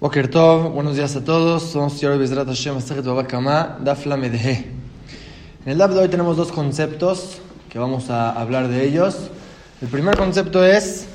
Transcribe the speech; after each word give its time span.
Boker 0.00 0.28
Tov, 0.28 0.70
buenos 0.72 0.96
días 0.96 1.14
a 1.14 1.22
todos. 1.22 1.62
Somos 1.62 2.00
Yoro 2.00 2.16
Bezrat 2.16 2.46
Hashem, 2.46 2.74
Masachet 2.74 3.04
Babakama, 3.04 3.76
Dafla 3.84 4.16
Medhe. 4.16 4.64
En 5.66 5.72
el 5.72 5.76
Daf 5.76 5.92
de 5.92 6.00
hoy 6.00 6.08
tenemos 6.08 6.38
dos 6.38 6.52
conceptos 6.52 7.36
que 7.68 7.78
vamos 7.78 8.08
a 8.08 8.30
hablar 8.30 8.68
de 8.68 8.82
ellos. 8.82 9.28
El 9.82 9.88
primer 9.88 10.16
concepto 10.16 10.64
es 10.64 11.06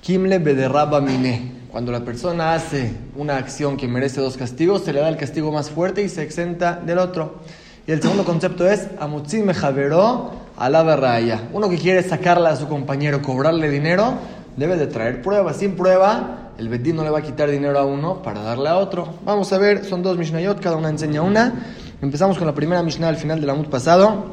Kimle 0.00 0.38
Bederraba 0.38 1.02
Mine. 1.02 1.52
Cuando 1.70 1.92
la 1.92 2.00
persona 2.00 2.54
hace 2.54 2.94
una 3.14 3.36
acción 3.36 3.76
que 3.76 3.86
merece 3.86 4.22
dos 4.22 4.38
castigos, 4.38 4.84
se 4.84 4.94
le 4.94 5.00
da 5.00 5.10
el 5.10 5.18
castigo 5.18 5.52
más 5.52 5.68
fuerte 5.68 6.02
y 6.02 6.08
se 6.08 6.22
exenta 6.22 6.76
del 6.76 6.96
otro. 6.96 7.40
Y 7.86 7.92
el 7.92 8.00
segundo 8.00 8.24
concepto 8.24 8.66
es 8.66 8.88
Amutzi 8.98 9.42
Mejaveró 9.42 10.30
Alaba 10.56 10.96
Raya. 10.96 11.50
Uno 11.52 11.68
que 11.68 11.76
quiere 11.76 12.02
sacarle 12.02 12.48
a 12.48 12.56
su 12.56 12.68
compañero, 12.68 13.20
cobrarle 13.20 13.68
dinero, 13.68 14.14
debe 14.56 14.78
de 14.78 14.86
traer 14.86 15.20
pruebas. 15.20 15.58
Sin 15.58 15.76
prueba, 15.76 16.47
el 16.58 16.68
Bedín 16.68 16.96
no 16.96 17.04
le 17.04 17.10
va 17.10 17.20
a 17.20 17.22
quitar 17.22 17.48
dinero 17.48 17.78
a 17.78 17.84
uno 17.84 18.20
para 18.20 18.42
darle 18.42 18.68
a 18.68 18.76
otro. 18.76 19.06
Vamos 19.24 19.52
a 19.52 19.58
ver, 19.58 19.84
son 19.84 20.02
dos 20.02 20.18
Mishnayot, 20.18 20.60
cada 20.60 20.76
una 20.76 20.88
enseña 20.88 21.22
una. 21.22 21.54
Empezamos 22.02 22.36
con 22.36 22.48
la 22.48 22.54
primera 22.54 22.82
Mishnah 22.82 23.08
al 23.08 23.16
final 23.16 23.40
del 23.40 23.50
Amud 23.50 23.66
pasado, 23.66 24.24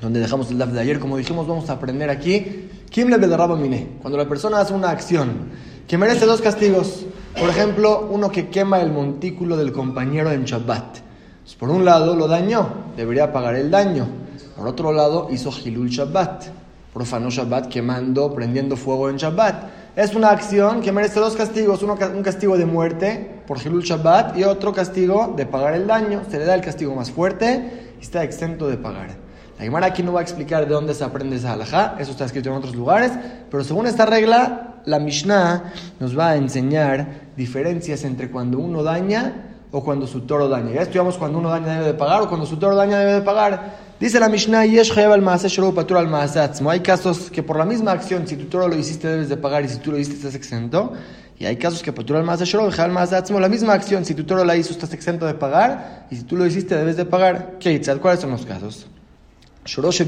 donde 0.00 0.20
dejamos 0.20 0.48
el 0.52 0.58
DAF 0.58 0.70
de 0.70 0.80
ayer. 0.80 1.00
Como 1.00 1.16
dijimos, 1.16 1.48
vamos 1.48 1.68
a 1.68 1.72
aprender 1.72 2.08
aquí. 2.08 2.70
Kim 2.88 3.08
le 3.08 3.18
Mine. 3.18 3.98
Cuando 4.00 4.16
la 4.16 4.28
persona 4.28 4.60
hace 4.60 4.74
una 4.74 4.90
acción 4.90 5.50
que 5.88 5.98
merece 5.98 6.24
dos 6.24 6.40
castigos. 6.40 7.04
Por 7.38 7.50
ejemplo, 7.50 8.08
uno 8.12 8.30
que 8.30 8.48
quema 8.48 8.80
el 8.80 8.92
montículo 8.92 9.56
del 9.56 9.72
compañero 9.72 10.30
en 10.30 10.44
Shabbat. 10.44 10.98
Pues 11.42 11.54
por 11.56 11.70
un 11.70 11.84
lado 11.84 12.14
lo 12.14 12.28
dañó, 12.28 12.68
debería 12.96 13.32
pagar 13.32 13.56
el 13.56 13.72
daño. 13.72 14.06
Por 14.56 14.68
otro 14.68 14.92
lado, 14.92 15.28
hizo 15.32 15.50
Hilul 15.50 15.88
Shabbat. 15.88 16.44
Profanó 16.94 17.28
Shabbat 17.28 17.68
quemando, 17.68 18.32
prendiendo 18.32 18.76
fuego 18.76 19.10
en 19.10 19.16
Shabbat 19.16 19.85
es 19.96 20.14
una 20.14 20.28
acción 20.28 20.82
que 20.82 20.92
merece 20.92 21.18
dos 21.20 21.36
castigos, 21.36 21.82
uno, 21.82 21.96
un 22.14 22.22
castigo 22.22 22.58
de 22.58 22.66
muerte 22.66 23.40
por 23.46 23.58
Hilul 23.58 23.82
Shabbat 23.82 24.36
y 24.36 24.44
otro 24.44 24.74
castigo 24.74 25.32
de 25.34 25.46
pagar 25.46 25.72
el 25.72 25.86
daño. 25.86 26.20
Se 26.30 26.38
le 26.38 26.44
da 26.44 26.54
el 26.54 26.60
castigo 26.60 26.94
más 26.94 27.10
fuerte 27.10 27.94
y 27.98 28.02
está 28.02 28.22
exento 28.22 28.68
de 28.68 28.76
pagar. 28.76 29.16
La 29.58 29.64
Gemara 29.64 29.86
aquí 29.86 30.02
no 30.02 30.12
va 30.12 30.20
a 30.20 30.22
explicar 30.22 30.66
de 30.66 30.74
dónde 30.74 30.92
se 30.92 31.02
aprende 31.02 31.36
esa 31.36 31.54
halajá, 31.54 31.96
eso 31.98 32.10
está 32.10 32.26
escrito 32.26 32.50
en 32.50 32.56
otros 32.56 32.76
lugares, 32.76 33.10
pero 33.50 33.64
según 33.64 33.86
esta 33.86 34.04
regla, 34.04 34.82
la 34.84 34.98
Mishnah 34.98 35.72
nos 35.98 36.16
va 36.16 36.28
a 36.28 36.36
enseñar 36.36 37.30
diferencias 37.34 38.04
entre 38.04 38.30
cuando 38.30 38.58
uno 38.58 38.82
daña 38.82 39.46
o 39.70 39.82
cuando 39.82 40.06
su 40.06 40.26
toro 40.26 40.46
daña. 40.50 40.74
Ya 40.74 40.82
estudiamos 40.82 41.16
cuando 41.16 41.38
uno 41.38 41.48
daña 41.48 41.72
debe 41.72 41.86
de 41.86 41.94
pagar 41.94 42.20
o 42.20 42.28
cuando 42.28 42.44
su 42.44 42.58
toro 42.58 42.76
daña 42.76 42.98
debe 42.98 43.14
de 43.14 43.22
pagar. 43.22 43.85
Dice 43.98 44.20
la 44.20 44.28
Mishnah, 44.28 44.66
Yesh 44.66 44.92
al 44.98 45.26
al 45.26 46.68
Hay 46.68 46.80
casos 46.80 47.30
que 47.30 47.42
por 47.42 47.56
la 47.56 47.64
misma 47.64 47.92
acción, 47.92 48.28
si 48.28 48.36
tú 48.36 48.44
todo 48.44 48.68
lo 48.68 48.76
hiciste, 48.76 49.08
debes 49.08 49.30
de 49.30 49.38
pagar 49.38 49.64
y 49.64 49.70
si 49.70 49.78
tú 49.78 49.90
lo 49.90 49.96
hiciste, 49.96 50.16
estás 50.16 50.34
exento. 50.34 50.92
Y 51.38 51.46
hay 51.46 51.56
casos 51.56 51.82
que 51.82 51.94
patur 51.94 52.16
al 52.16 52.28
al 52.28 53.40
la 53.40 53.48
misma 53.48 53.72
acción, 53.72 54.04
si 54.04 54.14
tú 54.14 54.24
todo 54.24 54.44
la 54.44 54.54
hizo, 54.54 54.72
estás 54.72 54.92
exento 54.92 55.24
de 55.24 55.32
pagar 55.32 56.06
y 56.10 56.16
si 56.16 56.24
tú 56.24 56.36
lo 56.36 56.44
hiciste, 56.44 56.76
debes 56.76 56.98
de 56.98 57.06
pagar. 57.06 57.56
¿Qué 57.58 57.80
¿Cuáles 58.02 58.20
son 58.20 58.32
los 58.32 58.44
casos? 58.44 58.86
Shorosh 59.64 60.02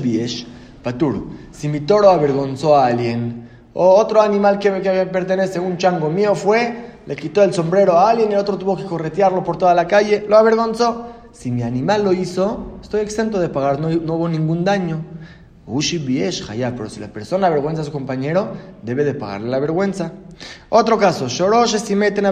patur. 0.83 1.27
Si 1.51 1.69
mi 1.69 1.81
toro 1.81 2.11
avergonzó 2.11 2.77
a 2.77 2.87
alguien 2.87 3.49
o 3.73 3.95
otro 3.95 4.21
animal 4.21 4.59
que 4.59 4.83
que 4.83 5.07
pertenece, 5.07 5.61
un 5.61 5.79
chango 5.79 6.11
mío 6.11 6.35
fue, 6.35 6.99
le 7.07 7.17
quitó 7.17 7.43
el 7.43 7.55
sombrero 7.55 7.97
a 7.97 8.11
alguien 8.11 8.31
y 8.31 8.35
el 8.35 8.41
otro 8.41 8.59
tuvo 8.59 8.77
que 8.77 8.85
corretearlo 8.85 9.43
por 9.43 9.57
toda 9.57 9.75
la 9.75 9.87
calle, 9.87 10.27
lo 10.29 10.37
avergonzó 10.37 11.18
si 11.39 11.53
mi 11.53 11.63
animal 11.63 12.03
lo 12.03 12.13
hizo, 12.13 12.79
estoy 12.83 13.01
exento 13.03 13.39
de 13.39 13.49
pagar, 13.49 13.79
no, 13.79 13.89
no 13.91 14.15
hubo 14.15 14.29
ningún 14.29 14.65
daño. 14.65 15.05
Ushi 15.69 15.99
biesh 15.99 16.45
pero 16.49 16.91
si 16.91 16.99
la 16.99 17.13
persona 17.13 17.47
avergüenza 17.47 17.83
a 17.83 17.85
su 17.85 17.93
compañero, 17.93 18.55
debe 18.83 19.05
de 19.05 19.15
pagarle 19.15 19.49
la 19.49 19.61
vergüenza. 19.61 20.13
Otro 20.69 20.99
caso, 20.99 21.29
Shorosh 21.29 21.77
si 21.77 21.95
meten 21.95 22.25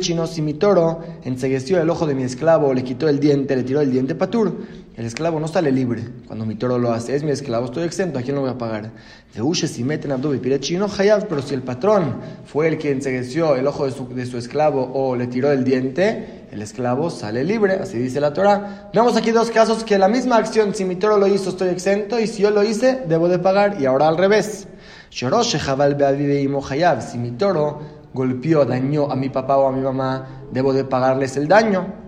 chino, 0.00 0.26
si 0.26 0.42
mi 0.42 0.54
toro 0.54 1.00
ensegueció 1.24 1.80
el 1.80 1.88
ojo 1.88 2.06
de 2.06 2.14
mi 2.14 2.24
esclavo, 2.24 2.74
le 2.74 2.84
quitó 2.84 3.08
el 3.08 3.18
diente, 3.18 3.56
le 3.56 3.62
tiró 3.62 3.80
el 3.80 3.92
diente 3.92 4.14
patur. 4.14 4.66
El 5.00 5.06
esclavo 5.06 5.40
no 5.40 5.48
sale 5.48 5.72
libre 5.72 6.02
cuando 6.26 6.44
mi 6.44 6.56
toro 6.56 6.76
lo 6.76 6.92
hace, 6.92 7.16
es 7.16 7.22
mi 7.22 7.30
esclavo, 7.30 7.64
estoy 7.64 7.84
exento, 7.84 8.18
¿a 8.18 8.22
quién 8.22 8.34
lo 8.34 8.42
voy 8.42 8.50
a 8.50 8.58
pagar? 8.58 8.90
De 9.34 9.40
Ushe 9.40 9.66
si 9.66 9.82
meten 9.82 10.12
chino, 10.60 10.88
hayab, 10.98 11.26
pero 11.26 11.40
si 11.40 11.54
el 11.54 11.62
patrón 11.62 12.16
fue 12.44 12.68
el 12.68 12.76
que 12.76 12.90
ensegueció 12.90 13.56
el 13.56 13.66
ojo 13.66 13.86
de 13.86 13.92
su, 13.92 14.06
de 14.08 14.26
su 14.26 14.36
esclavo 14.36 14.90
o 14.92 15.16
le 15.16 15.26
tiró 15.26 15.50
el 15.52 15.64
diente, 15.64 16.44
el 16.52 16.60
esclavo 16.60 17.08
sale 17.08 17.44
libre, 17.44 17.76
así 17.76 17.96
dice 17.96 18.20
la 18.20 18.34
Torah. 18.34 18.90
Vemos 18.92 19.16
aquí 19.16 19.30
dos 19.30 19.50
casos 19.50 19.84
que 19.84 19.96
la 19.96 20.08
misma 20.08 20.36
acción, 20.36 20.74
si 20.74 20.84
mi 20.84 20.96
toro 20.96 21.16
lo 21.16 21.28
hizo, 21.28 21.48
estoy 21.48 21.70
exento, 21.70 22.20
y 22.20 22.26
si 22.26 22.42
yo 22.42 22.50
lo 22.50 22.62
hice, 22.62 23.04
debo 23.08 23.30
de 23.30 23.38
pagar, 23.38 23.80
y 23.80 23.86
ahora 23.86 24.06
al 24.06 24.18
revés. 24.18 24.68
Si 25.08 25.24
mi 27.16 27.30
toro 27.30 27.80
golpeó, 28.12 28.66
dañó 28.66 29.10
a 29.10 29.16
mi 29.16 29.30
papá 29.30 29.56
o 29.56 29.66
a 29.66 29.72
mi 29.72 29.80
mamá, 29.80 30.42
debo 30.52 30.74
de 30.74 30.84
pagarles 30.84 31.38
el 31.38 31.48
daño. 31.48 31.99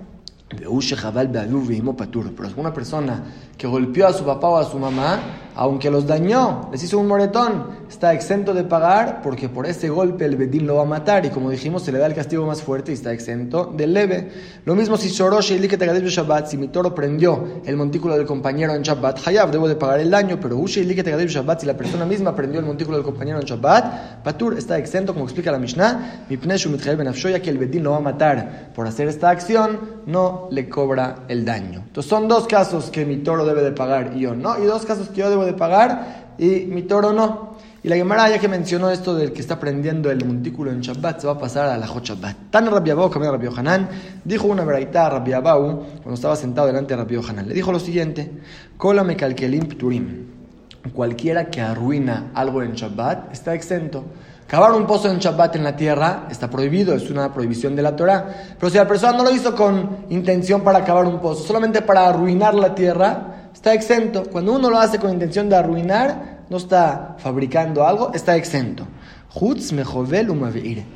Pero 0.57 2.49
es 2.49 2.57
una 2.57 2.75
persona 2.75 3.23
que 3.57 3.67
golpeó 3.67 4.07
a 4.07 4.13
su 4.13 4.25
papá 4.25 4.49
o 4.49 4.57
a 4.59 4.65
su 4.65 4.79
mamá, 4.79 5.19
aunque 5.55 5.91
los 5.91 6.07
dañó, 6.07 6.69
les 6.73 6.83
hizo 6.83 6.99
un 6.99 7.07
moretón, 7.07 7.67
está 7.89 8.13
exento 8.13 8.55
de 8.55 8.65
pagar 8.65 9.21
porque 9.23 9.49
por 9.49 9.67
ese 9.67 9.91
golpe 9.91 10.25
el 10.25 10.37
Bedín 10.37 10.67
lo 10.67 10.77
va 10.77 10.83
a 10.83 10.87
matar 10.87 11.27
y 11.27 11.31
como 11.31 11.51
dijimos 11.51 11.83
se 11.83 11.93
le 11.93 11.99
da 11.99 12.07
el 12.07 12.15
castigo 12.15 12.47
más 12.47 12.63
fuerte 12.63 12.91
y 12.91 12.95
está 12.95 13.13
exento 13.13 13.73
del 13.77 13.93
leve. 13.93 14.31
Lo 14.65 14.75
mismo 14.75 14.97
si 14.97 15.09
Shorosh 15.09 15.53
y 15.53 15.59
Shabbat, 15.59 16.47
si 16.47 16.57
mi 16.57 16.69
toro 16.69 16.95
prendió 16.95 17.61
el 17.65 17.77
montículo 17.77 18.17
del 18.17 18.27
compañero 18.27 18.75
en 18.75 18.83
Shabbat, 18.83 19.27
Hayab, 19.27 19.51
debo 19.51 19.69
de 19.69 19.77
pagar 19.77 20.01
el 20.01 20.11
daño, 20.11 20.39
pero 20.41 20.57
Ushe 20.57 20.81
y 20.81 20.95
Shabbat, 20.95 21.61
si 21.61 21.67
la 21.67 21.77
persona 21.77 22.05
misma 22.05 22.35
prendió 22.35 22.61
el 22.61 22.67
montículo 22.67 22.97
del 22.97 23.05
compañero 23.05 23.39
en 23.39 23.45
Shabbat, 23.45 24.23
Patur 24.23 24.57
está 24.57 24.79
exento, 24.79 25.13
como 25.13 25.27
explica 25.27 25.53
la 25.53 25.59
Mishnah, 25.59 26.27
mi 26.29 26.39
que 26.39 27.51
el 27.51 27.59
Bedín 27.59 27.83
lo 27.83 27.93
va 27.93 27.97
a 27.99 28.01
matar 28.01 28.71
por 28.75 28.87
hacer 28.87 29.09
esta 29.09 29.31
acción, 29.31 30.03
no 30.07 30.49
le 30.51 30.69
cobra 30.69 31.25
el 31.29 31.45
daño. 31.45 31.85
Entonces 31.87 32.09
son 32.09 32.29
dos 32.29 32.47
casos 32.47 32.91
que 32.91 33.05
mi 33.05 33.19
toro 33.19 33.45
debe 33.45 33.63
de 33.63 33.73
pagar 33.73 34.13
y 34.15 34.21
yo 34.21 34.35
no, 34.35 34.59
y 34.59 34.65
dos 34.65 34.85
casos 34.85 35.09
que 35.09 35.21
yo 35.21 35.31
debo 35.31 35.42
de 35.45 35.55
pagar 35.55 36.35
y 36.39 36.67
mi 36.67 36.83
toro 36.83 37.13
no. 37.13 37.53
Y 37.85 37.89
la 37.89 37.97
Gemara, 37.97 38.31
ya 38.31 38.39
que 38.39 38.47
mencionó 38.47 38.91
esto 38.91 39.17
del 39.17 39.33
que 39.33 39.41
está 39.41 39.59
prendiendo 39.59 40.09
el 40.09 40.25
montículo 40.25 40.71
en 40.71 40.83
Shabbat, 40.83 41.21
se 41.21 41.27
va 41.27 41.33
a 41.33 41.39
pasar 41.39 41.69
a 41.69 41.77
la 41.77 41.89
Hot 41.89 42.05
Shabbat. 42.05 42.37
Tan 42.51 42.71
Rabbi 42.71 42.91
Abau, 42.91 43.11
como 43.11 43.29
Rabbi 43.29 43.49
Hanan, 43.57 43.89
dijo 44.25 44.47
una 44.47 44.65
veraita 44.65 45.07
a 45.07 45.11
Rabbi 45.11 45.33
Abau, 45.33 45.85
cuando 45.97 46.15
estaba 46.15 46.37
sentado 46.37 46.69
delante 46.69 46.95
de 46.95 47.03
Rabbi 47.03 47.17
Hanan. 47.17 47.49
Le 47.49 47.55
dijo 47.55 47.73
lo 47.73 47.81
siguiente: 47.81 48.31
Kola 48.77 49.03
me 49.03 49.17
calquelim 49.17 49.67
turim. 49.77 50.29
Cualquiera 50.93 51.51
que 51.51 51.61
arruina 51.61 52.31
algo 52.35 52.63
en 52.63 52.75
Shabbat 52.75 53.33
está 53.33 53.53
exento. 53.53 54.05
Cavar 54.47 54.73
un 54.73 54.87
pozo 54.87 55.11
en 55.11 55.19
Shabbat 55.19 55.57
en 55.57 55.65
la 55.65 55.75
tierra 55.75 56.29
está 56.31 56.49
prohibido, 56.51 56.95
es 56.95 57.11
una 57.11 57.33
prohibición 57.33 57.75
de 57.75 57.83
la 57.83 57.97
Torah. 57.97 58.55
Pero 58.61 58.71
si 58.71 58.77
la 58.77 58.87
persona 58.87 59.17
no 59.17 59.25
lo 59.25 59.31
hizo 59.31 59.57
con 59.57 60.05
intención 60.11 60.61
para 60.61 60.85
cavar 60.85 61.07
un 61.07 61.21
pozo, 61.21 61.43
solamente 61.43 61.83
para 61.83 62.07
arruinar 62.07 62.55
la 62.55 62.75
tierra, 62.75 63.32
está 63.63 63.75
exento. 63.75 64.25
Cuando 64.25 64.55
uno 64.55 64.69
lo 64.69 64.77
hace 64.77 64.99
con 64.99 65.13
intención 65.13 65.49
de 65.49 65.55
arruinar, 65.55 66.41
no 66.51 66.57
está 66.57 67.15
fabricando 67.19 67.87
algo, 67.87 68.11
está 68.13 68.35
exento. 68.35 68.85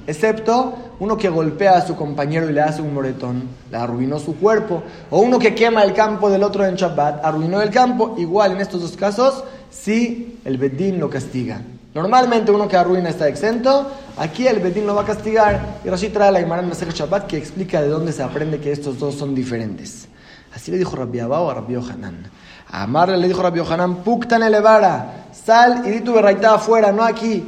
Excepto 0.08 0.74
uno 0.98 1.16
que 1.16 1.28
golpea 1.28 1.76
a 1.76 1.86
su 1.86 1.94
compañero 1.94 2.50
y 2.50 2.52
le 2.52 2.60
hace 2.60 2.82
un 2.82 2.92
moretón, 2.92 3.44
le 3.70 3.76
arruinó 3.76 4.18
su 4.18 4.34
cuerpo. 4.34 4.82
O 5.10 5.20
uno 5.20 5.38
que 5.38 5.54
quema 5.54 5.84
el 5.84 5.92
campo 5.92 6.28
del 6.28 6.42
otro 6.42 6.66
en 6.66 6.74
Shabbat, 6.74 7.24
arruinó 7.24 7.62
el 7.62 7.70
campo. 7.70 8.16
Igual 8.18 8.50
en 8.50 8.60
estos 8.60 8.82
dos 8.82 8.96
casos, 8.96 9.44
si 9.70 10.40
el 10.44 10.58
Bedín 10.58 10.98
lo 10.98 11.08
castiga. 11.08 11.62
Normalmente 11.94 12.50
uno 12.50 12.66
que 12.66 12.76
arruina 12.76 13.10
está 13.10 13.28
exento, 13.28 13.86
aquí 14.16 14.48
el 14.48 14.58
Bedín 14.58 14.88
lo 14.88 14.96
va 14.96 15.02
a 15.02 15.06
castigar. 15.06 15.78
Y 15.84 15.88
Rashi 15.88 16.08
trae 16.08 16.32
la 16.32 16.40
Gemara 16.40 16.62
en 16.62 16.70
Shabbat 16.70 17.28
que 17.28 17.36
explica 17.36 17.80
de 17.80 17.86
dónde 17.86 18.12
se 18.12 18.24
aprende 18.24 18.58
que 18.58 18.72
estos 18.72 18.98
dos 18.98 19.14
son 19.14 19.36
diferentes. 19.36 20.08
Así 20.52 20.72
le 20.72 20.78
dijo 20.78 20.96
Rabbi 20.96 21.20
Abao 21.20 21.48
a 21.48 21.54
Rabbi 21.54 21.76
Hanan. 21.76 22.28
Amarle 22.70 23.16
le 23.16 23.28
dijo 23.28 23.42
Rabbi 23.42 23.60
Hanan, 23.60 23.96
Puktan 23.96 24.42
elevara 24.42 25.26
sal 25.32 25.82
y 25.86 25.90
di 25.90 26.00
tu 26.00 26.12
berraitá 26.12 26.54
afuera, 26.54 26.92
no 26.92 27.02
aquí. 27.02 27.44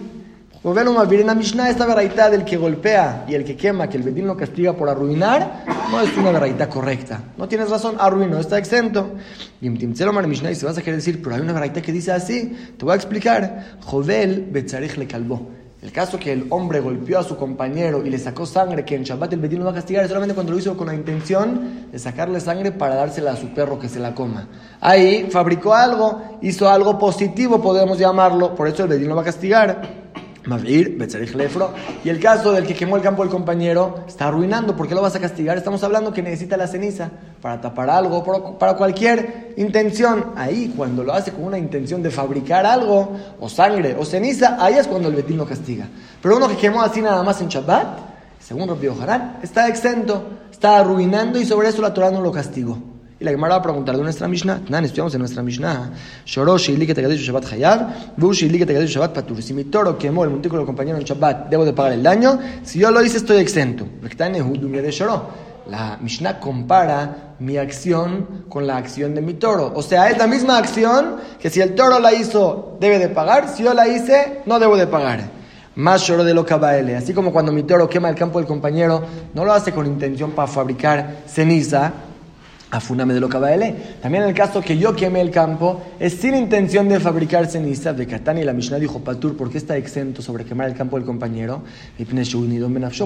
En 0.64 1.38
Mishnah, 1.38 1.70
esta 1.70 1.86
berraitá 1.86 2.28
del 2.28 2.44
que 2.44 2.56
golpea 2.56 3.24
y 3.28 3.34
el 3.34 3.44
que 3.44 3.56
quema, 3.56 3.88
que 3.88 3.96
el 3.96 4.02
Bedín 4.02 4.26
lo 4.26 4.36
castiga 4.36 4.74
por 4.74 4.88
arruinar, 4.88 5.64
no 5.90 6.00
es 6.00 6.14
una 6.16 6.32
berraitá 6.32 6.68
correcta. 6.68 7.22
No 7.36 7.48
tienes 7.48 7.70
razón, 7.70 7.94
arruinó, 7.98 8.38
está 8.38 8.58
exento. 8.58 9.12
Y 9.60 9.70
Mishnah, 9.70 10.50
y 10.50 10.54
se 10.56 10.66
vas 10.66 10.76
a 10.76 10.82
querer 10.82 10.96
decir, 10.96 11.22
pero 11.22 11.36
hay 11.36 11.42
una 11.42 11.52
berraitá 11.52 11.80
que 11.80 11.92
dice 11.92 12.12
así, 12.12 12.56
te 12.76 12.84
voy 12.84 12.92
a 12.92 12.96
explicar. 12.96 13.78
Jovel 13.84 14.48
Betzarich 14.50 14.96
le 14.96 15.06
calvó. 15.06 15.48
El 15.80 15.92
caso 15.92 16.18
que 16.18 16.32
el 16.32 16.46
hombre 16.50 16.80
golpeó 16.80 17.20
a 17.20 17.22
su 17.22 17.36
compañero 17.36 18.04
y 18.04 18.10
le 18.10 18.18
sacó 18.18 18.46
sangre, 18.46 18.84
que 18.84 18.96
en 18.96 19.04
Shabbat 19.04 19.32
el 19.32 19.38
Bedín 19.38 19.60
lo 19.60 19.66
va 19.66 19.70
a 19.70 19.74
castigar, 19.74 20.02
es 20.02 20.08
solamente 20.08 20.34
cuando 20.34 20.52
lo 20.52 20.58
hizo 20.58 20.76
con 20.76 20.88
la 20.88 20.94
intención 20.94 21.86
de 21.92 21.98
sacarle 22.00 22.40
sangre 22.40 22.72
para 22.72 22.96
dársela 22.96 23.32
a 23.32 23.36
su 23.36 23.54
perro 23.54 23.78
que 23.78 23.88
se 23.88 24.00
la 24.00 24.12
coma. 24.12 24.48
Ahí 24.80 25.28
fabricó 25.30 25.74
algo, 25.74 26.38
hizo 26.42 26.68
algo 26.68 26.98
positivo, 26.98 27.62
podemos 27.62 27.96
llamarlo, 27.96 28.56
por 28.56 28.66
eso 28.66 28.82
el 28.82 28.88
Bedín 28.88 29.08
lo 29.08 29.14
va 29.14 29.22
a 29.22 29.26
castigar. 29.26 29.82
Y 32.04 32.08
el 32.08 32.20
caso 32.20 32.52
del 32.52 32.66
que 32.66 32.74
quemó 32.74 32.96
el 32.96 33.02
campo 33.02 33.22
del 33.22 33.30
compañero 33.30 34.04
está 34.08 34.28
arruinando. 34.28 34.74
¿Por 34.74 34.88
qué 34.88 34.94
lo 34.94 35.02
vas 35.02 35.14
a 35.14 35.20
castigar? 35.20 35.58
Estamos 35.58 35.82
hablando 35.84 36.12
que 36.12 36.22
necesita 36.22 36.56
la 36.56 36.66
ceniza 36.66 37.10
para 37.42 37.60
tapar 37.60 37.90
algo, 37.90 38.58
para 38.58 38.74
cualquier 38.74 39.54
intención. 39.56 40.32
Ahí, 40.36 40.72
cuando 40.76 41.04
lo 41.04 41.12
hace 41.12 41.32
con 41.32 41.44
una 41.44 41.58
intención 41.58 42.02
de 42.02 42.10
fabricar 42.10 42.64
algo, 42.64 43.16
o 43.38 43.48
sangre, 43.48 43.96
o 43.98 44.04
ceniza, 44.04 44.56
ahí 44.58 44.74
es 44.74 44.86
cuando 44.86 45.08
el 45.08 45.14
betín 45.14 45.36
lo 45.36 45.46
castiga. 45.46 45.86
Pero 46.22 46.36
uno 46.36 46.48
que 46.48 46.56
quemó 46.56 46.82
así 46.82 47.02
nada 47.02 47.22
más 47.22 47.40
en 47.40 47.48
Shabbat, 47.48 47.98
según 48.40 48.68
Rabbi 48.68 48.86
Yohanan, 48.86 49.40
está 49.42 49.68
exento, 49.68 50.22
está 50.50 50.78
arruinando 50.78 51.38
y 51.38 51.44
sobre 51.44 51.68
eso 51.68 51.82
la 51.82 51.92
Torah 51.92 52.10
no 52.10 52.20
lo 52.20 52.32
castigó. 52.32 52.78
Y 53.20 53.24
la 53.24 53.32
Gemara 53.32 53.54
va 53.54 53.60
a 53.60 53.62
preguntar 53.62 53.96
de 53.96 54.02
nuestra 54.02 54.28
Mishnah, 54.28 54.60
Nan, 54.68 54.84
estudiamos 54.84 55.12
en 55.12 55.18
nuestra 55.18 55.42
Mishnah, 55.42 55.90
Shoro 56.24 56.56
Sheili 56.56 56.86
que 56.86 56.94
Shabbat 56.94 57.52
Hayab, 57.52 58.16
Bu 58.16 58.32
Sheili 58.32 58.64
que 58.64 58.86
Shabbat 58.86 59.12
Patur. 59.12 59.42
Si 59.42 59.52
mi 59.52 59.64
toro 59.64 59.98
quemó 59.98 60.22
el 60.22 60.30
montículo 60.30 60.60
del 60.60 60.66
compañero 60.66 60.98
en 60.98 61.04
Shabbat, 61.04 61.48
debo 61.48 61.64
de 61.64 61.72
pagar 61.72 61.94
el 61.94 62.02
daño. 62.02 62.38
Si 62.62 62.78
yo 62.78 62.92
lo 62.92 63.02
hice, 63.02 63.16
estoy 63.16 63.38
exento. 63.38 63.88
La 65.66 65.98
Mishnah 66.00 66.38
compara 66.38 67.34
mi 67.40 67.56
acción 67.56 68.44
con 68.48 68.68
la 68.68 68.76
acción 68.76 69.16
de 69.16 69.20
mi 69.20 69.34
toro. 69.34 69.72
O 69.74 69.82
sea, 69.82 70.08
es 70.10 70.16
la 70.16 70.28
misma 70.28 70.56
acción 70.56 71.16
que 71.40 71.50
si 71.50 71.60
el 71.60 71.74
toro 71.74 71.98
la 71.98 72.14
hizo, 72.14 72.76
debe 72.80 73.00
de 73.00 73.08
pagar. 73.08 73.48
Si 73.48 73.64
yo 73.64 73.74
la 73.74 73.88
hice, 73.88 74.42
no 74.46 74.60
debo 74.60 74.76
de 74.76 74.86
pagar. 74.86 75.28
Más 75.74 76.06
lloro 76.06 76.24
de 76.24 76.34
lo 76.34 76.46
cabaele. 76.46 76.96
Así 76.96 77.12
como 77.12 77.32
cuando 77.32 77.52
mi 77.52 77.64
toro 77.64 77.88
quema 77.88 78.08
el 78.08 78.14
campo 78.14 78.38
del 78.38 78.46
compañero, 78.46 79.02
no 79.34 79.44
lo 79.44 79.52
hace 79.52 79.72
con 79.72 79.86
intención 79.86 80.30
para 80.30 80.48
fabricar 80.48 81.18
ceniza, 81.26 81.92
Afuname 82.70 83.14
de 83.14 83.20
lo. 83.20 83.30
También 83.30 84.24
en 84.24 84.28
el 84.28 84.34
caso 84.34 84.60
que 84.60 84.76
yo 84.76 84.94
queme 84.94 85.20
el 85.20 85.30
campo, 85.30 85.80
es 85.98 86.14
sin 86.14 86.34
intención 86.34 86.88
de 86.88 87.00
fabricar 87.00 87.46
ceniza. 87.46 87.94
De 87.94 88.06
Katani 88.06 88.44
la 88.44 88.52
Mishnah 88.52 88.78
dijo 88.78 89.00
Patur, 89.00 89.36
¿por 89.36 89.50
qué 89.50 89.56
está 89.56 89.76
exento 89.76 90.20
sobre 90.20 90.44
quemar 90.44 90.68
el 90.68 90.74
campo 90.74 90.96
del 90.96 91.06
compañero? 91.06 91.62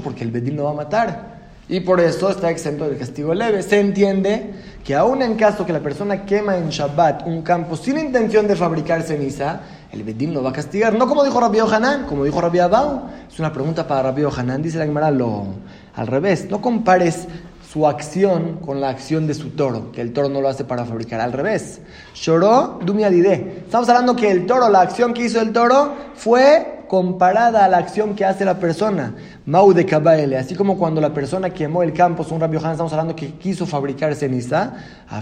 Porque 0.03 0.25
el 0.25 0.31
Bedín 0.33 0.57
lo 0.57 0.65
va 0.65 0.71
a 0.71 0.75
matar. 0.75 1.43
Y 1.69 1.81
por 1.81 2.01
eso 2.01 2.29
está 2.29 2.51
exento 2.51 2.89
del 2.89 2.99
castigo 2.99 3.33
leve. 3.35 3.63
Se 3.63 3.79
entiende 3.79 4.51
que 4.85 4.97
aún 4.97 5.23
en 5.23 5.37
caso 5.37 5.65
que 5.65 5.73
la 5.73 5.81
persona 5.81 6.25
quema 6.25 6.57
en 6.57 6.69
Shabbat 6.69 7.27
un 7.27 7.43
campo 7.43 7.77
sin 7.77 7.99
intención 7.99 8.49
de 8.49 8.57
fabricar 8.57 9.03
ceniza, 9.03 9.61
el 9.93 10.03
Bedín 10.03 10.35
lo 10.35 10.43
va 10.43 10.51
a 10.51 10.53
castigar. 10.53 10.95
No 10.95 11.07
como 11.07 11.23
dijo 11.23 11.39
Rabbi 11.41 11.61
Hanan, 11.61 12.07
como 12.07 12.25
dijo 12.25 12.41
Rabbi 12.41 12.59
Abau. 12.59 13.03
Es 13.31 13.39
una 13.39 13.53
pregunta 13.53 13.87
para 13.87 14.03
Rabbi 14.03 14.25
Hanan. 14.37 14.61
Dice 14.61 14.79
la 14.79 14.87
Gemara 14.87 15.11
lo 15.13 15.47
al 15.95 16.07
revés. 16.07 16.49
No 16.51 16.61
compares 16.61 17.29
su 17.73 17.87
acción 17.87 18.59
con 18.59 18.83
la 18.83 18.91
acción 18.91 19.27
de 19.27 19.33
su 19.33 19.51
toro, 19.51 19.93
que 19.93 20.03
el 20.03 20.13
toro 20.13 20.29
no 20.29 20.43
lo 20.43 20.49
hace 20.49 20.63
para 20.63 20.85
fabricar, 20.85 21.23
al 21.23 21.33
revés. 21.33 21.81
Lloró 22.15 22.79
Dumiadide. 22.85 23.63
Estamos 23.65 23.89
hablando 23.89 24.15
que 24.15 24.31
el 24.31 24.45
toro, 24.45 24.69
la 24.69 24.83
acción 24.83 25.15
que 25.15 25.25
hizo 25.25 25.41
el 25.41 25.55
toro, 25.55 25.95
fue 26.15 26.85
comparada 26.87 27.65
a 27.65 27.69
la 27.69 27.79
acción 27.79 28.15
que 28.15 28.27
hace 28.27 28.45
la 28.45 28.59
persona. 28.59 29.15
Mau 29.47 29.73
de 29.73 29.87
Kabaele, 29.87 30.37
así 30.37 30.55
como 30.55 30.77
cuando 30.77 31.01
la 31.01 31.15
persona 31.15 31.49
quemó 31.49 31.83
el 31.83 31.95
campo, 31.95 32.27
un 32.31 32.41
Rabbi 32.41 32.59
estamos 32.59 32.93
hablando 32.93 33.17
que 33.17 33.37
quiso 33.39 33.65
fabricar 33.65 34.15
ceniza. 34.15 34.75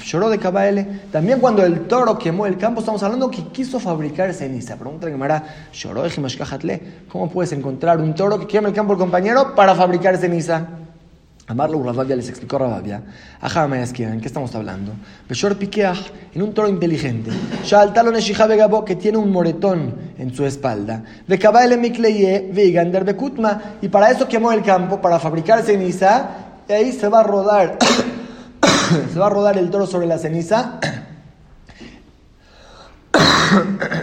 Lloró 0.05 0.29
de 0.29 0.39
Kabaele. 0.39 1.03
También 1.13 1.39
cuando 1.39 1.63
el 1.63 1.87
toro 1.87 2.19
quemó 2.19 2.47
el 2.47 2.59
campo, 2.59 2.81
estamos 2.81 3.01
hablando 3.05 3.31
que 3.31 3.45
quiso 3.53 3.79
fabricar 3.79 4.35
ceniza. 4.35 4.75
Pregunta 4.75 5.09
que 5.09 5.17
Mara, 5.17 5.45
¿Cómo 7.09 7.31
puedes 7.31 7.53
encontrar 7.53 8.01
un 8.01 8.13
toro 8.13 8.41
que 8.41 8.49
quema 8.49 8.67
el 8.67 8.75
campo 8.75 8.95
del 8.95 8.99
compañero 8.99 9.55
para 9.55 9.77
fabricar 9.77 10.17
ceniza? 10.17 10.67
Amarlo 11.51 11.83
Rababia 11.83 12.15
les 12.15 12.29
explicó 12.29 12.59
Rababia. 12.59 13.03
Ajá, 13.41 13.65
¿en 13.65 14.21
qué 14.21 14.29
estamos 14.29 14.55
hablando? 14.55 14.93
Peshor 15.27 15.57
Piqueaj, 15.57 15.99
en 16.33 16.43
un 16.43 16.55
toro 16.55 16.69
inteligente. 16.69 17.33
Shaltalo 17.65 18.13
Neshiha 18.13 18.47
Begabo, 18.47 18.85
que 18.85 18.95
tiene 18.95 19.19
un 19.19 19.33
moretón 19.33 19.93
en 20.17 20.33
su 20.33 20.47
espalda. 20.47 21.03
Vekabaele 21.27 21.77
Mikleye, 21.77 22.53
Vegander 22.53 23.03
Bekutma. 23.03 23.79
Y 23.83 23.89
para 23.89 24.13
eso 24.13 24.29
quemó 24.29 24.53
el 24.53 24.63
campo, 24.63 25.01
para 25.01 25.19
fabricar 25.19 25.65
ceniza. 25.65 26.31
Y 26.69 26.73
ahí 26.73 26.93
se 26.93 27.09
va 27.09 27.19
a 27.19 27.25
rodar. 27.25 27.79
se 29.13 29.19
va 29.19 29.27
a 29.27 29.31
rodar 29.31 29.59
el 29.59 29.71
toro 29.71 29.89
sobre 29.89 30.07
la 30.07 30.19
ceniza. 30.19 30.79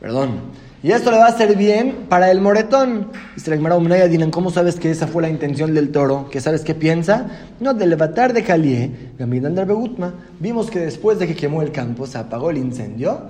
Perdón. 0.00 0.59
Y 0.82 0.92
esto 0.92 1.10
le 1.10 1.18
va 1.18 1.26
a 1.26 1.28
hacer 1.28 1.56
bien 1.56 2.06
para 2.08 2.30
el 2.30 2.40
moretón. 2.40 3.08
Y 3.36 3.40
se 3.40 3.54
le 3.54 4.08
dinan, 4.08 4.30
¿cómo 4.30 4.50
sabes 4.50 4.76
que 4.76 4.90
esa 4.90 5.06
fue 5.06 5.22
la 5.22 5.28
intención 5.28 5.74
del 5.74 5.92
toro? 5.92 6.30
¿Que 6.30 6.40
sabes 6.40 6.62
qué 6.62 6.74
piensa? 6.74 7.26
No, 7.60 7.74
del 7.74 7.90
levantar 7.90 8.32
de 8.32 8.42
Calié, 8.42 8.90
Begutma, 9.18 10.14
vimos 10.38 10.70
que 10.70 10.78
después 10.78 11.18
de 11.18 11.26
que 11.26 11.36
quemó 11.36 11.60
el 11.60 11.70
campo, 11.70 12.06
se 12.06 12.16
apagó 12.16 12.50
el 12.50 12.56
incendio, 12.56 13.28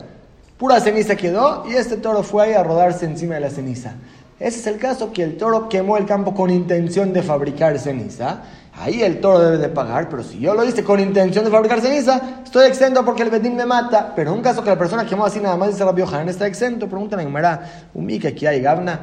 pura 0.59 0.79
ceniza 0.79 1.17
quedó 1.17 1.65
y 1.69 1.75
este 1.75 1.97
toro 1.97 2.23
fue 2.23 2.45
ahí 2.45 2.53
a 2.53 2.63
rodarse 2.63 3.05
encima 3.05 3.35
de 3.35 3.41
la 3.41 3.51
ceniza. 3.51 3.95
Ese 4.39 4.61
es 4.61 4.67
el 4.69 4.79
caso 4.79 5.13
que 5.13 5.25
el 5.25 5.37
toro 5.37 5.69
quemó 5.69 5.99
el 5.99 6.07
campo 6.07 6.35
con 6.35 6.51
intención 6.51 7.13
de 7.13 7.23
fabricar 7.23 7.79
ceniza 7.79 8.43
Ahí 8.81 9.03
el 9.03 9.21
toro 9.21 9.41
debe 9.41 9.59
de 9.59 9.69
pagar, 9.69 10.09
pero 10.09 10.23
si 10.23 10.39
yo 10.39 10.55
lo 10.55 10.65
hice 10.65 10.83
con 10.83 10.99
intención 11.01 11.45
de 11.45 11.51
fabricar 11.51 11.83
ceniza, 11.83 12.41
estoy 12.43 12.67
exento 12.67 13.05
porque 13.05 13.23
el 13.23 13.29
Bedín 13.29 13.55
me 13.55 13.67
mata. 13.67 14.15
Pero 14.17 14.31
en 14.31 14.39
un 14.39 14.43
caso 14.43 14.65
que 14.65 14.71
la 14.71 14.79
persona 14.79 15.05
quemó 15.05 15.27
así 15.27 15.39
nada 15.39 15.55
más 15.59 15.69
dice 15.69 15.85
Rabbi 15.85 16.01
Yohanan 16.01 16.31
está 16.31 16.47
exento, 16.47 16.89
preguntan 16.89 17.21
a 17.21 17.23
Gemara, 17.23 17.63
que 17.93 18.29
aquí 18.29 18.47
hay 18.47 18.63
Gabna, 18.63 19.01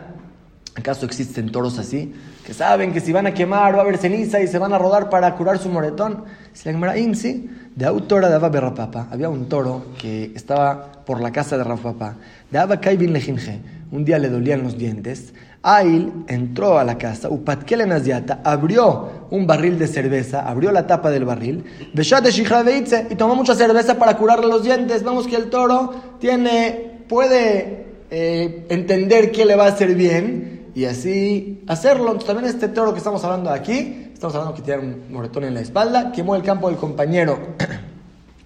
¿acaso 0.76 1.06
existen 1.06 1.52
toros 1.52 1.78
así? 1.78 2.12
Que 2.44 2.56
saben 2.56 2.92
que 2.92 3.02
si 3.02 3.12
van 3.12 3.28
a 3.28 3.36
quemar 3.36 3.76
va 3.76 3.80
a 3.80 3.82
haber 3.82 4.00
ceniza 4.00 4.42
y 4.42 4.48
se 4.48 4.58
van 4.58 4.74
a 4.74 4.80
rodar 4.80 5.12
para 5.12 5.36
curar 5.36 5.60
su 5.60 5.70
moretón. 5.70 6.24
Si 6.54 6.66
la 6.66 6.72
Gemara, 6.72 6.96
sí, 7.14 7.48
de 7.76 7.86
autora 7.86 8.30
de 8.30 8.36
Abba 8.36 8.50
Berrapapa, 8.50 9.08
había 9.12 9.30
un 9.30 9.48
toro 9.48 9.86
que 10.02 10.32
estaba 10.34 10.92
por 11.06 11.22
la 11.22 11.32
casa 11.32 11.56
de 11.56 11.64
Rafapa, 11.64 12.16
de 12.50 12.58
Abba 12.58 12.82
Kaibin 12.82 13.14
Lejinje, 13.14 13.62
un 13.92 14.06
día 14.06 14.20
le 14.20 14.30
dolían 14.30 14.64
los 14.64 14.78
dientes, 14.78 15.34
Ail 15.64 16.14
entró 16.28 16.78
a 16.78 16.84
la 16.84 16.98
casa, 16.98 17.30
Upatkelen 17.30 17.92
Aziata, 17.92 18.42
abrió 18.44 19.28
un 19.32 19.48
barril 19.48 19.78
de 19.78 19.88
cerveza, 19.88 20.48
abrió 20.48 20.72
la 20.72 20.88
tapa 20.88 21.10
del 21.10 21.26
barril, 21.26 21.66
y 21.94 23.16
tomó 23.16 23.36
mucha 23.36 23.56
cerveza 23.56 23.98
para 23.98 24.16
curarle 24.18 24.48
los 24.48 24.64
dientes. 24.64 25.04
Vemos 25.04 25.28
que 25.28 25.36
el 25.36 25.50
toro 25.50 25.94
tiene, 26.20 27.04
puede 27.10 27.88
eh, 28.10 28.66
entender 28.70 29.32
qué 29.32 29.46
le 29.46 29.56
va 29.56 29.66
a 29.66 29.70
hacer 29.70 29.96
bien 29.96 30.72
y 30.74 30.86
así 30.86 31.64
hacerlo. 31.68 32.12
Entonces, 32.12 32.28
también 32.28 32.54
este 32.54 32.68
toro 32.70 32.94
que 32.94 33.00
estamos 33.00 33.24
hablando 33.24 33.50
aquí, 33.50 34.12
estamos 34.14 34.36
hablando 34.36 34.56
que 34.56 34.62
tiene 34.62 34.84
un 34.84 35.12
moretón 35.12 35.44
en 35.44 35.54
la 35.54 35.62
espalda, 35.62 36.12
quemó 36.12 36.36
el 36.36 36.44
campo 36.44 36.70
del 36.70 36.78
compañero. 36.78 37.40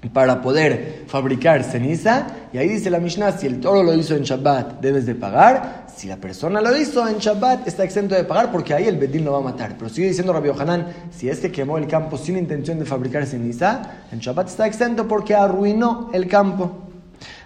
para 0.09 0.41
poder 0.41 1.03
fabricar 1.07 1.63
ceniza. 1.63 2.27
Y 2.51 2.57
ahí 2.57 2.67
dice 2.67 2.89
la 2.89 2.99
Mishnah, 2.99 3.37
si 3.37 3.47
el 3.47 3.59
toro 3.59 3.83
lo 3.83 3.93
hizo 3.93 4.15
en 4.15 4.23
Shabbat, 4.23 4.81
debes 4.81 5.05
de 5.05 5.15
pagar. 5.15 5.85
Si 5.95 6.07
la 6.07 6.17
persona 6.17 6.61
lo 6.61 6.75
hizo 6.75 7.07
en 7.07 7.19
Shabbat, 7.19 7.67
está 7.67 7.83
exento 7.83 8.15
de 8.15 8.23
pagar 8.23 8.51
porque 8.51 8.73
ahí 8.73 8.87
el 8.87 8.97
Bedín 8.97 9.25
lo 9.25 9.33
va 9.33 9.37
a 9.37 9.41
matar. 9.41 9.75
Pero 9.77 9.89
sigue 9.89 10.07
diciendo 10.07 10.33
Rabbi 10.33 10.49
Hanan, 10.49 10.87
si 11.11 11.29
es 11.29 11.39
que 11.39 11.51
quemó 11.51 11.77
el 11.77 11.87
campo 11.87 12.17
sin 12.17 12.37
intención 12.37 12.79
de 12.79 12.85
fabricar 12.85 13.25
ceniza, 13.25 13.99
en 14.11 14.19
Shabbat 14.19 14.47
está 14.47 14.65
exento 14.65 15.07
porque 15.07 15.35
arruinó 15.35 16.09
el 16.13 16.27
campo. 16.27 16.90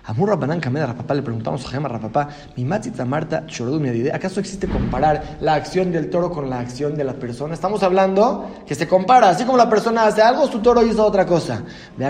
Amur 0.07 0.29
Rabbanán 0.29 0.59
Kameda 0.59 0.85
Rapapá, 0.85 1.15
le 1.15 1.23
preguntamos 1.23 1.65
a 1.65 1.69
Gemma 1.69 1.89
Rapapá, 1.89 2.29
mi 2.55 2.63
matzita 2.63 3.05
Marta 3.05 3.47
Chorodu 3.47 3.81
¿acaso 4.13 4.39
existe 4.39 4.67
comparar 4.67 5.37
la 5.41 5.55
acción 5.55 5.91
del 5.91 6.11
toro 6.11 6.29
con 6.29 6.47
la 6.47 6.59
acción 6.59 6.95
de 6.95 7.03
la 7.03 7.13
persona? 7.13 7.55
Estamos 7.55 7.81
hablando 7.81 8.51
que 8.67 8.75
se 8.75 8.87
compara, 8.87 9.29
así 9.29 9.45
como 9.45 9.57
la 9.57 9.67
persona 9.67 10.05
hace 10.05 10.21
algo, 10.21 10.45
su 10.47 10.59
toro 10.59 10.85
hizo 10.85 11.03
otra 11.03 11.25
cosa. 11.25 11.63
Hay 11.99 12.05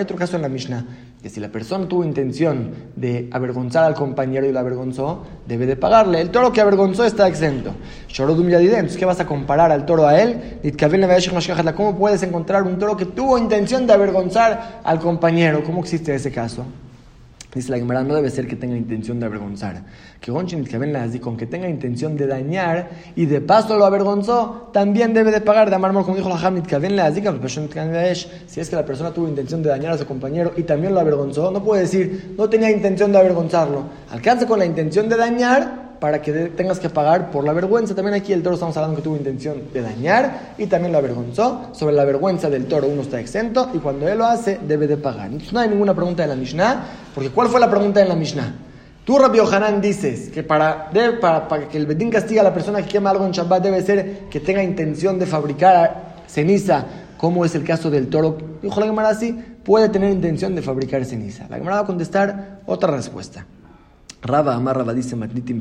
otro 0.00 0.16
caso 0.16 0.36
en 0.36 0.42
la 0.42 0.48
Mishnah, 0.48 0.86
que 1.22 1.28
si 1.28 1.38
la 1.38 1.48
persona 1.48 1.86
tuvo 1.86 2.02
intención 2.02 2.72
de 2.96 3.28
avergonzar 3.30 3.84
al 3.84 3.94
compañero 3.94 4.46
y 4.46 4.52
lo 4.52 4.58
avergonzó, 4.58 5.22
debe 5.46 5.66
de 5.66 5.76
pagarle. 5.76 6.20
El 6.20 6.30
toro 6.30 6.50
que 6.50 6.62
avergonzó 6.62 7.04
está 7.04 7.28
exento. 7.28 7.74
Entonces, 8.08 8.96
¿qué 8.96 9.04
vas 9.04 9.20
a 9.20 9.26
comparar 9.26 9.70
al 9.70 9.84
toro 9.84 10.06
a 10.06 10.18
él? 10.18 10.58
¿Cómo 11.76 11.98
puedes 11.98 12.22
encontrar 12.22 12.62
un 12.62 12.78
toro 12.78 12.96
que 12.96 13.04
tuvo 13.04 13.36
intención 13.36 13.86
de 13.86 13.92
avergonzar 13.92 14.80
al 14.82 14.98
compañero? 14.98 15.62
¿Cómo 15.62 15.80
existe 15.80 16.14
ese 16.14 16.32
caso? 16.32 16.64
Dice 17.54 17.72
la 17.72 17.78
Gemara, 17.78 18.04
no 18.04 18.14
debe 18.14 18.30
ser 18.30 18.46
que 18.46 18.54
tenga 18.54 18.76
intención 18.76 19.18
de 19.18 19.26
avergonzar. 19.26 19.82
Que 20.20 20.30
con 20.30 21.36
que 21.36 21.46
tenga 21.46 21.68
intención 21.68 22.16
de 22.16 22.28
dañar 22.28 22.90
y 23.16 23.26
de 23.26 23.40
paso 23.40 23.76
lo 23.76 23.84
avergonzó, 23.84 24.70
también 24.72 25.12
debe 25.12 25.32
de 25.32 25.40
pagar 25.40 25.68
de 25.68 25.76
amar 25.76 25.92
como 25.92 26.14
dijo 26.14 26.28
la 26.28 26.38
Hamid, 26.38 26.62
que 26.62 26.76
si 28.46 28.60
es 28.60 28.70
que 28.70 28.76
la 28.76 28.84
persona 28.84 29.10
tuvo 29.12 29.28
intención 29.28 29.62
de 29.62 29.70
dañar 29.70 29.92
a 29.92 29.98
su 29.98 30.06
compañero 30.06 30.52
y 30.56 30.62
también 30.62 30.94
lo 30.94 31.00
avergonzó, 31.00 31.50
no 31.50 31.64
puede 31.64 31.82
decir, 31.82 32.34
no 32.38 32.48
tenía 32.48 32.70
intención 32.70 33.10
de 33.10 33.18
avergonzarlo. 33.18 33.84
Alcanza 34.10 34.46
con 34.46 34.60
la 34.60 34.66
intención 34.66 35.08
de 35.08 35.16
dañar 35.16 35.89
para 36.00 36.22
que 36.22 36.32
tengas 36.32 36.80
que 36.80 36.88
pagar 36.88 37.30
por 37.30 37.44
la 37.44 37.52
vergüenza. 37.52 37.94
También 37.94 38.14
aquí 38.14 38.32
el 38.32 38.42
toro 38.42 38.54
estamos 38.54 38.76
hablando 38.76 38.96
que 38.96 39.02
tuvo 39.02 39.16
intención 39.16 39.64
de 39.72 39.82
dañar 39.82 40.54
y 40.56 40.66
también 40.66 40.92
lo 40.92 40.98
avergonzó. 40.98 41.68
Sobre 41.72 41.94
la 41.94 42.04
vergüenza 42.04 42.48
del 42.48 42.66
toro 42.66 42.88
uno 42.88 43.02
está 43.02 43.20
exento 43.20 43.70
y 43.74 43.78
cuando 43.78 44.08
él 44.08 44.18
lo 44.18 44.24
hace 44.24 44.58
debe 44.66 44.86
de 44.86 44.96
pagar. 44.96 45.26
Entonces 45.26 45.52
no 45.52 45.60
hay 45.60 45.68
ninguna 45.68 45.94
pregunta 45.94 46.22
en 46.22 46.30
la 46.30 46.36
Mishnah, 46.36 46.84
porque 47.14 47.30
¿cuál 47.30 47.48
fue 47.48 47.60
la 47.60 47.70
pregunta 47.70 48.00
en 48.00 48.08
la 48.08 48.16
Mishnah? 48.16 48.54
Tú, 49.04 49.18
Rabbi 49.18 49.40
Ohanan, 49.40 49.80
dices 49.80 50.30
que 50.30 50.42
para, 50.42 50.90
para, 51.20 51.48
para, 51.48 51.68
que 51.68 51.76
el 51.76 51.86
Bedín 51.86 52.10
castiga 52.10 52.40
a 52.40 52.44
la 52.44 52.54
persona 52.54 52.82
que 52.82 52.88
quema 52.88 53.10
algo 53.10 53.26
en 53.26 53.32
Shabbat 53.32 53.62
debe 53.62 53.82
ser 53.82 54.28
que 54.30 54.40
tenga 54.40 54.62
intención 54.62 55.18
de 55.18 55.26
fabricar 55.26 56.22
ceniza, 56.26 56.84
como 57.16 57.44
es 57.44 57.54
el 57.54 57.64
caso 57.64 57.90
del 57.90 58.08
toro. 58.08 58.38
Dijo 58.62 58.78
la 58.78 58.86
Gemara 58.86 59.08
así, 59.08 59.32
puede 59.64 59.88
tener 59.88 60.10
intención 60.10 60.54
de 60.54 60.62
fabricar 60.62 61.04
ceniza. 61.04 61.46
La 61.50 61.56
Gemara 61.56 61.76
va 61.76 61.82
a 61.82 61.86
contestar 61.86 62.60
otra 62.66 62.90
respuesta. 62.90 63.46
Raba 64.22 64.54
Amar 64.54 64.76
Raba 64.76 64.92
dice 64.92 65.16
Matnitim 65.16 65.60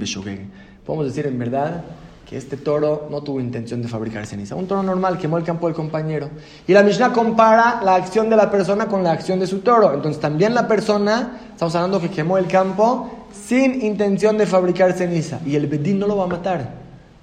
Podemos 0.86 1.06
decir 1.06 1.28
en 1.28 1.40
verdad 1.40 1.84
que 2.30 2.38
este 2.38 2.58
toro 2.58 3.08
no 3.10 3.24
tuvo 3.24 3.40
intención 3.40 3.82
de 3.82 3.88
fabricar 3.88 4.26
ceniza. 4.28 4.54
Un 4.54 4.68
toro 4.68 4.84
normal 4.84 5.18
quemó 5.18 5.38
el 5.38 5.44
campo 5.44 5.66
del 5.66 5.76
compañero. 5.76 6.30
Y 6.68 6.74
la 6.74 6.84
Mishnah 6.84 7.12
compara 7.12 7.82
la 7.84 7.96
acción 7.96 8.30
de 8.30 8.36
la 8.36 8.52
persona 8.52 8.86
con 8.86 9.04
la 9.04 9.12
acción 9.12 9.40
de 9.40 9.48
su 9.48 9.60
toro. 9.60 9.94
Entonces 9.94 10.22
también 10.22 10.54
la 10.54 10.68
persona, 10.68 11.40
estamos 11.52 11.74
hablando 11.74 12.00
que 12.00 12.10
quemó 12.10 12.38
el 12.38 12.46
campo 12.46 13.28
sin 13.34 13.82
intención 13.82 14.38
de 14.38 14.46
fabricar 14.46 14.94
ceniza 14.94 15.40
y 15.46 15.56
el 15.56 15.66
Bedín 15.68 15.98
no 15.98 16.08
lo 16.08 16.18
va 16.18 16.26
a 16.26 16.28
matar, 16.28 16.70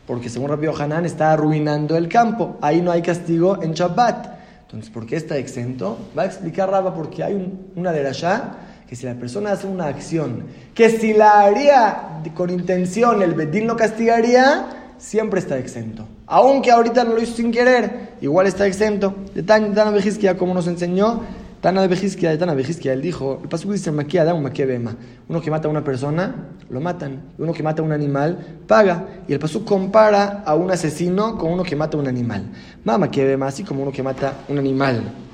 porque 0.07 0.29
según 0.29 0.49
Rabbi 0.49 0.69
Hanan 0.69 1.05
está 1.05 1.33
arruinando 1.33 1.97
el 1.97 2.09
campo, 2.09 2.57
ahí 2.61 2.81
no 2.81 2.91
hay 2.91 3.03
castigo 3.03 3.63
en 3.63 3.75
Shabbat. 3.75 4.27
Entonces, 4.63 4.91
¿por 4.91 5.07
qué 5.07 5.17
está 5.17 5.37
exento? 5.37 5.99
Va 6.19 6.23
a 6.23 6.27
explicar 6.27 6.69
Rabba 6.69 6.95
porque 6.95 7.23
hay 7.23 7.35
un, 7.35 7.71
una 7.77 7.91
allá 7.91 8.55
que 8.89 8.97
si 8.97 9.07
la 9.07 9.15
persona 9.15 9.53
hace 9.53 9.67
una 9.67 9.87
acción 9.87 10.45
que 10.75 10.91
si 10.91 11.13
la 11.13 11.41
haría 11.41 12.23
con 12.35 12.51
intención 12.51 13.23
el 13.23 13.35
Bedín 13.35 13.67
lo 13.67 13.77
castigaría, 13.77 14.95
siempre 14.99 15.41
está 15.41 15.59
exento. 15.59 16.07
Aunque 16.27 16.71
ahorita 16.71 17.05
no 17.05 17.15
lo 17.15 17.23
hizo 17.23 17.37
sin 17.37 17.53
querer, 17.53 18.15
igual 18.21 18.47
está 18.47 18.67
exento. 18.67 19.15
De 19.35 19.43
tan, 19.43 19.75
tan 19.75 19.95
como 20.37 20.55
nos 20.55 20.67
enseñó 20.67 21.23
Tana 21.61 21.83
de 21.83 21.89
de 21.89 22.39
Tana 22.39 22.55
Bejiskia, 22.55 22.93
él 22.93 23.03
dijo, 23.03 23.41
el 23.43 23.49
pasuk 23.49 23.73
dice 23.73 23.91
maquia 23.91 24.25
da 24.25 24.35
un 24.35 24.45
bema. 24.45 24.95
Uno 25.29 25.41
que 25.41 25.51
mata 25.51 25.67
a 25.67 25.71
una 25.71 25.83
persona, 25.83 26.51
lo 26.69 26.81
matan. 26.81 27.23
Uno 27.39 27.53
que 27.53 27.63
mata 27.63 27.83
a 27.83 27.85
un 27.85 27.93
animal, 27.93 28.61
paga. 28.69 29.23
Y 29.27 29.33
el 29.33 29.41
pasuk 29.41 29.65
compara 29.65 30.45
a 30.47 30.55
un 30.55 30.71
asesino 30.71 31.37
con 31.37 31.51
uno 31.51 31.65
que 31.65 31.75
mata 31.75 31.97
a 31.97 32.01
un 32.01 32.07
animal. 32.07 32.45
Mama 32.85 33.09
bema, 33.09 33.49
así 33.49 33.65
como 33.65 33.83
uno 33.83 33.91
que 33.91 34.03
mata 34.03 34.29
a 34.49 34.53
un 34.53 34.59
animal. 34.59 35.26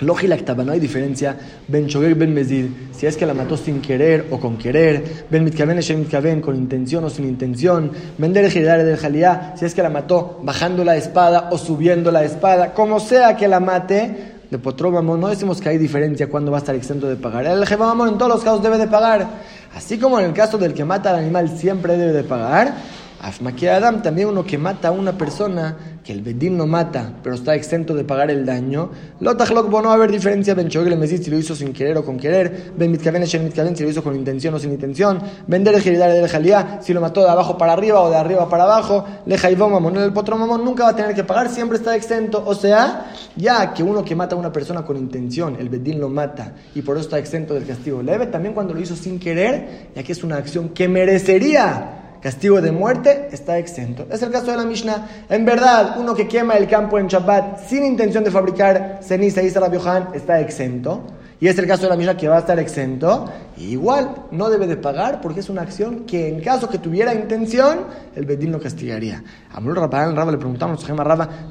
Logilactaba, 0.00 0.62
no 0.64 0.72
hay 0.72 0.80
diferencia. 0.80 1.36
Ben 1.68 1.86
Shogeg 1.86 2.16
Ben 2.16 2.34
Mezid, 2.34 2.66
si 2.92 3.06
es 3.06 3.16
que 3.16 3.24
la 3.24 3.34
mató 3.34 3.56
sin 3.56 3.80
querer 3.80 4.26
o 4.30 4.38
con 4.38 4.56
querer. 4.58 5.24
Ben 5.30 5.44
Mitkaben 5.44 5.78
Shem 5.80 6.00
Mitkaben, 6.00 6.40
con 6.40 6.54
intención 6.54 7.04
o 7.04 7.10
sin 7.10 7.26
intención. 7.26 7.90
Ben 8.18 8.32
Derech 8.32 8.54
del 8.54 8.96
Jalía, 8.96 9.54
si 9.56 9.64
es 9.64 9.74
que 9.74 9.82
la 9.82 9.90
mató 9.90 10.40
bajando 10.42 10.84
la 10.84 10.96
espada 10.96 11.48
o 11.50 11.58
subiendo 11.58 12.10
la 12.10 12.24
espada. 12.24 12.74
Como 12.74 13.00
sea 13.00 13.36
que 13.36 13.48
la 13.48 13.60
mate, 13.60 14.36
de 14.50 14.58
potróbamo, 14.58 15.16
no 15.16 15.28
decimos 15.28 15.60
que 15.60 15.70
hay 15.70 15.78
diferencia 15.78 16.28
cuando 16.28 16.52
va 16.52 16.58
a 16.58 16.60
estar 16.60 16.74
exento 16.74 17.08
de 17.08 17.16
pagar. 17.16 17.46
El 17.46 17.66
jebamamón 17.66 18.10
en 18.10 18.18
todos 18.18 18.32
los 18.32 18.44
casos 18.44 18.62
debe 18.62 18.78
de 18.78 18.86
pagar. 18.86 19.26
Así 19.74 19.98
como 19.98 20.18
en 20.18 20.26
el 20.26 20.32
caso 20.32 20.56
del 20.56 20.72
que 20.72 20.84
mata 20.84 21.10
al 21.10 21.16
animal 21.16 21.50
siempre 21.58 21.96
debe 21.96 22.12
de 22.12 22.24
pagar, 22.24 22.74
Adam, 23.20 24.02
también 24.02 24.28
uno 24.28 24.44
que 24.44 24.58
mata 24.58 24.88
a 24.88 24.90
una 24.90 25.16
persona, 25.16 25.76
que 26.04 26.12
el 26.12 26.22
Bedín 26.22 26.56
no 26.56 26.66
mata, 26.66 27.14
pero 27.22 27.34
está 27.34 27.54
exento 27.54 27.94
de 27.94 28.04
pagar 28.04 28.30
el 28.30 28.46
daño. 28.46 28.90
Lotajlok, 29.20 29.68
no 29.70 29.82
va 29.82 29.90
a 29.90 29.94
haber 29.94 30.12
diferencia. 30.12 30.54
Ben 30.54 30.68
me 30.98 31.06
si 31.06 31.30
lo 31.30 31.38
hizo 31.38 31.56
sin 31.56 31.72
querer 31.72 31.96
o 31.96 32.04
con 32.04 32.18
querer. 32.18 32.72
Ben 32.76 32.90
Mitkaven, 32.90 33.26
si 33.26 33.38
lo 33.38 33.88
hizo 33.88 34.04
con 34.04 34.14
intención 34.14 34.54
o 34.54 34.58
sin 34.58 34.70
intención. 34.70 35.20
Vender 35.46 35.74
el 35.74 35.82
del 35.82 36.28
Jalía, 36.28 36.78
si 36.82 36.92
lo 36.92 37.00
mató 37.00 37.22
de 37.22 37.30
abajo 37.30 37.58
para 37.58 37.72
arriba 37.72 38.00
o 38.00 38.10
de 38.10 38.16
arriba 38.16 38.48
para 38.48 38.64
abajo. 38.64 39.04
Leja 39.26 39.50
y 39.50 39.56
Mamón, 39.56 39.96
el 39.96 40.12
potro 40.12 40.36
Mamón 40.36 40.64
nunca 40.64 40.84
va 40.84 40.90
a 40.90 40.96
tener 40.96 41.14
que 41.14 41.24
pagar, 41.24 41.48
siempre 41.48 41.78
está 41.78 41.96
exento. 41.96 42.44
O 42.46 42.54
sea, 42.54 43.12
ya 43.34 43.74
que 43.74 43.82
uno 43.82 44.04
que 44.04 44.14
mata 44.14 44.36
a 44.36 44.38
una 44.38 44.52
persona 44.52 44.84
con 44.84 44.96
intención, 44.96 45.56
el 45.58 45.68
Bedín 45.68 45.98
lo 45.98 46.08
mata 46.08 46.52
y 46.74 46.82
por 46.82 46.96
eso 46.96 47.06
está 47.06 47.18
exento 47.18 47.54
del 47.54 47.66
castigo 47.66 48.02
leve, 48.02 48.26
también 48.26 48.54
cuando 48.54 48.74
lo 48.74 48.80
hizo 48.80 48.94
sin 48.94 49.18
querer, 49.18 49.88
ya 49.96 50.02
que 50.02 50.12
es 50.12 50.22
una 50.22 50.36
acción 50.36 50.68
que 50.68 50.86
merecería 50.86 52.05
castigo 52.20 52.60
de 52.60 52.72
muerte, 52.72 53.28
está 53.32 53.58
exento. 53.58 54.06
Es 54.10 54.22
el 54.22 54.30
caso 54.30 54.50
de 54.50 54.56
la 54.56 54.64
Mishnah. 54.64 55.26
En 55.28 55.44
verdad, 55.44 55.96
uno 55.98 56.14
que 56.14 56.28
quema 56.28 56.54
el 56.54 56.66
campo 56.68 56.98
en 56.98 57.08
Shabbat 57.08 57.66
sin 57.68 57.84
intención 57.84 58.24
de 58.24 58.30
fabricar 58.30 59.00
ceniza, 59.02 59.42
y 59.42 59.50
la 59.50 59.70
Yohan, 59.70 60.08
está 60.14 60.40
exento. 60.40 61.04
Y 61.38 61.48
es 61.48 61.58
el 61.58 61.66
caso 61.66 61.82
de 61.82 61.90
la 61.90 61.96
Mishnah 61.96 62.16
que 62.16 62.28
va 62.28 62.36
a 62.36 62.38
estar 62.38 62.58
exento. 62.58 63.30
igual 63.58 64.14
no 64.30 64.48
debe 64.48 64.66
de 64.66 64.76
pagar 64.76 65.20
porque 65.20 65.40
es 65.40 65.50
una 65.50 65.62
acción 65.62 66.06
que 66.06 66.28
en 66.28 66.40
caso 66.40 66.68
que 66.68 66.78
tuviera 66.78 67.14
intención, 67.14 67.80
el 68.14 68.24
Bedín 68.24 68.52
lo 68.52 68.58
castigaría. 68.58 69.22
A 69.52 69.60
Rabban, 69.60 70.16
Rabba 70.16 70.32
le 70.32 70.38
preguntamos, 70.38 70.82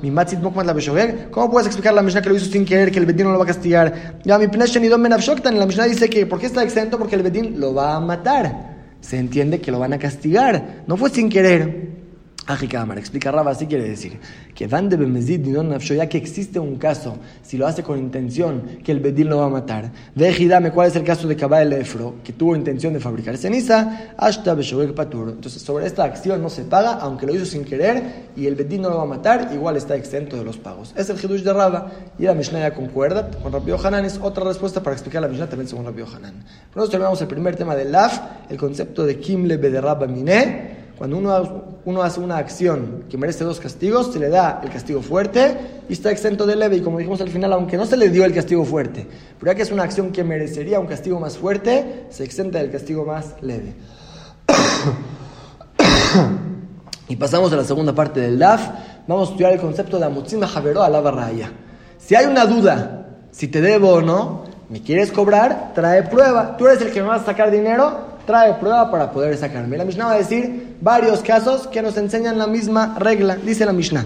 mi 0.01 0.11
¿cómo 1.31 1.51
puedes 1.51 1.67
explicar 1.67 1.93
la 1.93 2.01
Mishnah 2.01 2.21
que 2.23 2.29
lo 2.29 2.35
hizo 2.35 2.51
sin 2.51 2.65
querer, 2.65 2.91
que 2.91 2.97
el 2.97 3.05
Bedín 3.05 3.27
no 3.27 3.33
lo 3.33 3.37
va 3.37 3.43
a 3.43 3.47
castigar? 3.47 4.15
Ya 4.23 4.39
mi 4.39 4.47
la 4.47 5.65
Mishnah 5.65 5.85
dice 5.85 6.09
que, 6.09 6.25
¿por 6.25 6.39
qué 6.39 6.47
está 6.47 6.63
exento? 6.63 6.97
Porque 6.97 7.15
el 7.15 7.21
Bedín 7.21 7.59
lo 7.59 7.75
va 7.75 7.95
a 7.95 7.99
matar 7.99 8.74
se 9.05 9.19
entiende 9.19 9.61
que 9.61 9.71
lo 9.71 9.79
van 9.79 9.93
a 9.93 9.99
castigar. 9.99 10.83
No 10.87 10.97
fue 10.97 11.11
sin 11.11 11.29
querer. 11.29 12.04
Ajikamar, 12.47 12.97
explica 12.99 13.31
Raba, 13.31 13.51
así 13.51 13.65
quiere 13.65 13.89
decir 13.89 14.19
que 14.53 14.67
van 14.67 14.87
de 14.87 14.95
Bemezid 14.95 15.45
ya 15.95 16.07
que 16.07 16.17
existe 16.17 16.59
un 16.59 16.77
caso, 16.77 17.17
si 17.43 17.57
lo 17.57 17.67
hace 17.67 17.83
con 17.83 17.99
intención, 17.99 18.79
que 18.83 18.91
el 18.91 18.99
Bedín 18.99 19.29
lo 19.29 19.37
va 19.37 19.45
a 19.45 19.49
matar. 19.49 19.91
Vejidame, 20.15 20.71
¿cuál 20.71 20.87
es 20.87 20.95
el 20.95 21.03
caso 21.03 21.27
de 21.27 21.35
Kabal 21.35 21.73
el 21.73 21.81
Efro, 21.81 22.15
que 22.23 22.33
tuvo 22.33 22.55
intención 22.55 22.93
de 22.93 22.99
fabricar 22.99 23.35
ceniza? 23.37 24.13
Ashta 24.17 24.55
Patur. 24.95 25.29
Entonces, 25.29 25.61
sobre 25.61 25.85
esta 25.85 26.03
acción 26.03 26.41
no 26.41 26.49
se 26.49 26.63
paga, 26.63 26.93
aunque 26.93 27.25
lo 27.25 27.35
hizo 27.35 27.45
sin 27.45 27.65
querer, 27.65 28.27
y 28.35 28.45
el 28.45 28.55
Bedín 28.55 28.83
no 28.83 28.89
lo 28.89 28.97
va 28.97 29.03
a 29.03 29.07
matar, 29.07 29.49
igual 29.53 29.75
está 29.75 29.95
exento 29.95 30.37
de 30.37 30.43
los 30.43 30.57
pagos. 30.57 30.93
Es 30.95 31.09
el 31.09 31.17
Hidush 31.17 31.41
de 31.41 31.51
Raba, 31.51 31.91
y 32.17 32.23
la 32.23 32.33
Mishnah 32.33 32.59
ya 32.59 32.73
concuerda 32.73 33.29
con 33.43 33.51
Rabbi 33.51 33.71
Hanan, 33.71 34.05
es 34.05 34.19
otra 34.21 34.45
respuesta 34.45 34.81
para 34.81 34.95
explicar 34.95 35.21
la 35.21 35.27
Mishnah 35.27 35.47
también 35.47 35.67
según 35.67 35.85
Rabbi 35.85 36.03
Hanan. 36.03 36.45
Nosotros 36.67 36.91
terminamos 36.91 37.21
el 37.21 37.27
primer 37.27 37.55
tema 37.55 37.75
del 37.75 37.91
Laf, 37.91 38.21
el 38.49 38.57
concepto 38.57 39.05
de 39.05 39.19
Kimle 39.19 39.57
Bederraba 39.57 40.07
Miné 40.07 40.84
cuando 40.97 41.17
uno, 41.17 41.63
uno 41.85 42.03
hace 42.03 42.19
una 42.19 42.37
acción 42.37 43.05
que 43.09 43.17
merece 43.17 43.43
dos 43.43 43.59
castigos, 43.59 44.13
se 44.13 44.19
le 44.19 44.29
da 44.29 44.61
el 44.63 44.69
castigo 44.69 45.01
fuerte 45.01 45.57
y 45.89 45.93
está 45.93 46.11
exento 46.11 46.45
de 46.45 46.55
leve. 46.55 46.77
Y 46.77 46.81
como 46.81 46.97
dijimos 46.97 47.21
al 47.21 47.29
final, 47.29 47.51
aunque 47.53 47.77
no 47.77 47.85
se 47.85 47.97
le 47.97 48.09
dio 48.09 48.25
el 48.25 48.33
castigo 48.33 48.63
fuerte, 48.63 49.07
pero 49.39 49.51
ya 49.51 49.55
que 49.55 49.63
es 49.63 49.71
una 49.71 49.83
acción 49.83 50.11
que 50.11 50.23
merecería 50.23 50.79
un 50.79 50.87
castigo 50.87 51.19
más 51.19 51.37
fuerte, 51.37 52.05
se 52.09 52.23
exenta 52.23 52.59
del 52.59 52.71
castigo 52.71 53.05
más 53.05 53.35
leve. 53.41 53.73
y 57.09 57.15
pasamos 57.15 57.51
a 57.51 57.57
la 57.57 57.63
segunda 57.63 57.93
parte 57.93 58.21
del 58.21 58.39
DAF. 58.39 58.69
Vamos 59.07 59.29
a 59.29 59.31
estudiar 59.31 59.53
el 59.53 59.59
concepto 59.59 59.99
de 59.99 60.05
Amutzima 60.05 60.47
Javero 60.47 60.81
a 60.81 60.89
la 60.89 61.01
barraya. 61.01 61.51
Si 61.97 62.15
hay 62.15 62.25
una 62.25 62.45
duda 62.45 63.05
si 63.35 63.49
te 63.49 63.59
debo 63.59 63.95
o 63.95 64.01
no, 64.01 64.45
me 64.69 64.81
quieres 64.81 65.11
cobrar, 65.11 65.73
trae 65.75 66.03
prueba. 66.03 66.55
Tú 66.55 66.67
eres 66.67 66.81
el 66.81 66.93
que 66.93 67.01
me 67.01 67.09
vas 67.09 67.23
a 67.23 67.25
sacar 67.25 67.51
dinero, 67.51 68.14
trae 68.25 68.53
prueba 68.55 68.91
para 68.91 69.11
poder 69.11 69.37
sacarme. 69.37 69.77
La 69.77 69.85
Mishnah 69.85 70.05
va 70.05 70.13
a 70.13 70.17
decir 70.17 70.77
varios 70.81 71.21
casos 71.21 71.67
que 71.67 71.81
nos 71.81 71.97
enseñan 71.97 72.37
la 72.37 72.47
misma 72.47 72.95
regla. 72.99 73.35
Dice 73.35 73.65
la 73.65 73.73
Mishnah: 73.73 74.05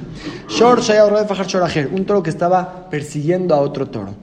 un 1.93 2.05
toro 2.05 2.23
que 2.23 2.29
estaba 2.29 2.89
persiguiendo 2.89 3.55
a 3.55 3.59
otro 3.59 3.87
toro. 3.87 4.15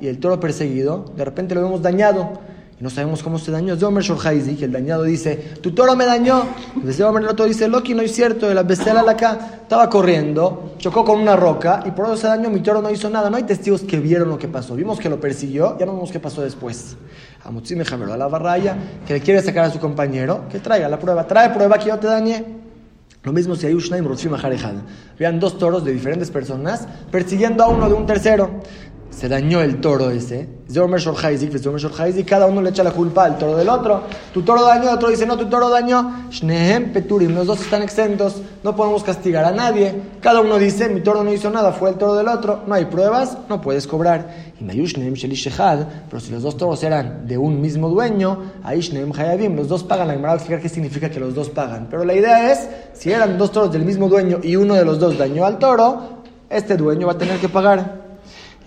y 0.00 0.06
el 0.06 0.18
toro 0.18 0.38
perseguido, 0.40 1.12
de 1.16 1.24
repente 1.24 1.54
lo 1.54 1.62
vemos 1.62 1.82
dañado 1.82 2.38
no 2.80 2.88
sabemos 2.88 3.22
cómo 3.22 3.38
se 3.38 3.50
dañó. 3.50 3.76
Zomer 3.76 4.02
que 4.02 4.64
el 4.64 4.72
dañado 4.72 5.02
dice, 5.02 5.36
tu 5.60 5.72
toro 5.72 5.94
me 5.96 6.06
dañó. 6.06 6.44
Desde 6.76 7.06
el 7.06 7.28
otro 7.28 7.44
dice, 7.44 7.68
Loki, 7.68 7.94
no 7.94 8.00
es 8.00 8.12
cierto, 8.12 8.48
el 8.48 8.54
la 8.54 9.10
acá 9.10 9.60
estaba 9.62 9.90
corriendo, 9.90 10.72
chocó 10.78 11.04
con 11.04 11.20
una 11.20 11.36
roca 11.36 11.82
y 11.84 11.90
por 11.90 12.06
eso 12.06 12.16
se 12.16 12.26
dañó, 12.26 12.48
mi 12.48 12.60
toro 12.60 12.80
no 12.80 12.90
hizo 12.90 13.10
nada. 13.10 13.28
No 13.28 13.36
hay 13.36 13.42
testigos 13.42 13.82
que 13.82 14.00
vieron 14.00 14.30
lo 14.30 14.38
que 14.38 14.48
pasó. 14.48 14.74
Vimos 14.76 14.98
que 14.98 15.10
lo 15.10 15.20
persiguió, 15.20 15.78
ya 15.78 15.84
no 15.84 15.92
vemos 15.92 16.10
qué 16.10 16.20
pasó 16.20 16.40
después. 16.40 16.96
A 17.44 17.50
Mutsime 17.50 17.84
a 17.84 18.16
la 18.16 18.28
barraya, 18.28 18.76
que 19.06 19.14
le 19.14 19.20
quiere 19.20 19.42
sacar 19.42 19.64
a 19.64 19.70
su 19.70 19.78
compañero, 19.78 20.44
que 20.50 20.60
traiga 20.60 20.88
la 20.88 20.98
prueba. 20.98 21.26
Trae 21.26 21.50
prueba 21.50 21.78
que 21.78 21.88
yo 21.88 21.98
te 21.98 22.06
dañé. 22.06 22.60
Lo 23.22 23.32
mismo 23.32 23.54
si 23.54 23.66
hay 23.66 23.74
Ushnaim 23.74 24.06
Rotzim 24.06 24.32
Vean 25.18 25.40
dos 25.40 25.58
toros 25.58 25.84
de 25.84 25.92
diferentes 25.92 26.30
personas 26.30 26.88
persiguiendo 27.10 27.62
a 27.62 27.68
uno 27.68 27.86
de 27.88 27.94
un 27.94 28.06
tercero 28.06 28.60
se 29.20 29.28
dañó 29.28 29.60
el 29.60 29.82
toro 29.82 30.10
ese. 30.10 30.48
Cada 32.26 32.46
uno 32.46 32.62
le 32.62 32.70
echa 32.70 32.82
la 32.82 32.92
culpa 32.92 33.26
al 33.26 33.36
toro 33.36 33.54
del 33.54 33.68
otro. 33.68 34.04
Tu 34.32 34.40
toro 34.40 34.62
dañó, 34.62 34.84
el 34.84 34.94
otro 34.94 35.10
dice, 35.10 35.26
no, 35.26 35.36
tu 35.36 35.44
toro 35.44 35.68
dañó. 35.68 36.30
Peturim, 36.94 37.34
los 37.34 37.46
dos 37.46 37.60
están 37.60 37.82
exentos, 37.82 38.40
no 38.64 38.74
podemos 38.74 39.04
castigar 39.04 39.44
a 39.44 39.50
nadie. 39.50 39.94
Cada 40.22 40.40
uno 40.40 40.56
dice, 40.56 40.88
mi 40.88 41.02
toro 41.02 41.22
no 41.22 41.30
hizo 41.30 41.50
nada, 41.50 41.72
fue 41.72 41.90
el 41.90 41.96
toro 41.96 42.14
del 42.14 42.28
otro. 42.28 42.62
No 42.66 42.74
hay 42.74 42.86
pruebas, 42.86 43.36
no 43.50 43.60
puedes 43.60 43.86
cobrar. 43.86 44.52
Pero 44.58 46.20
si 46.20 46.32
los 46.32 46.42
dos 46.42 46.56
toros 46.56 46.82
eran 46.82 47.26
de 47.26 47.36
un 47.36 47.60
mismo 47.60 47.90
dueño, 47.90 48.38
los 49.54 49.68
dos 49.68 49.84
pagan. 49.84 50.08
La 50.08 50.14
Gemara 50.14 50.32
explicar 50.32 50.62
qué 50.62 50.70
significa 50.70 51.10
que 51.10 51.20
los 51.20 51.34
dos 51.34 51.50
pagan. 51.50 51.88
Pero 51.90 52.06
la 52.06 52.14
idea 52.14 52.50
es, 52.52 52.70
si 52.94 53.12
eran 53.12 53.36
dos 53.36 53.52
toros 53.52 53.70
del 53.70 53.84
mismo 53.84 54.08
dueño 54.08 54.38
y 54.42 54.56
uno 54.56 54.72
de 54.72 54.84
los 54.86 54.98
dos 54.98 55.18
dañó 55.18 55.44
al 55.44 55.58
toro, 55.58 56.22
este 56.48 56.78
dueño 56.78 57.06
va 57.06 57.12
a 57.12 57.18
tener 57.18 57.38
que 57.38 57.50
pagar. 57.50 57.99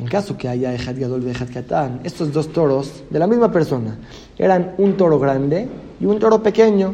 En 0.04 0.10
caso 0.10 0.38
que 0.38 0.50
haya 0.50 0.74
Ejad 0.74 0.96
Gadol 1.00 1.24
y 1.24 1.30
Ejad 1.30 1.48
Katán, 1.54 2.02
estos 2.04 2.34
dos 2.34 2.52
toros 2.52 3.06
de 3.10 3.20
la 3.20 3.26
misma 3.26 3.50
persona 3.50 3.98
eran 4.38 4.76
un 4.78 4.98
toro 4.98 5.18
grande 5.18 5.70
y 5.98 6.06
un 6.06 6.20
toro 6.20 6.44
pequeño. 6.44 6.94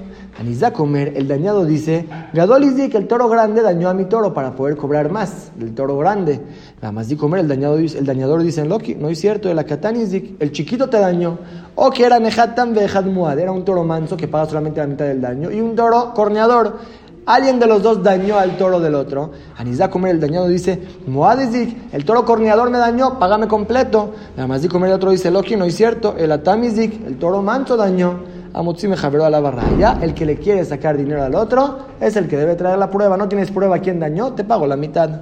comer 0.72 1.14
el 1.16 1.28
dañado 1.28 1.66
dice, 1.66 2.06
Gadol 2.34 2.76
que 2.76 2.98
el 2.98 3.08
toro 3.08 3.28
grande 3.28 3.64
dañó 3.64 3.90
a 3.90 3.96
mi 3.96 4.06
toro 4.06 4.32
para 4.32 4.56
poder 4.56 4.78
cobrar 4.78 5.12
más 5.12 5.52
del 5.56 5.74
toro 5.74 5.98
grande. 5.98 6.40
Nada 6.84 7.04
comer 7.18 7.40
el, 7.40 7.48
dañado, 7.48 7.80
el 7.80 8.06
dañador 8.06 8.44
dice 8.44 8.64
Loki, 8.64 8.94
no 8.94 9.10
es 9.10 9.20
cierto, 9.20 9.50
el 9.50 9.58
Akatán 9.58 9.96
el 9.96 10.52
chiquito 10.52 10.88
te 10.88 11.00
dañó. 11.00 11.40
O 11.74 11.90
que 11.90 12.06
era 12.06 12.20
Nejatan 12.20 12.78
Ejad 12.78 13.06
Muad, 13.06 13.40
era 13.40 13.52
un 13.52 13.66
toro 13.66 13.84
manso 13.84 14.16
que 14.16 14.28
paga 14.28 14.46
solamente 14.46 14.82
la 14.82 14.86
mitad 14.86 15.06
del 15.06 15.20
daño. 15.20 15.50
Y 15.50 15.60
un 15.62 15.76
toro 15.76 16.14
corneador, 16.14 16.78
Alguien 17.26 17.60
de 17.60 17.68
los 17.68 17.84
dos 17.84 18.02
dañó 18.02 18.38
al 18.38 18.58
toro 18.58 18.80
del 18.80 18.96
otro. 18.96 19.32
Anizá 19.58 19.90
comer 19.90 20.16
el 20.16 20.20
dañado 20.20 20.48
dice, 20.48 20.82
Moadizik, 21.06 21.94
el 21.94 22.04
toro 22.06 22.26
corneador 22.26 22.70
me 22.70 22.78
dañó, 22.78 23.20
págame 23.20 23.48
completo. 23.48 24.14
Más 24.48 24.66
comer 24.68 24.90
el 24.90 24.96
otro 24.96 25.12
dice, 25.12 25.30
Loki, 25.30 25.56
no 25.56 25.66
es 25.66 25.76
cierto. 25.76 26.16
El 26.18 26.32
Atamizik, 26.32 27.06
el 27.06 27.18
toro 27.18 27.42
manso 27.42 27.78
dañó. 27.78 28.20
Amutzime 28.54 28.98
Javeró 28.98 29.26
a 29.26 29.30
la 29.30 29.40
barraya. 29.40 30.00
El 30.02 30.14
que 30.14 30.26
le 30.26 30.38
quiere 30.38 30.66
sacar 30.66 30.98
dinero 30.98 31.24
al 31.24 31.36
otro 31.36 31.80
es 32.02 32.16
el 32.16 32.28
que 32.28 32.38
debe 32.38 32.56
traer 32.56 32.80
la 32.80 32.90
prueba. 32.90 33.16
No 33.16 33.28
tienes 33.28 33.52
prueba 33.52 33.80
quién 33.80 34.00
dañó, 34.00 34.34
te 34.34 34.44
pago 34.44 34.66
la 34.66 34.76
mitad. 34.76 35.22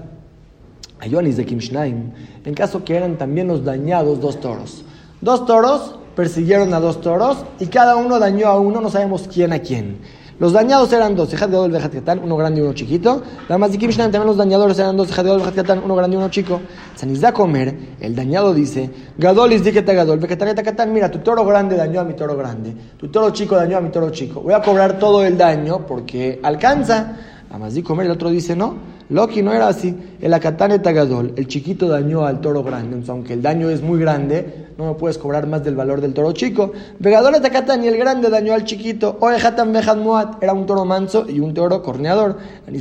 Ayonis 1.00 1.38
de 1.38 1.46
Kimshnaim. 1.46 2.12
En 2.46 2.54
caso 2.54 2.84
que 2.84 2.96
eran 2.96 3.18
también 3.18 3.48
los 3.48 3.63
dañados 3.63 4.22
dos 4.22 4.39
toros. 4.39 4.84
Dos 5.22 5.46
toros 5.46 5.96
persiguieron 6.16 6.74
a 6.74 6.80
dos 6.80 7.01
toros 7.01 7.46
y 7.60 7.68
cada 7.68 7.96
uno 7.96 8.18
dañó 8.18 8.48
a 8.48 8.60
uno, 8.60 8.82
no 8.82 8.89
sabemos 8.89 9.30
quién 9.32 9.54
a 9.54 9.60
quién. 9.60 9.98
Los 10.39 10.53
dañados 10.53 10.94
eran 10.94 11.15
dos, 11.15 11.34
Ejat 11.34 11.50
Gadol 11.50 11.72
Vejat 11.72 11.91
Katan, 11.91 12.20
uno 12.24 12.38
grande 12.38 12.60
y 12.60 12.63
uno 12.63 12.74
chiquito. 12.74 13.24
La 13.50 13.58
Mazikim 13.58 13.89
también 13.89 14.24
los 14.24 14.38
dañadores 14.38 14.77
eran 14.77 14.96
dos, 14.96 15.10
Ejat 15.10 15.25
Gadol 15.25 15.39
Vejat 15.39 15.56
Katan, 15.56 15.82
uno 15.84 15.96
grande 15.96 16.15
y 16.15 16.17
uno 16.17 16.29
chico. 16.29 16.62
Sanizda 16.96 17.32
comer, 17.32 17.75
el 18.00 18.15
dañado 18.15 18.53
dice, 18.53 18.88
Gadol 19.17 19.53
Izdiketa 19.53 19.94
Gadol, 19.94 20.20
Vejat 20.20 20.63
Katan, 20.63 20.94
mira, 20.94 21.10
tu 21.10 21.20
toro 21.20 21.44
grande 21.44 21.75
dañó 21.75 22.01
a 22.01 22.03
mi 22.03 22.13
toro 22.13 22.38
grande, 22.38 22.72
tu 22.98 23.08
toro 23.08 23.32
chico 23.32 23.56
dañó 23.56 23.77
a 23.77 23.82
mi 23.82 23.89
toro 23.89 24.12
chico. 24.12 24.41
Voy 24.41 24.53
a 24.53 24.62
cobrar 24.62 25.00
todo 25.00 25.25
el 25.25 25.36
daño 25.39 25.88
porque 25.88 26.39
alcanza. 26.44 27.17
La 27.50 27.58
Mazikim 27.58 27.88
comer, 27.88 28.06
el 28.06 28.12
otro 28.12 28.29
dice, 28.29 28.56
no. 28.56 28.97
Loki 29.10 29.42
no 29.42 29.54
era 29.54 29.70
así. 29.70 29.96
El 30.20 30.34
Akatane 30.34 30.80
Tagadol, 30.80 31.34
el 31.38 31.48
chiquito 31.48 31.88
dañó 31.88 32.26
al 32.26 32.42
toro 32.42 32.64
grande. 32.64 32.88
Entonces, 32.88 33.10
aunque 33.10 33.34
el 33.34 33.42
daño 33.42 33.70
es 33.70 33.82
muy 33.82 34.00
grande, 34.00 34.68
no 34.78 34.86
me 34.86 34.94
puedes 34.94 35.18
cobrar 35.18 35.48
más 35.48 35.64
del 35.64 35.76
valor 35.76 36.02
del 36.02 36.14
toro 36.14 36.34
chico. 36.34 36.72
Vegador 37.00 37.40
Takatan 37.40 37.84
y 37.84 37.88
el 37.88 37.98
grande 37.98 38.30
dañó 38.30 38.54
al 38.54 38.64
chiquito. 38.64 39.18
Oye, 39.22 39.38
Hatan 39.38 39.72
Muad 40.04 40.36
era 40.42 40.54
un 40.54 40.66
toro 40.66 40.86
manso 40.86 41.26
y 41.28 41.40
un 41.40 41.54
toro 41.54 41.82
corneador. 41.82 42.38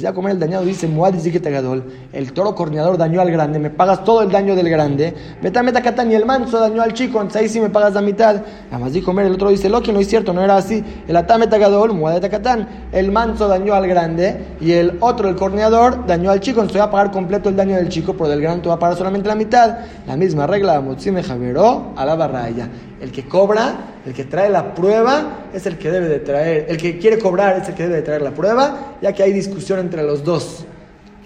a 0.06 0.12
comer 0.12 0.32
el 0.32 0.40
dañado 0.40 0.64
dice 0.64 0.86
Muad 0.88 1.12
dice 1.12 1.30
que 1.30 1.40
Tagadol. 1.40 1.84
El 2.12 2.32
toro 2.32 2.54
corneador 2.54 2.98
dañó 2.98 3.20
al 3.20 3.30
grande, 3.30 3.58
me 3.58 3.70
pagas 3.70 4.04
todo 4.04 4.22
el 4.22 4.30
daño 4.30 4.56
del 4.56 4.68
grande. 4.68 5.14
Betame 5.42 5.72
Takatan 5.72 6.10
y 6.10 6.14
el 6.14 6.26
manso 6.26 6.58
dañó 6.58 6.82
al 6.82 6.92
chico, 6.92 7.18
entonces 7.18 7.42
ahí 7.42 7.48
sí 7.48 7.60
me 7.60 7.70
pagas 7.70 7.94
la 7.94 8.02
mitad. 8.02 8.42
Además 8.70 8.92
di 8.92 9.00
comer, 9.00 9.26
el 9.26 9.32
otro 9.32 9.50
dice 9.50 9.68
Loki, 9.68 9.92
no 9.92 10.00
es 10.00 10.08
cierto, 10.08 10.32
no 10.32 10.42
era 10.42 10.56
así. 10.56 10.82
El 11.06 11.16
Atame 11.16 11.46
Tagadol, 11.46 11.92
Muad 11.94 12.20
Takatan, 12.20 12.88
el 12.92 13.12
manso 13.12 13.46
dañó 13.48 13.74
al 13.74 13.86
grande 13.86 14.56
y 14.60 14.72
el 14.72 14.98
otro, 15.00 15.28
el 15.28 15.36
corneador, 15.36 16.06
dañó 16.06 16.15
al 16.24 16.40
chico, 16.40 16.60
entonces 16.60 16.80
voy 16.80 16.88
a 16.88 16.90
pagar 16.90 17.10
completo 17.10 17.48
el 17.48 17.56
daño 17.56 17.76
del 17.76 17.88
chico, 17.88 18.14
pero 18.14 18.28
del 18.28 18.40
grande 18.40 18.62
te 18.62 18.68
va 18.68 18.74
a 18.74 18.78
pagar 18.78 18.96
solamente 18.96 19.28
la 19.28 19.34
mitad. 19.34 19.78
La 20.06 20.16
misma 20.16 20.46
regla, 20.46 20.80
Motzime 20.80 21.22
Javeró 21.22 21.92
a 21.96 22.04
la 22.04 22.14
barraya. 22.14 22.68
El 23.00 23.12
que 23.12 23.26
cobra, 23.28 23.74
el 24.06 24.14
que 24.14 24.24
trae 24.24 24.48
la 24.50 24.74
prueba, 24.74 25.48
es 25.52 25.66
el 25.66 25.78
que 25.78 25.90
debe 25.90 26.08
de 26.08 26.20
traer, 26.20 26.66
el 26.68 26.76
que 26.76 26.98
quiere 26.98 27.18
cobrar 27.18 27.56
es 27.60 27.68
el 27.68 27.74
que 27.74 27.84
debe 27.84 27.96
de 27.96 28.02
traer 28.02 28.22
la 28.22 28.32
prueba, 28.32 28.96
ya 29.02 29.12
que 29.12 29.22
hay 29.22 29.32
discusión 29.32 29.78
entre 29.78 30.02
los 30.02 30.24
dos. 30.24 30.64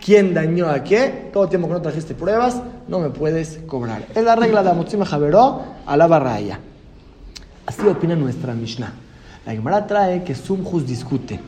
¿Quién 0.05 0.35
dañó 0.35 0.69
a 0.69 0.83
qué? 0.83 1.31
Todo 1.33 1.45
el 1.45 1.51
tiempo 1.51 1.69
que 1.69 1.75
no 1.75 1.83
trajiste 1.83 2.15
pruebas, 2.15 2.61
no 2.89 2.99
me 2.99 3.11
puedes 3.11 3.61
cobrar. 3.67 4.07
Es 4.15 4.25
la 4.25 4.35
regla 4.35 4.63
de 4.63 4.71
Amotzima 4.71 5.05
Javeró 5.05 5.63
a 5.87 5.97
la 5.97 6.07
barraya. 6.07 6.59
Así 7.67 7.87
opina 7.87 8.17
nuestra 8.17 8.55
Mishnah. 8.55 8.93
La 9.47 9.53
Gemara 9.53 9.87
trae 9.87 10.25
que 10.25 10.35
Sumjus 10.35 10.87
discute. 10.87 11.39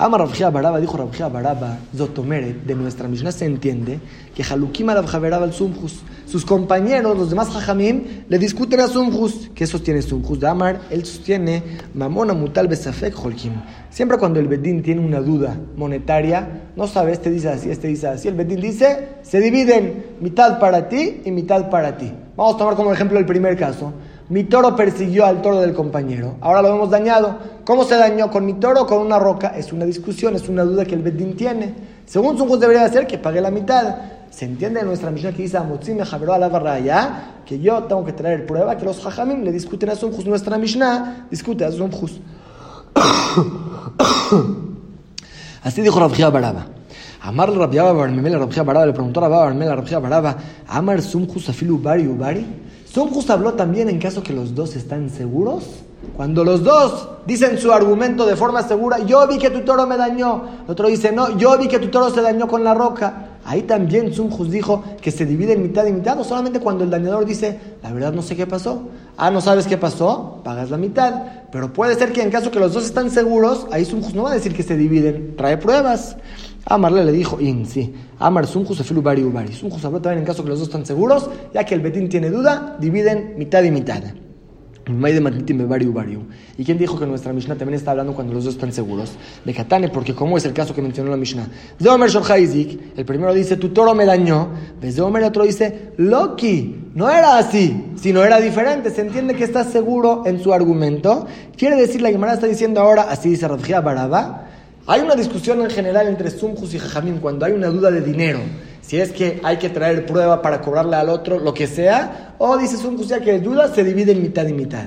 Ama 0.00 0.16
Rabjia 0.16 0.48
Baraba, 0.48 0.78
dijo 0.78 0.96
Rabjia 0.96 1.28
Baraba, 1.28 1.76
Zotomeret, 1.92 2.64
de 2.64 2.76
nuestra 2.76 3.08
Mishnah 3.08 3.32
se 3.32 3.46
entiende 3.46 3.98
que 4.32 4.44
Halukim 4.44 4.86
Baraba 4.86 5.42
al 5.42 5.52
Sumjus. 5.52 6.04
Sus 6.24 6.44
compañeros, 6.44 7.18
los 7.18 7.30
demás 7.30 7.48
Jajamim, 7.48 8.04
le 8.28 8.38
discuten 8.38 8.78
a 8.78 8.86
Sumjus. 8.86 9.50
¿Qué 9.56 9.66
sostiene 9.66 10.00
Sumjus 10.00 10.38
de 10.38 10.46
Amar? 10.46 10.82
Él 10.90 11.04
sostiene 11.04 11.64
Mamona 11.94 12.32
Mutal 12.32 12.68
Besafek 12.68 13.18
Holkim. 13.18 13.54
Siempre 13.90 14.18
cuando 14.18 14.38
el 14.38 14.46
Bedín 14.46 14.84
tiene 14.84 15.04
una 15.04 15.20
duda 15.20 15.58
monetaria, 15.76 16.70
no 16.76 16.86
sabe, 16.86 17.10
este 17.10 17.30
dice 17.30 17.48
así, 17.48 17.68
este 17.68 17.88
dice 17.88 18.06
así. 18.06 18.28
El 18.28 18.34
Bedín 18.34 18.60
dice, 18.60 19.16
se 19.22 19.40
dividen 19.40 20.14
mitad 20.20 20.60
para 20.60 20.88
ti 20.88 21.22
y 21.24 21.32
mitad 21.32 21.70
para 21.70 21.96
ti. 21.96 22.12
Vamos 22.36 22.54
a 22.54 22.58
tomar 22.58 22.76
como 22.76 22.92
ejemplo 22.92 23.18
el 23.18 23.26
primer 23.26 23.56
caso. 23.56 23.92
Mi 24.30 24.44
toro 24.44 24.76
persiguió 24.76 25.24
al 25.24 25.40
toro 25.40 25.60
del 25.60 25.72
compañero. 25.72 26.36
Ahora 26.40 26.60
lo 26.60 26.68
hemos 26.74 26.90
dañado. 26.90 27.38
¿Cómo 27.64 27.84
se 27.84 27.96
dañó? 27.96 28.30
¿Con 28.30 28.44
mi 28.44 28.54
toro 28.54 28.82
o 28.82 28.86
con 28.86 28.98
una 28.98 29.18
roca? 29.18 29.54
Es 29.56 29.72
una 29.72 29.86
discusión, 29.86 30.36
es 30.36 30.48
una 30.48 30.64
duda 30.64 30.84
que 30.84 30.94
el 30.94 31.02
Bedín 31.02 31.34
tiene. 31.34 31.74
Según 32.04 32.36
su 32.36 32.46
juez 32.46 32.60
debería 32.60 32.86
ser 32.90 33.06
que 33.06 33.16
pague 33.16 33.40
la 33.40 33.50
mitad. 33.50 33.96
Se 34.30 34.44
entiende 34.44 34.80
en 34.80 34.86
nuestra 34.86 35.10
misión 35.10 35.32
que 35.32 35.42
dice 35.42 35.56
Amotzim 35.56 35.98
Javeró 36.00 36.34
a 36.34 36.38
la 36.38 36.50
barraya 36.50 37.36
que 37.46 37.58
yo 37.58 37.84
tengo 37.84 38.04
que 38.04 38.12
traer 38.12 38.44
prueba 38.44 38.76
que 38.76 38.84
los 38.84 39.02
Jajamim 39.02 39.42
le 39.42 39.50
discuten 39.50 39.88
a 39.88 39.94
Sumjus. 39.94 40.26
Nuestra 40.26 40.58
Mishnah 40.58 41.26
discute 41.30 41.64
a 41.64 41.72
Sumjus. 41.72 42.20
Así 45.62 45.80
dijo 45.80 45.98
Rabjia 45.98 46.28
Baraba. 46.28 46.66
Amar 47.22 47.50
Rabjia 47.50 47.82
Baraba 47.84 48.86
le 48.86 48.92
preguntó 48.92 49.24
a 49.24 49.50
Rabjia 49.50 49.98
Baraba, 49.98 50.36
Amar 50.68 51.00
Sumjus 51.00 51.48
afilu 51.48 51.78
bari 51.78 52.06
ubari. 52.06 52.67
Sumjus 52.92 53.28
habló 53.30 53.54
también 53.54 53.88
en 53.88 53.98
caso 53.98 54.22
que 54.22 54.32
los 54.32 54.54
dos 54.54 54.74
están 54.74 55.10
seguros. 55.10 55.64
Cuando 56.16 56.44
los 56.44 56.62
dos 56.62 57.08
dicen 57.26 57.58
su 57.58 57.72
argumento 57.72 58.24
de 58.24 58.36
forma 58.36 58.62
segura, 58.62 58.98
yo 59.00 59.26
vi 59.26 59.38
que 59.38 59.50
tu 59.50 59.60
toro 59.60 59.86
me 59.86 59.96
dañó. 59.96 60.42
El 60.64 60.70
otro 60.70 60.88
dice, 60.88 61.12
no, 61.12 61.36
yo 61.36 61.58
vi 61.58 61.68
que 61.68 61.78
tu 61.78 61.88
toro 61.88 62.10
se 62.10 62.22
dañó 62.22 62.48
con 62.48 62.64
la 62.64 62.72
roca. 62.72 63.26
Ahí 63.44 63.62
también 63.62 64.12
Sumjus 64.12 64.50
dijo 64.50 64.84
que 65.00 65.10
se 65.10 65.26
divide 65.26 65.54
en 65.54 65.62
mitad 65.62 65.86
y 65.86 65.92
mitad, 65.92 66.18
o 66.20 66.24
solamente 66.24 66.60
cuando 66.60 66.84
el 66.84 66.90
dañador 66.90 67.24
dice, 67.24 67.58
la 67.82 67.92
verdad 67.92 68.12
no 68.12 68.22
sé 68.22 68.36
qué 68.36 68.46
pasó. 68.46 68.88
Ah, 69.16 69.30
no 69.30 69.40
sabes 69.40 69.66
qué 69.66 69.76
pasó, 69.76 70.40
pagas 70.44 70.70
la 70.70 70.76
mitad. 70.76 71.22
Pero 71.50 71.72
puede 71.72 71.94
ser 71.94 72.12
que 72.12 72.22
en 72.22 72.30
caso 72.30 72.50
que 72.50 72.60
los 72.60 72.72
dos 72.72 72.84
están 72.84 73.10
seguros, 73.10 73.66
ahí 73.70 73.84
Sumjus 73.84 74.14
no 74.14 74.24
va 74.24 74.30
a 74.30 74.34
decir 74.34 74.54
que 74.54 74.62
se 74.62 74.76
dividen, 74.76 75.34
trae 75.36 75.56
pruebas. 75.56 76.16
Amarle 76.70 77.04
le 77.04 77.12
dijo, 77.12 77.40
in, 77.40 77.64
sí. 77.66 77.94
Amar 78.18 78.46
Sunjus 78.46 78.80
afilu 78.80 79.00
bari 79.00 79.22
ubari. 79.24 79.52
Sunjus 79.54 79.82
habló 79.84 80.02
también 80.02 80.20
en 80.20 80.26
caso 80.26 80.42
que 80.42 80.50
los 80.50 80.58
dos 80.58 80.68
están 80.68 80.84
seguros, 80.84 81.30
ya 81.54 81.64
que 81.64 81.74
el 81.74 81.80
Betín 81.80 82.08
tiene 82.08 82.28
duda, 82.28 82.76
dividen 82.78 83.34
mitad 83.38 83.62
y 83.62 83.70
mitad. 83.70 84.02
¿Y 86.56 86.64
quién 86.64 86.78
dijo 86.78 86.98
que 86.98 87.06
nuestra 87.06 87.32
Mishnah 87.32 87.56
también 87.56 87.74
está 87.78 87.90
hablando 87.90 88.14
cuando 88.14 88.32
los 88.32 88.44
dos 88.44 88.54
están 88.54 88.72
seguros? 88.72 89.12
De 89.44 89.52
Katane, 89.52 89.90
porque 89.90 90.14
como 90.14 90.38
es 90.38 90.46
el 90.46 90.54
caso 90.54 90.74
que 90.74 90.80
mencionó 90.80 91.10
la 91.10 91.18
Mishnah. 91.18 91.46
De 91.78 91.88
Omer 91.90 92.10
el 92.96 93.04
primero 93.04 93.34
dice, 93.34 93.56
tu 93.56 93.68
toro 93.68 93.94
me 93.94 94.06
dañó. 94.06 94.48
El 94.80 95.24
otro 95.24 95.44
dice, 95.44 95.92
Loki, 95.98 96.90
no 96.94 97.10
era 97.10 97.36
así, 97.36 97.92
sino 97.96 98.24
era 98.24 98.40
diferente. 98.40 98.90
Se 98.90 99.02
entiende 99.02 99.34
que 99.34 99.44
está 99.44 99.64
seguro 99.64 100.22
en 100.24 100.42
su 100.42 100.54
argumento. 100.54 101.26
Quiere 101.56 101.76
decir, 101.76 102.00
la 102.00 102.10
Gemara 102.10 102.34
está 102.34 102.46
diciendo 102.46 102.80
ahora, 102.80 103.08
así 103.10 103.28
dice 103.28 103.46
Radjia 103.46 103.82
Baraba, 103.82 104.47
hay 104.88 105.02
una 105.02 105.14
discusión 105.14 105.60
en 105.60 105.68
general 105.68 106.08
entre 106.08 106.30
Sumjus 106.30 106.72
y 106.72 106.78
Jajamim 106.78 107.20
cuando 107.20 107.44
hay 107.44 107.52
una 107.52 107.68
duda 107.68 107.90
de 107.90 108.00
dinero. 108.00 108.40
Si 108.80 108.98
es 108.98 109.12
que 109.12 109.38
hay 109.42 109.58
que 109.58 109.68
traer 109.68 110.06
prueba 110.06 110.40
para 110.40 110.62
cobrarle 110.62 110.96
al 110.96 111.10
otro, 111.10 111.38
lo 111.38 111.52
que 111.52 111.66
sea, 111.66 112.34
o 112.38 112.56
dice 112.56 112.78
Sumjus 112.78 113.08
ya 113.08 113.20
que 113.20 113.38
duda 113.38 113.72
se 113.72 113.84
divide 113.84 114.12
en 114.12 114.22
mitad 114.22 114.46
y 114.46 114.54
mitad. 114.54 114.86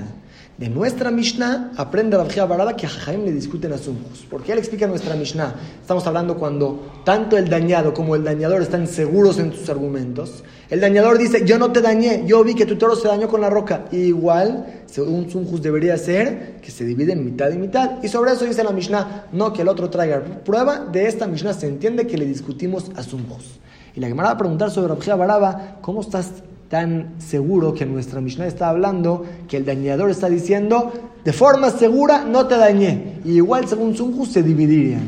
De 0.58 0.68
nuestra 0.68 1.10
Mishnah 1.10 1.72
aprende 1.76 2.16
Rabjia 2.16 2.44
Barada 2.44 2.76
que 2.76 2.84
a 2.84 2.88
Jaim 2.88 3.24
le 3.24 3.32
discuten 3.32 3.72
a 3.72 3.78
Sumjus. 3.78 4.26
Porque 4.28 4.52
él 4.52 4.58
explica 4.58 4.86
nuestra 4.86 5.16
Mishnah. 5.16 5.54
Estamos 5.80 6.06
hablando 6.06 6.36
cuando 6.36 7.00
tanto 7.04 7.38
el 7.38 7.48
dañado 7.48 7.94
como 7.94 8.14
el 8.14 8.22
dañador 8.22 8.60
están 8.60 8.86
seguros 8.86 9.38
en 9.38 9.52
sus 9.54 9.70
argumentos. 9.70 10.44
El 10.68 10.80
dañador 10.80 11.18
dice, 11.18 11.44
yo 11.46 11.58
no 11.58 11.72
te 11.72 11.80
dañé, 11.80 12.24
yo 12.26 12.44
vi 12.44 12.54
que 12.54 12.66
tu 12.66 12.76
toro 12.76 12.94
se 12.96 13.08
dañó 13.08 13.28
con 13.28 13.40
la 13.40 13.48
roca. 13.48 13.86
igual, 13.92 14.84
según 14.86 15.30
Sumjus 15.30 15.62
debería 15.62 15.96
ser 15.96 16.60
que 16.60 16.70
se 16.70 16.84
divide 16.84 17.12
en 17.12 17.24
mitad 17.24 17.50
y 17.50 17.56
mitad. 17.56 18.02
Y 18.02 18.08
sobre 18.08 18.32
eso 18.32 18.44
dice 18.44 18.62
la 18.62 18.72
Mishnah, 18.72 19.28
no 19.32 19.54
que 19.54 19.62
el 19.62 19.68
otro 19.68 19.88
traiga 19.88 20.22
prueba. 20.44 20.80
De 20.80 21.06
esta 21.06 21.26
Mishnah 21.26 21.54
se 21.54 21.66
entiende 21.66 22.06
que 22.06 22.18
le 22.18 22.26
discutimos 22.26 22.90
a 22.94 23.02
Sumjus. 23.02 23.58
Y 23.94 24.00
la 24.00 24.08
Gemara 24.08 24.28
va 24.28 24.34
a 24.34 24.38
preguntar 24.38 24.70
sobre 24.70 24.88
Rabjia 24.88 25.16
Baraba, 25.16 25.78
¿cómo 25.80 26.02
estás 26.02 26.30
tan 26.72 27.20
seguro 27.20 27.74
que 27.74 27.84
nuestra 27.84 28.22
Mishnah 28.22 28.46
está 28.46 28.70
hablando, 28.70 29.26
que 29.46 29.58
el 29.58 29.66
dañador 29.66 30.08
está 30.08 30.30
diciendo, 30.30 30.90
de 31.22 31.30
forma 31.34 31.68
segura 31.68 32.24
no 32.24 32.46
te 32.46 32.56
dañé. 32.56 33.20
Y 33.26 33.32
igual 33.32 33.68
según 33.68 33.94
Sunju 33.94 34.24
se 34.24 34.42
dividirían. 34.42 35.06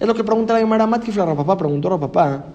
Es 0.00 0.06
lo 0.08 0.14
que 0.14 0.24
pregunta 0.24 0.54
la 0.54 0.60
Gemara 0.60 0.86
Matkifla, 0.86 1.26
papá 1.36 1.58
preguntó 1.58 1.92
a 1.92 2.00
papá. 2.00 2.46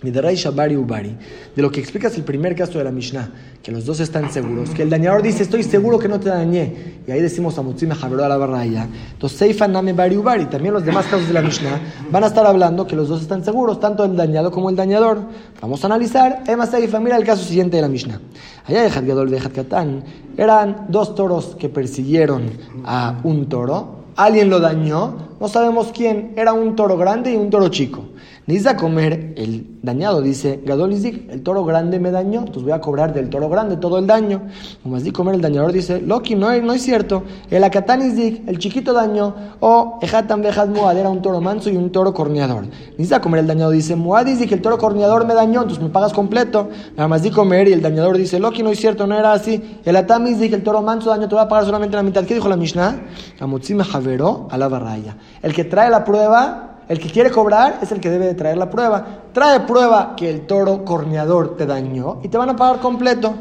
Ubari, 0.00 1.16
de 1.56 1.62
lo 1.62 1.72
que 1.72 1.80
explicas 1.80 2.14
el 2.16 2.22
primer 2.22 2.54
caso 2.54 2.78
de 2.78 2.84
la 2.84 2.92
Mishnah, 2.92 3.32
que 3.60 3.72
los 3.72 3.84
dos 3.84 3.98
están 3.98 4.30
seguros, 4.30 4.70
que 4.70 4.82
el 4.82 4.90
dañador 4.90 5.22
dice, 5.22 5.42
estoy 5.42 5.64
seguro 5.64 5.98
que 5.98 6.06
no 6.06 6.20
te 6.20 6.28
dañé, 6.28 7.00
y 7.04 7.10
ahí 7.10 7.20
decimos 7.20 7.58
a 7.58 7.62
Mutzime 7.62 7.94
a 7.94 8.08
la. 8.08 8.88
Entonces, 9.12 9.68
Name 9.68 9.92
Bari 9.92 10.16
Ubari, 10.16 10.46
también 10.46 10.72
los 10.72 10.84
demás 10.84 11.06
casos 11.06 11.26
de 11.26 11.34
la 11.34 11.42
Mishnah, 11.42 11.80
van 12.12 12.22
a 12.22 12.28
estar 12.28 12.46
hablando 12.46 12.86
que 12.86 12.94
los 12.94 13.08
dos 13.08 13.22
están 13.22 13.44
seguros, 13.44 13.80
tanto 13.80 14.04
el 14.04 14.16
dañado 14.16 14.52
como 14.52 14.70
el 14.70 14.76
dañador. 14.76 15.18
Vamos 15.60 15.82
a 15.82 15.88
analizar, 15.88 16.44
Emma 16.46 16.66
Seifa, 16.66 17.00
mira 17.00 17.16
el 17.16 17.24
caso 17.24 17.42
siguiente 17.42 17.76
de 17.76 17.82
la 17.82 17.88
Mishnah. 17.88 18.20
Allá 18.66 18.82
de 18.82 18.90
Gadol 18.90 19.30
de 19.30 19.38
Katán, 19.38 20.04
eran 20.36 20.86
dos 20.88 21.16
toros 21.16 21.56
que 21.58 21.68
persiguieron 21.68 22.50
a 22.84 23.18
un 23.24 23.48
toro, 23.48 24.04
alguien 24.14 24.48
lo 24.48 24.60
dañó, 24.60 25.27
no 25.40 25.48
sabemos 25.48 25.90
quién, 25.94 26.32
era 26.36 26.52
un 26.52 26.76
toro 26.76 26.96
grande 26.96 27.32
y 27.32 27.36
un 27.36 27.50
toro 27.50 27.68
chico. 27.68 28.04
Necesita 28.48 28.78
comer 28.78 29.34
el 29.36 29.78
dañado, 29.82 30.22
dice 30.22 30.62
Gadol 30.64 30.94
el 30.94 31.42
toro 31.42 31.66
grande 31.66 32.00
me 32.00 32.10
dañó, 32.10 32.40
entonces 32.40 32.62
voy 32.62 32.72
a 32.72 32.80
cobrar 32.80 33.12
del 33.12 33.28
toro 33.28 33.50
grande 33.50 33.76
todo 33.76 33.98
el 33.98 34.06
daño. 34.06 34.40
Como 34.82 34.96
así 34.96 35.10
comer 35.10 35.34
el 35.34 35.42
dañador 35.42 35.70
dice, 35.70 36.00
Loki, 36.00 36.34
no, 36.34 36.56
no 36.62 36.72
es 36.72 36.80
cierto, 36.80 37.24
el 37.50 37.62
Akatan 37.62 38.00
el 38.00 38.58
chiquito 38.58 38.94
daño, 38.94 39.34
o 39.60 39.98
Ejatan 40.00 40.40
Bejat 40.40 40.70
Muad 40.70 40.96
era 40.96 41.10
un 41.10 41.20
toro 41.20 41.42
manso 41.42 41.68
y 41.68 41.76
un 41.76 41.92
toro 41.92 42.14
corneador. 42.14 42.64
Necesita 42.92 43.20
comer 43.20 43.40
el 43.40 43.46
dañado, 43.46 43.70
dice 43.70 43.96
Muad 43.96 44.24
que 44.24 44.54
el 44.54 44.62
toro 44.62 44.78
corneador 44.78 45.26
me 45.26 45.34
dañó, 45.34 45.60
entonces 45.60 45.84
me 45.84 45.90
pagas 45.90 46.14
completo. 46.14 46.70
Nada 46.96 47.06
más 47.06 47.22
di 47.22 47.30
comer 47.30 47.68
y 47.68 47.74
el 47.74 47.82
dañador 47.82 48.16
dice, 48.16 48.40
Loki, 48.40 48.62
no 48.62 48.70
es 48.70 48.80
cierto, 48.80 49.06
no 49.06 49.14
era 49.14 49.34
así. 49.34 49.78
El 49.84 49.94
Atam 49.94 50.24
que 50.24 50.54
el 50.54 50.62
toro 50.62 50.80
manso 50.80 51.10
daño 51.10 51.28
te 51.28 51.34
va 51.34 51.42
a 51.42 51.48
pagar 51.48 51.66
solamente 51.66 51.96
la 51.96 52.02
mitad. 52.02 52.24
¿Qué 52.24 52.32
dijo 52.32 52.48
la 52.48 52.56
Mishnah? 52.56 52.98
Amutzime 53.40 53.84
Javero 53.84 54.48
a 54.50 54.56
la 54.56 54.68
barraya. 54.68 55.16
El 55.42 55.54
que 55.54 55.64
trae 55.64 55.90
la 55.90 56.04
prueba 56.04 56.68
el 56.88 56.98
que 56.98 57.10
quiere 57.10 57.30
cobrar 57.30 57.80
es 57.82 57.92
el 57.92 58.00
que 58.00 58.08
debe 58.08 58.26
de 58.26 58.34
traer 58.34 58.56
la 58.56 58.70
prueba. 58.70 59.24
Trae 59.32 59.60
prueba 59.60 60.14
que 60.16 60.30
el 60.30 60.46
toro 60.46 60.86
corneador 60.86 61.56
te 61.56 61.66
dañó 61.66 62.20
y 62.22 62.28
te 62.28 62.38
van 62.38 62.48
a 62.48 62.56
pagar 62.56 62.80
completo. 62.80 63.34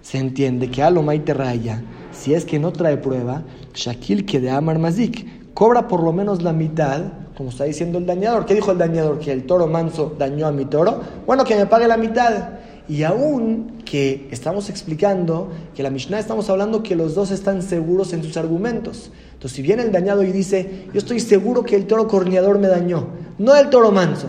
Se 0.00 0.16
entiende 0.16 0.70
que 0.70 0.82
Alomay 0.82 1.20
te 1.20 1.34
raya. 1.34 1.82
si 2.12 2.32
es 2.34 2.46
que 2.46 2.58
no 2.58 2.72
trae 2.72 2.96
prueba, 2.96 3.42
Shakil 3.74 4.24
que 4.24 4.40
de 4.40 4.50
Amar 4.50 4.78
Mazik, 4.78 5.52
cobra 5.52 5.86
por 5.86 6.02
lo 6.02 6.12
menos 6.12 6.42
la 6.42 6.52
mitad, 6.52 7.02
como 7.36 7.50
está 7.50 7.64
diciendo 7.64 7.98
el 7.98 8.06
dañador. 8.06 8.46
¿Qué 8.46 8.54
dijo 8.54 8.72
el 8.72 8.78
dañador? 8.78 9.18
Que 9.18 9.32
el 9.32 9.44
toro 9.44 9.66
manso 9.66 10.14
dañó 10.18 10.46
a 10.46 10.52
mi 10.52 10.64
toro. 10.64 11.00
Bueno, 11.26 11.44
que 11.44 11.54
me 11.56 11.66
pague 11.66 11.86
la 11.86 11.98
mitad. 11.98 12.58
Y 12.88 13.02
aún 13.02 13.82
que 13.84 14.28
estamos 14.30 14.70
explicando 14.70 15.50
que 15.76 15.82
la 15.82 15.90
Mishnah 15.90 16.18
estamos 16.18 16.48
hablando 16.48 16.82
que 16.82 16.96
los 16.96 17.14
dos 17.14 17.30
están 17.30 17.60
seguros 17.60 18.14
en 18.14 18.22
sus 18.22 18.38
argumentos. 18.38 19.12
Entonces, 19.38 19.54
si 19.54 19.62
viene 19.62 19.84
el 19.84 19.92
dañado 19.92 20.24
y 20.24 20.32
dice, 20.32 20.88
yo 20.92 20.98
estoy 20.98 21.20
seguro 21.20 21.62
que 21.62 21.76
el 21.76 21.86
toro 21.86 22.08
corneador 22.08 22.58
me 22.58 22.66
dañó, 22.66 23.10
no 23.38 23.54
el 23.54 23.70
toro 23.70 23.92
manso. 23.92 24.26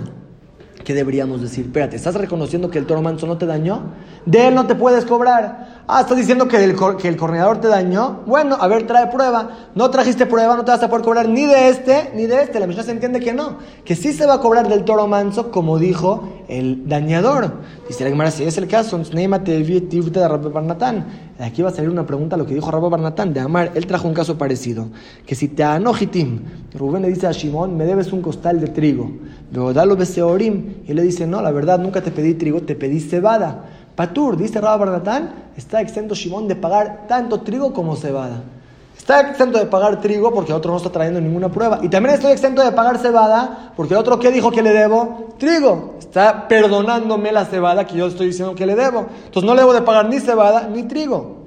¿Qué 0.83 0.93
deberíamos 0.93 1.41
decir? 1.41 1.65
Espérate, 1.65 1.95
¿estás 1.95 2.13
reconociendo 2.13 2.69
que 2.69 2.77
el 2.77 2.85
toro 2.85 3.01
manso 3.01 3.25
no 3.25 3.35
te 3.35 3.47
dañó? 3.47 3.93
De 4.27 4.49
él 4.49 4.53
no 4.53 4.67
te 4.67 4.75
puedes 4.75 5.05
cobrar. 5.05 5.78
Ah, 5.91 6.01
estás 6.01 6.17
diciendo 6.17 6.47
que 6.47 6.63
el, 6.63 6.75
que 6.99 7.07
el 7.07 7.17
corneador 7.17 7.61
te 7.61 7.67
dañó. 7.67 8.19
Bueno, 8.27 8.55
a 8.59 8.67
ver, 8.67 8.85
trae 8.85 9.07
prueba. 9.07 9.71
No 9.73 9.89
trajiste 9.89 10.27
prueba, 10.27 10.55
no 10.55 10.63
te 10.63 10.69
vas 10.69 10.83
a 10.83 10.87
poder 10.87 11.03
cobrar 11.03 11.27
ni 11.27 11.47
de 11.47 11.69
este 11.69 12.11
ni 12.13 12.27
de 12.27 12.43
este. 12.43 12.59
La 12.59 12.67
Mishnah 12.67 12.83
se 12.83 12.91
entiende 12.91 13.19
que 13.19 13.33
no. 13.33 13.57
Que 13.83 13.95
sí 13.95 14.13
se 14.13 14.27
va 14.27 14.35
a 14.35 14.39
cobrar 14.39 14.69
del 14.69 14.85
toro 14.85 15.07
manso, 15.07 15.49
como 15.49 15.79
dijo 15.79 16.29
el 16.47 16.87
dañador. 16.87 17.53
Dice 17.87 18.03
la 18.03 18.11
Gemara, 18.11 18.29
si 18.29 18.43
es 18.43 18.55
el 18.59 18.67
caso. 18.67 19.01
Aquí 21.39 21.61
va 21.63 21.69
a 21.69 21.73
salir 21.73 21.89
una 21.89 22.05
pregunta 22.05 22.37
lo 22.37 22.45
que 22.45 22.53
dijo 22.53 22.69
Rabbi 22.69 22.87
Barnatán 22.87 23.33
de 23.33 23.39
Amar. 23.39 23.71
Él 23.73 23.87
trajo 23.87 24.07
un 24.07 24.13
caso 24.13 24.37
parecido. 24.37 24.89
Que 25.25 25.33
si 25.33 25.47
te 25.47 25.63
anojitim, 25.63 26.41
Rubén 26.75 27.01
le 27.01 27.07
dice 27.07 27.25
a 27.25 27.31
Shimón, 27.31 27.75
me 27.75 27.85
debes 27.85 28.13
un 28.13 28.21
costal 28.21 28.59
de 28.59 28.67
trigo. 28.67 29.09
Luego 29.51 29.73
dalo 29.73 29.95
beseorim. 29.95 30.83
Y 30.85 30.91
él 30.91 30.97
le 30.97 31.01
dice, 31.01 31.25
no, 31.25 31.41
la 31.41 31.49
verdad, 31.49 31.79
nunca 31.79 32.03
te 32.03 32.11
pedí 32.11 32.35
trigo, 32.35 32.61
te 32.61 32.75
pedí 32.75 32.99
cebada. 32.99 33.78
Patur, 33.99 34.37
dice 34.37 34.61
Rabbi 34.61 34.79
Barnatán, 34.79 35.51
está 35.57 35.81
exento 35.81 36.15
Shimón 36.15 36.47
de 36.47 36.55
pagar 36.55 37.05
tanto 37.09 37.41
trigo 37.41 37.73
como 37.73 37.97
cebada. 37.97 38.41
Está 38.97 39.19
exento 39.19 39.59
de 39.59 39.65
pagar 39.65 39.99
trigo 39.99 40.33
porque 40.33 40.53
otro 40.53 40.71
no 40.71 40.77
está 40.77 40.89
trayendo 40.89 41.19
ninguna 41.19 41.49
prueba. 41.49 41.79
Y 41.81 41.89
también 41.89 42.15
estoy 42.15 42.31
exento 42.31 42.63
de 42.63 42.71
pagar 42.71 42.97
cebada 42.99 43.73
porque 43.75 43.97
otro 43.97 44.17
que 44.17 44.31
dijo 44.31 44.51
que 44.51 44.61
le 44.61 44.71
debo 44.71 45.35
trigo. 45.37 45.95
Está 45.99 46.47
perdonándome 46.47 47.33
la 47.33 47.43
cebada 47.43 47.85
que 47.85 47.97
yo 47.97 48.07
estoy 48.07 48.27
diciendo 48.27 48.55
que 48.55 48.65
le 48.65 48.73
debo. 48.73 49.07
Entonces 49.25 49.43
no 49.43 49.53
le 49.53 49.63
debo 49.63 49.73
de 49.73 49.81
pagar 49.81 50.07
ni 50.07 50.21
cebada 50.21 50.69
ni 50.73 50.83
trigo. 50.83 51.39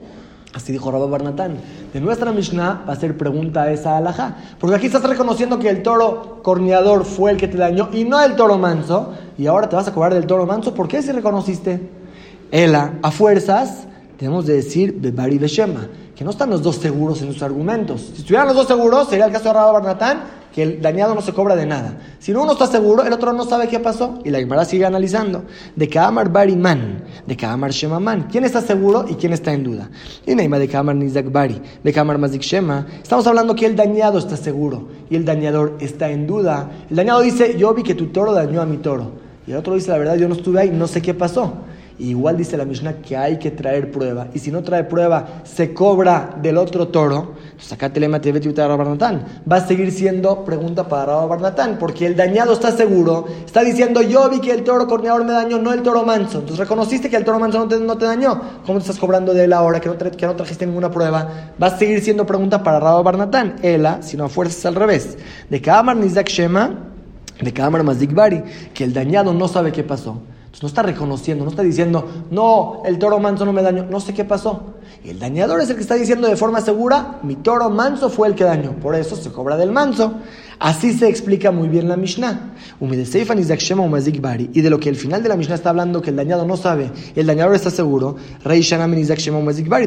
Así 0.52 0.72
dijo 0.72 0.90
Rabbi 0.90 1.10
Barnatán. 1.10 1.56
De 1.94 2.02
nuestra 2.02 2.32
Mishnah 2.32 2.84
va 2.86 2.92
a 2.92 2.96
ser 2.96 3.16
pregunta 3.16 3.72
esa 3.72 3.96
alhaja. 3.96 4.36
Porque 4.60 4.76
aquí 4.76 4.88
estás 4.88 5.02
reconociendo 5.04 5.58
que 5.58 5.70
el 5.70 5.82
toro 5.82 6.40
corneador 6.42 7.06
fue 7.06 7.30
el 7.30 7.38
que 7.38 7.48
te 7.48 7.56
dañó 7.56 7.88
y 7.94 8.04
no 8.04 8.22
el 8.22 8.36
toro 8.36 8.58
manso. 8.58 9.14
Y 9.38 9.46
ahora 9.46 9.70
te 9.70 9.76
vas 9.76 9.88
a 9.88 9.94
cobrar 9.94 10.12
del 10.12 10.26
toro 10.26 10.44
manso. 10.44 10.74
¿Por 10.74 10.86
qué 10.86 11.00
si 11.00 11.12
reconociste? 11.12 12.01
Ela, 12.52 12.98
a 13.02 13.10
fuerzas, 13.10 13.88
tenemos 14.18 14.46
de 14.46 14.54
decir 14.54 14.94
Bebari 15.00 15.38
Beshema 15.38 15.88
que 16.14 16.22
no 16.22 16.30
están 16.30 16.50
los 16.50 16.62
dos 16.62 16.76
seguros 16.76 17.22
en 17.22 17.32
sus 17.32 17.42
argumentos. 17.42 18.02
Si 18.14 18.20
estuvieran 18.20 18.46
los 18.46 18.54
dos 18.54 18.68
seguros, 18.68 19.08
sería 19.08 19.24
el 19.24 19.32
caso 19.32 19.46
de 19.46 19.54
Rabba 19.54 19.72
Barnatán, 19.72 20.22
que 20.54 20.62
el 20.62 20.82
dañado 20.82 21.14
no 21.14 21.22
se 21.22 21.32
cobra 21.32 21.56
de 21.56 21.64
nada. 21.64 21.98
Si 22.18 22.30
uno 22.30 22.52
está 22.52 22.66
seguro, 22.66 23.02
el 23.02 23.12
otro 23.12 23.32
no 23.32 23.44
sabe 23.44 23.68
qué 23.68 23.80
pasó. 23.80 24.18
Y 24.22 24.28
la 24.28 24.38
Gemara 24.38 24.66
sigue 24.66 24.84
analizando. 24.84 25.44
De 25.74 25.88
Kaamar 25.88 26.30
Bariman, 26.30 27.02
de 27.26 27.36
Kaamar 27.36 27.70
Shemaman. 27.70 28.28
¿Quién 28.30 28.44
está 28.44 28.60
seguro 28.60 29.06
y 29.08 29.14
quién 29.14 29.32
está 29.32 29.54
en 29.54 29.64
duda? 29.64 29.88
Y 30.26 30.34
Neima 30.34 30.58
de 30.58 30.68
Kaamar 30.68 30.94
Nizak 30.94 31.32
Bari, 31.32 31.60
de 31.82 31.92
Kaamar 31.92 32.18
Mazik 32.18 32.42
Shema. 32.42 32.86
Estamos 33.02 33.26
hablando 33.26 33.54
que 33.54 33.64
el 33.64 33.74
dañado 33.74 34.18
está 34.18 34.36
seguro 34.36 34.88
y 35.08 35.16
el 35.16 35.24
dañador 35.24 35.78
está 35.80 36.10
en 36.10 36.26
duda. 36.26 36.70
El 36.90 36.96
dañado 36.96 37.22
dice, 37.22 37.56
yo 37.58 37.72
vi 37.72 37.82
que 37.82 37.94
tu 37.94 38.08
toro 38.08 38.34
dañó 38.34 38.60
a 38.60 38.66
mi 38.66 38.76
toro. 38.76 39.10
Y 39.46 39.52
el 39.52 39.56
otro 39.56 39.74
dice, 39.74 39.90
la 39.90 39.98
verdad, 39.98 40.16
yo 40.16 40.28
no 40.28 40.34
estuve 40.34 40.60
ahí, 40.60 40.70
no 40.70 40.86
sé 40.86 41.00
qué 41.00 41.14
pasó 41.14 41.54
igual 41.98 42.36
dice 42.36 42.56
la 42.56 42.64
Mishnah 42.64 42.94
que 42.94 43.16
hay 43.16 43.38
que 43.38 43.50
traer 43.50 43.90
prueba. 43.90 44.28
Y 44.34 44.38
si 44.38 44.50
no 44.50 44.62
trae 44.62 44.84
prueba, 44.84 45.42
se 45.44 45.72
cobra 45.72 46.36
del 46.40 46.58
otro 46.58 46.88
toro. 46.88 47.34
Entonces 47.44 47.72
acá 47.72 47.92
Barnatán. 48.76 49.24
Va 49.50 49.56
a 49.56 49.66
seguir 49.66 49.92
siendo 49.92 50.44
pregunta 50.44 50.88
para 50.88 51.06
Rabba 51.06 51.26
Barnatán. 51.26 51.76
Porque 51.78 52.06
el 52.06 52.16
dañado 52.16 52.52
está 52.52 52.72
seguro. 52.72 53.26
Está 53.44 53.62
diciendo, 53.62 54.02
yo 54.02 54.28
vi 54.30 54.40
que 54.40 54.52
el 54.52 54.64
toro 54.64 54.86
corneador 54.86 55.24
me 55.24 55.32
dañó, 55.32 55.58
no 55.58 55.72
el 55.72 55.82
toro 55.82 56.04
manso. 56.04 56.38
Entonces 56.38 56.58
reconociste 56.58 57.08
que 57.10 57.16
el 57.16 57.24
toro 57.24 57.38
manso 57.38 57.58
no 57.58 57.68
te, 57.68 57.78
no 57.78 57.96
te 57.96 58.06
dañó. 58.06 58.40
¿Cómo 58.66 58.78
te 58.78 58.84
estás 58.84 58.98
cobrando 58.98 59.34
de 59.34 59.44
él 59.44 59.52
ahora 59.52 59.80
que 59.80 59.88
no, 59.88 59.96
que 59.96 60.26
no 60.26 60.36
trajiste 60.36 60.66
ninguna 60.66 60.90
prueba? 60.90 61.52
Va 61.62 61.66
a 61.68 61.78
seguir 61.78 62.00
siendo 62.02 62.26
pregunta 62.26 62.62
para 62.62 62.80
Rabba 62.80 63.02
Barnatán. 63.02 63.56
Ela, 63.62 64.02
si 64.02 64.16
no 64.16 64.28
fuerzas 64.28 64.66
al 64.66 64.74
revés. 64.74 65.16
De 65.48 65.60
Kamar 65.60 65.96
Nizak 65.96 66.28
Shema, 66.28 66.70
de 67.40 67.52
Kamar 67.52 67.82
Mazik 67.82 68.14
Bari. 68.14 68.42
Que 68.74 68.84
el 68.84 68.92
dañado 68.92 69.32
no 69.32 69.46
sabe 69.48 69.72
qué 69.72 69.84
pasó 69.84 70.20
no 70.60 70.68
está 70.68 70.82
reconociendo, 70.82 71.44
no 71.44 71.50
está 71.50 71.62
diciendo, 71.62 72.26
no, 72.30 72.82
el 72.84 72.98
toro 72.98 73.18
manso 73.18 73.44
no 73.44 73.52
me 73.52 73.62
dañó, 73.62 73.84
no 73.84 74.00
sé 74.00 74.12
qué 74.12 74.24
pasó. 74.24 74.74
Y 75.04 75.10
el 75.10 75.18
dañador 75.18 75.60
es 75.60 75.70
el 75.70 75.76
que 75.76 75.82
está 75.82 75.94
diciendo 75.94 76.28
de 76.28 76.36
forma 76.36 76.60
segura, 76.60 77.20
mi 77.22 77.36
toro 77.36 77.70
manso 77.70 78.10
fue 78.10 78.28
el 78.28 78.34
que 78.34 78.44
dañó, 78.44 78.72
por 78.72 78.94
eso 78.94 79.16
se 79.16 79.32
cobra 79.32 79.56
del 79.56 79.72
manso. 79.72 80.14
Así 80.58 80.92
se 80.92 81.08
explica 81.08 81.50
muy 81.50 81.66
bien 81.68 81.88
la 81.88 81.96
Mishnah. 81.96 82.54
Y 84.52 84.60
de 84.60 84.70
lo 84.70 84.78
que 84.78 84.88
el 84.88 84.94
final 84.94 85.20
de 85.20 85.28
la 85.28 85.36
Mishnah 85.36 85.56
está 85.56 85.70
hablando, 85.70 86.00
que 86.00 86.10
el 86.10 86.16
dañado 86.16 86.46
no 86.46 86.56
sabe 86.56 86.92
el 87.16 87.26
dañador 87.26 87.56
está 87.56 87.70
seguro, 87.70 88.16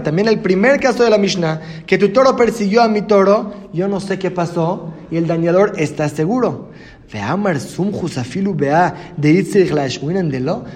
también 0.04 0.28
el 0.28 0.40
primer 0.42 0.80
caso 0.82 1.04
de 1.04 1.10
la 1.10 1.18
Mishnah, 1.18 1.62
que 1.86 1.98
tu 1.98 2.10
toro 2.10 2.36
persiguió 2.36 2.82
a 2.82 2.90
mi 2.90 3.04
toro, 3.04 3.54
yo 3.72 3.88
no 3.88 4.02
sé 4.02 4.20
qué 4.20 4.32
pasó 4.32 4.94
y 5.10 5.18
el 5.18 5.28
dañador 5.28 5.74
está 5.78 6.10
seguro. 6.10 6.72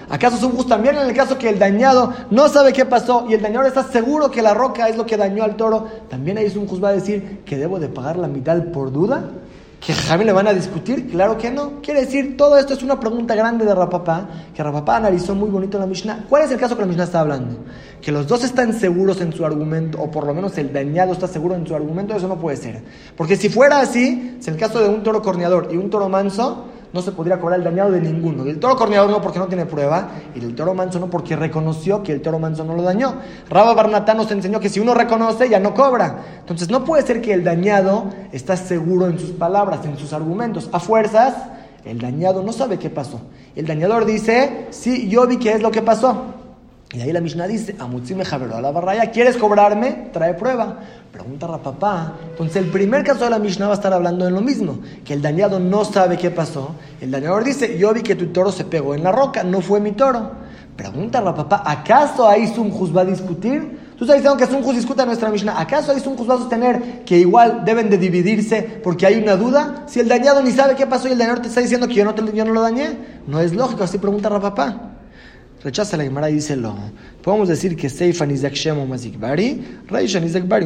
¿Acaso 0.10 0.38
Sumjus 0.38 0.68
también 0.68 0.96
en 0.96 1.08
el 1.08 1.16
caso 1.16 1.38
que 1.38 1.50
el 1.50 1.58
dañado 1.58 2.14
no 2.30 2.48
sabe 2.50 2.72
qué 2.72 2.86
pasó 2.86 3.26
y 3.28 3.34
el 3.34 3.42
dañador 3.42 3.66
está 3.68 3.84
seguro 3.84 4.30
que 4.30 4.42
la 4.42 4.54
roca 4.54 4.88
es 4.90 4.96
lo 4.96 5.06
que 5.06 5.18
dañó 5.18 5.44
al 5.44 5.56
toro? 5.56 5.88
¿También 6.08 6.38
ahí 6.38 6.50
Sumjus 6.50 6.84
va 6.84 6.90
a 6.90 6.94
decir 6.94 7.40
que 7.46 7.58
debo 7.58 7.80
de 7.80 7.90
pagar 7.90 8.18
la 8.18 8.28
mitad 8.28 8.64
por 8.66 8.92
duda? 8.92 9.32
¿Que 9.80 9.94
Jaime 9.94 10.26
le 10.26 10.34
van 10.34 10.48
a 10.48 10.54
discutir? 10.54 11.10
Claro 11.10 11.38
que 11.38 11.50
no. 11.50 11.82
Quiere 11.82 12.02
decir, 12.02 12.36
todo 12.36 12.58
esto 12.58 12.74
es 12.74 12.84
una 12.84 13.00
pregunta 13.00 13.34
grande 13.34 13.66
de 13.66 13.74
Rapapá, 13.74 14.28
que 14.54 14.62
Rapapá 14.62 14.98
analizó 14.98 15.36
muy 15.36 15.50
bonito 15.50 15.78
en 15.78 15.82
la 15.82 15.88
Mishnah. 15.88 16.26
¿Cuál 16.28 16.44
es 16.44 16.52
el 16.52 16.60
caso 16.60 16.76
que 16.76 16.82
la 16.82 16.88
Mishnah 16.88 17.06
está 17.06 17.22
hablando? 17.22 17.60
Que 18.02 18.12
los 18.12 18.28
dos 18.28 18.44
están 18.44 18.74
seguros 18.74 19.22
en 19.22 19.32
su 19.32 19.46
argumento, 19.46 20.02
o 20.02 20.12
por 20.12 20.28
lo 20.28 20.34
menos 20.34 20.58
el 20.58 20.74
dañado 20.74 21.14
está 21.14 21.28
seguro 21.28 21.56
en 21.56 21.66
su 21.66 21.76
argumento, 21.76 22.14
eso 22.14 22.28
no 22.28 22.38
puede 22.38 22.58
ser. 22.58 22.82
Porque 23.16 23.38
si 23.38 23.48
fuera 23.48 23.80
así, 23.80 24.38
si 24.40 24.50
el 24.50 24.58
caso 24.58 24.82
de 24.82 24.90
un 24.90 25.02
toro 25.02 25.22
corneador 25.22 25.70
y 25.72 25.78
un 25.78 25.90
toro 25.90 26.10
manso, 26.10 26.66
no 26.92 27.02
se 27.02 27.12
podría 27.12 27.40
cobrar 27.40 27.60
el 27.60 27.66
dañado 27.66 27.92
de 27.92 28.02
ninguno. 28.02 28.44
Del 28.44 28.60
toro 28.60 28.76
corneador 28.76 29.10
no 29.10 29.22
porque 29.22 29.40
no 29.40 29.48
tiene 29.48 29.66
prueba, 29.66 30.10
y 30.34 30.40
del 30.40 30.56
toro 30.56 30.74
manso 30.74 31.00
no 31.00 31.10
porque 31.10 31.36
reconoció 31.36 32.02
que 32.02 32.12
el 32.12 32.22
toro 32.22 32.40
manso 32.40 32.64
no 32.64 32.74
lo 32.74 32.82
dañó. 32.82 33.16
Rabba 33.50 33.74
Barnatán 33.74 34.18
nos 34.18 34.32
enseñó 34.32 34.60
que 34.60 34.70
si 34.70 34.80
uno 34.80 34.94
reconoce, 34.94 35.50
ya 35.50 35.60
no 35.60 35.74
cobra. 35.74 36.40
Entonces 36.40 36.70
no 36.70 36.84
puede 36.84 37.06
ser 37.06 37.22
que 37.22 37.34
el 37.34 37.44
dañado 37.44 38.06
está 38.32 38.58
seguro 38.58 39.08
en 39.08 39.20
sus 39.20 39.32
palabras, 39.32 39.86
en 39.86 39.98
sus 39.98 40.14
argumentos. 40.14 40.70
A 40.72 40.80
fuerzas, 40.80 41.36
el 41.86 42.00
dañado 42.00 42.44
no 42.44 42.52
sabe 42.52 42.80
qué 42.80 42.90
pasó. 42.90 43.22
El 43.56 43.68
dañador 43.68 44.06
dice, 44.06 44.68
sí, 44.72 45.10
yo 45.10 45.28
vi 45.28 45.38
qué 45.38 45.54
es 45.54 45.62
lo 45.62 45.72
que 45.72 45.82
pasó. 45.82 46.39
Y 46.92 47.02
ahí 47.02 47.12
la 47.12 47.22
Mishnah 47.22 47.48
dice, 47.48 47.76
Amutzime 47.78 48.26
Javero 48.26 48.56
a 48.56 48.62
la 48.62 48.72
barraya, 48.72 49.12
¿quieres 49.12 49.38
cobrarme? 49.38 50.10
Trae 50.12 50.34
prueba. 50.34 50.80
Pregunta 51.12 51.46
a 51.46 51.62
papá. 51.62 52.14
Entonces 52.32 52.58
el 52.58 52.72
primer 52.72 53.04
caso 53.04 53.26
de 53.26 53.30
la 53.30 53.38
Mishnah 53.38 53.68
va 53.68 53.74
a 53.74 53.76
estar 53.76 53.94
hablando 53.94 54.26
de 54.26 54.32
lo 54.32 54.42
mismo, 54.42 54.80
que 55.06 55.14
el 55.14 55.22
dañado 55.22 55.60
no 55.60 55.86
sabe 55.86 56.18
qué 56.18 56.32
pasó. 56.32 56.76
El 57.00 57.12
dañador 57.12 57.44
dice, 57.44 57.78
yo 57.78 57.94
vi 57.94 58.02
que 58.02 58.16
tu 58.16 58.28
toro 58.28 58.52
se 58.52 58.66
pegó 58.66 58.96
en 58.96 59.04
la 59.04 59.12
roca, 59.12 59.44
no 59.44 59.62
fue 59.62 59.80
mi 59.80 59.92
toro. 59.92 60.32
Pregunta 60.76 61.20
a 61.20 61.36
papá, 61.36 61.62
¿acaso 61.64 62.28
ahí 62.28 62.48
Sumjus 62.48 62.96
va 62.96 63.02
a 63.02 63.06
discutir? 63.06 63.78
Tú 63.96 64.06
estás 64.06 64.16
diciendo 64.16 64.38
que 64.38 64.48
Sumjus 64.48 64.76
discuta 64.76 65.06
nuestra 65.06 65.30
Mishnah. 65.30 65.60
¿Acaso 65.60 65.92
ahí 65.92 66.00
Sumjus 66.00 66.28
va 66.28 66.36
a 66.36 66.38
sostener 66.38 67.04
que 67.06 67.18
igual 67.20 67.66
deben 67.66 67.92
de 67.92 68.00
dividirse 68.00 68.80
porque 68.82 69.06
hay 69.06 69.22
una 69.22 69.36
duda? 69.36 69.84
Si 69.86 70.00
el 70.00 70.08
dañado 70.08 70.42
ni 70.42 70.52
sabe 70.52 70.76
qué 70.76 70.88
pasó 70.88 71.08
y 71.08 71.12
el 71.12 71.20
dañador 71.20 71.44
te 71.44 71.50
está 71.50 71.62
diciendo 71.62 71.88
que 71.88 71.94
yo 71.94 72.06
no, 72.06 72.16
te, 72.16 72.24
yo 72.36 72.46
no 72.46 72.54
lo 72.54 72.62
dañé, 72.62 72.98
no 73.28 73.42
es 73.42 73.54
lógico, 73.54 73.84
así 73.84 74.00
pregunta 74.00 74.30
a 74.30 74.40
papá. 74.40 74.89
Rechaza 75.64 75.98
la 75.98 76.04
Gemara 76.04 76.30
y 76.30 76.36
dice 76.36 76.56
lo. 76.56 76.76
Podemos 77.22 77.50
decir 77.50 77.76
que 77.76 77.90
Seifa 77.90 78.26
Nizak 78.26 78.54
Shema 78.54 78.86
Mazik 78.86 79.20
Bari, 79.20 79.62
Reisha 79.88 80.20
Nizak 80.20 80.48
Bari. 80.48 80.66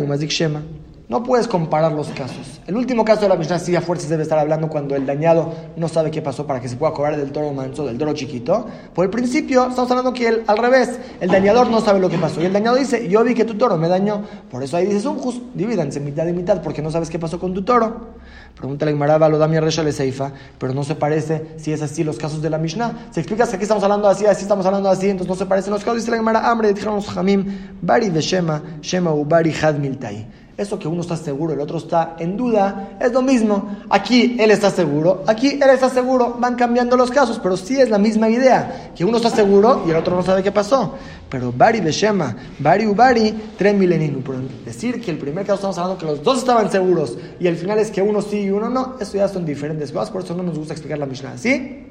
No 1.14 1.22
puedes 1.22 1.48
comparar 1.48 1.92
los 1.92 2.08
casos. 2.08 2.60
El 2.66 2.76
último 2.76 3.06
caso 3.06 3.22
de 3.22 3.30
la 3.30 3.36
Mishnah 3.36 3.60
sí 3.60 3.76
a 3.76 3.82
fuerzas 3.82 4.10
debe 4.10 4.24
estar 4.24 4.40
hablando 4.40 4.68
cuando 4.68 4.96
el 4.96 5.06
dañado 5.06 5.54
no 5.78 5.88
sabe 5.88 6.10
qué 6.10 6.24
pasó 6.24 6.48
para 6.48 6.60
que 6.60 6.68
se 6.68 6.76
pueda 6.76 6.92
cobrar 6.92 7.16
del 7.16 7.32
toro 7.32 7.54
manso, 7.54 7.86
del 7.86 8.00
toro 8.00 8.14
chiquito. 8.14 8.66
Por 8.96 9.06
el 9.06 9.12
principio 9.12 9.68
estamos 9.68 9.92
hablando 9.92 10.12
que 10.12 10.28
el, 10.28 10.44
al 10.48 10.58
revés, 10.58 10.98
el 11.20 11.30
dañador 11.30 11.70
no 11.70 11.82
sabe 11.82 12.00
lo 12.00 12.10
que 12.10 12.18
pasó. 12.18 12.42
Y 12.42 12.46
el 12.46 12.54
dañado 12.54 12.78
dice, 12.78 13.08
yo 13.08 13.24
vi 13.24 13.36
que 13.36 13.46
tu 13.46 13.54
toro 13.54 13.78
me 13.78 13.88
dañó. 13.88 14.24
Por 14.50 14.64
eso 14.64 14.76
ahí 14.76 14.88
dices, 14.88 15.06
un 15.06 15.20
just, 15.20 15.40
divídanse 15.54 16.00
mitad 16.00 16.26
y 16.26 16.34
mitad 16.34 16.64
porque 16.64 16.82
no 16.82 16.90
sabes 16.90 17.12
qué 17.12 17.20
pasó 17.20 17.40
con 17.40 17.54
tu 17.54 17.62
toro. 17.62 18.16
Pregunta 18.56 18.84
la 18.86 18.92
Gemara, 18.92 19.30
lo 19.30 19.38
da 19.38 19.48
mi 19.48 19.60
Resha 19.60 19.84
Seifa, 19.92 20.32
pero 20.58 20.74
no 20.74 20.84
se 20.84 20.96
parece 20.96 21.52
si 21.58 21.72
es 21.72 21.84
así 21.84 22.04
los 22.04 22.18
casos 22.18 22.42
de 22.42 22.50
la 22.50 22.58
Mishnah. 22.58 23.10
Se 23.12 23.20
explica 23.20 23.48
que 23.48 23.56
aquí 23.56 23.64
estamos 23.64 23.84
hablando 23.84 24.08
así, 24.08 24.26
así 24.26 24.42
estamos 24.42 24.66
hablando 24.66 24.90
así, 24.90 25.12
entonces 25.12 25.30
no 25.30 25.36
se 25.36 25.46
parecen 25.46 25.74
los 25.74 25.84
casos. 25.84 25.98
Dice 25.98 26.10
la 26.10 26.18
Gemara, 26.18 26.50
hambre, 26.50 26.74
dijeron 26.74 26.96
los 26.96 27.08
Jamim, 27.08 27.46
Bari 27.84 28.10
de 28.10 28.22
Shema, 28.22 28.64
Shema 28.82 29.14
u 29.14 29.24
Bari 29.24 29.54
Had 29.54 29.76
Miltai. 29.76 30.42
Eso 30.56 30.78
que 30.78 30.88
uno 30.88 31.02
está 31.02 31.18
seguro, 31.18 31.54
el 31.54 31.60
otro 31.60 31.80
está 31.80 32.16
en 32.20 32.38
duda, 32.38 32.98
es 33.00 33.12
lo 33.12 33.24
mismo. 33.24 33.76
Aquí 33.90 34.38
él 34.40 34.52
está 34.52 34.70
seguro, 34.70 35.24
aquí 35.26 35.60
él 35.60 35.70
está 35.70 35.90
seguro. 35.90 36.38
Van 36.40 36.56
cambiando 36.56 36.96
los 36.96 37.10
casos, 37.10 37.40
pero 37.42 37.58
sí 37.58 37.80
es 37.80 37.90
la 37.90 37.98
misma 37.98 38.30
idea. 38.30 38.92
Que 38.96 39.04
uno 39.04 39.18
está 39.18 39.32
seguro 39.32 39.84
y 39.88 39.90
el 39.90 39.96
otro 39.96 40.16
no 40.16 40.22
sabe 40.22 40.44
qué 40.44 40.52
pasó. 40.52 40.94
Pero 41.28 41.52
Bari 41.52 41.82
Beshema, 41.82 42.36
Bari 42.60 42.86
Ubari, 42.86 43.32
Tren 43.58 43.80
Mileninu. 43.80 44.22
Decir 44.64 45.02
que 45.02 45.10
el 45.10 45.18
primer 45.18 45.44
caso 45.44 45.56
estamos 45.56 45.78
hablando 45.80 45.98
que 45.98 46.06
los 46.06 46.22
dos 46.22 46.38
estaban 46.38 46.70
seguros 46.72 47.18
y 47.40 47.48
el 47.48 47.58
final 47.58 47.80
es 47.80 47.90
que 47.90 48.04
uno 48.04 48.22
sí 48.22 48.42
y 48.42 48.52
uno 48.52 48.70
no, 48.70 48.98
eso 49.00 49.18
ya 49.18 49.28
son 49.28 49.44
diferentes 49.44 49.92
cosas. 49.92 50.12
Por 50.12 50.22
eso 50.24 50.36
no 50.36 50.44
nos 50.44 50.58
gusta 50.58 50.74
explicar 50.74 51.00
la 51.00 51.08
Mishnah 51.08 51.36
¿Sí? 51.38 51.83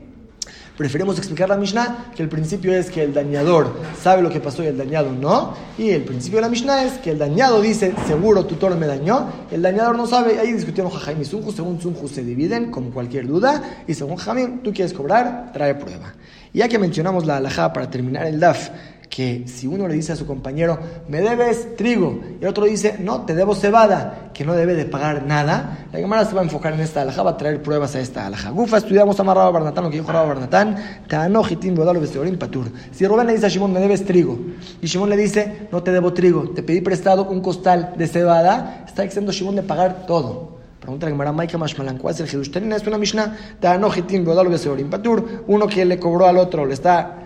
Preferimos 0.77 1.19
explicar 1.19 1.51
la 1.51 1.57
Mishnah 1.57 2.13
que 2.17 2.23
el 2.23 2.31
principio 2.31 2.73
es 2.73 2.91
que 2.91 3.03
el 3.03 3.13
dañador 3.13 3.75
sabe 4.01 4.23
lo 4.23 4.31
que 4.31 4.41
pasó 4.41 4.65
y 4.65 4.69
el 4.69 4.79
dañado 4.79 5.13
no. 5.13 5.55
Y 5.77 5.91
el 5.91 6.03
principio 6.03 6.39
de 6.39 6.43
la 6.43 6.49
Mishnah 6.49 6.85
es 6.85 6.95
que 6.95 7.11
el 7.11 7.19
dañado 7.19 7.61
dice, 7.61 7.95
seguro 8.07 8.47
tu 8.47 8.55
toro 8.55 8.75
me 8.77 8.87
dañó. 8.87 9.27
El 9.51 9.61
dañador 9.61 9.97
no 9.99 10.07
sabe. 10.07 10.39
Ahí 10.39 10.51
discutimos 10.53 10.95
Jajaim 10.95 11.21
y 11.21 11.27
Sunju. 11.27 11.53
Según 11.53 11.79
Sunju 11.79 12.09
se 12.09 12.25
dividen, 12.25 12.71
como 12.71 12.91
cualquier 12.91 13.27
duda. 13.27 13.83
Y 13.87 13.93
según 13.93 14.17
Jamim, 14.17 14.63
tú 14.63 14.73
quieres 14.73 14.95
cobrar, 14.95 15.51
trae 15.53 15.75
prueba. 15.75 16.15
Ya 16.55 16.69
que 16.69 16.79
mencionamos 16.79 17.27
la 17.27 17.37
alajá 17.37 17.73
para 17.73 17.91
terminar 17.91 18.27
el 18.27 18.41
DAF, 18.41 18.71
que 19.13 19.45
si 19.47 19.67
uno 19.67 19.87
le 19.87 19.93
dice 19.93 20.13
a 20.13 20.17
su 20.17 20.27
compañero, 20.27 20.79
me 21.07 21.21
debes 21.21 21.77
trigo, 21.77 22.19
y 22.41 22.43
el 22.43 22.49
otro 22.49 22.65
dice, 22.65 22.97
no, 22.99 23.27
te 23.27 23.35
debo 23.35 23.55
cebada, 23.55 24.31
que 24.33 24.43
no 24.43 24.55
debe 24.55 24.73
de 24.73 24.87
pagar 24.87 25.27
nada, 25.27 25.87
la 25.93 25.99
Gemara 25.99 26.25
se 26.25 26.35
va 26.35 26.41
a 26.41 26.45
enfocar 26.45 26.73
en 26.73 26.81
esta 26.81 27.03
alhaja, 27.03 27.23
va 27.23 27.33
a 27.33 27.37
traer 27.37 27.63
pruebas 27.63 27.95
a 27.95 28.01
esta 28.01 28.25
alhaja. 28.27 28.49
Gufa, 28.49 28.79
estudiamos 28.79 29.21
a 29.21 29.23
Marraba 29.23 29.51
Barnatán, 29.51 29.85
lo 29.85 29.91
que 29.91 29.99
dijo 29.99 30.11
Rabba 30.11 30.29
Barnatán, 30.29 30.77
Tanojitim 31.09 31.75
Bodalo 31.75 32.01
Besteorim 32.01 32.39
Patur. 32.39 32.73
Si 32.91 33.07
Rubén 33.07 33.27
le 33.27 33.35
dice 33.35 33.45
a 33.45 33.49
Shimon, 33.51 33.71
me 33.71 33.81
debes 33.81 34.03
trigo, 34.07 34.39
y 34.81 34.87
Shimon 34.87 35.11
le 35.11 35.19
dice, 35.19 35.69
no 35.71 35.83
te 35.83 35.93
debo 35.93 36.15
trigo, 36.15 36.49
te 36.49 36.63
pedí 36.63 36.81
prestado 36.81 37.29
un 37.29 37.43
costal 37.43 37.93
de 37.99 38.07
cebada, 38.07 38.87
está 38.89 39.05
exento 39.05 39.31
Shimon 39.31 39.57
de 39.57 39.63
pagar 39.63 40.07
todo. 40.07 40.57
Pregunta 40.81 41.05
la 41.05 41.13
Gemara, 41.13 41.33
Maika 41.33 41.59
Mashmalan, 41.59 41.99
¿cuál 41.99 42.15
es 42.15 42.21
el 42.21 42.29
Jerusalén? 42.29 42.73
Es 42.73 42.87
una 42.87 42.97
Mishnah, 42.97 43.37
Tanojitim 43.61 44.25
Bodalo 44.25 44.49
Besteorim 44.49 44.89
Patur, 44.89 45.45
uno 45.49 45.67
que 45.67 45.85
le 45.85 45.99
cobró 45.99 46.27
al 46.27 46.39
otro, 46.39 46.65
le 46.65 46.73
está 46.73 47.19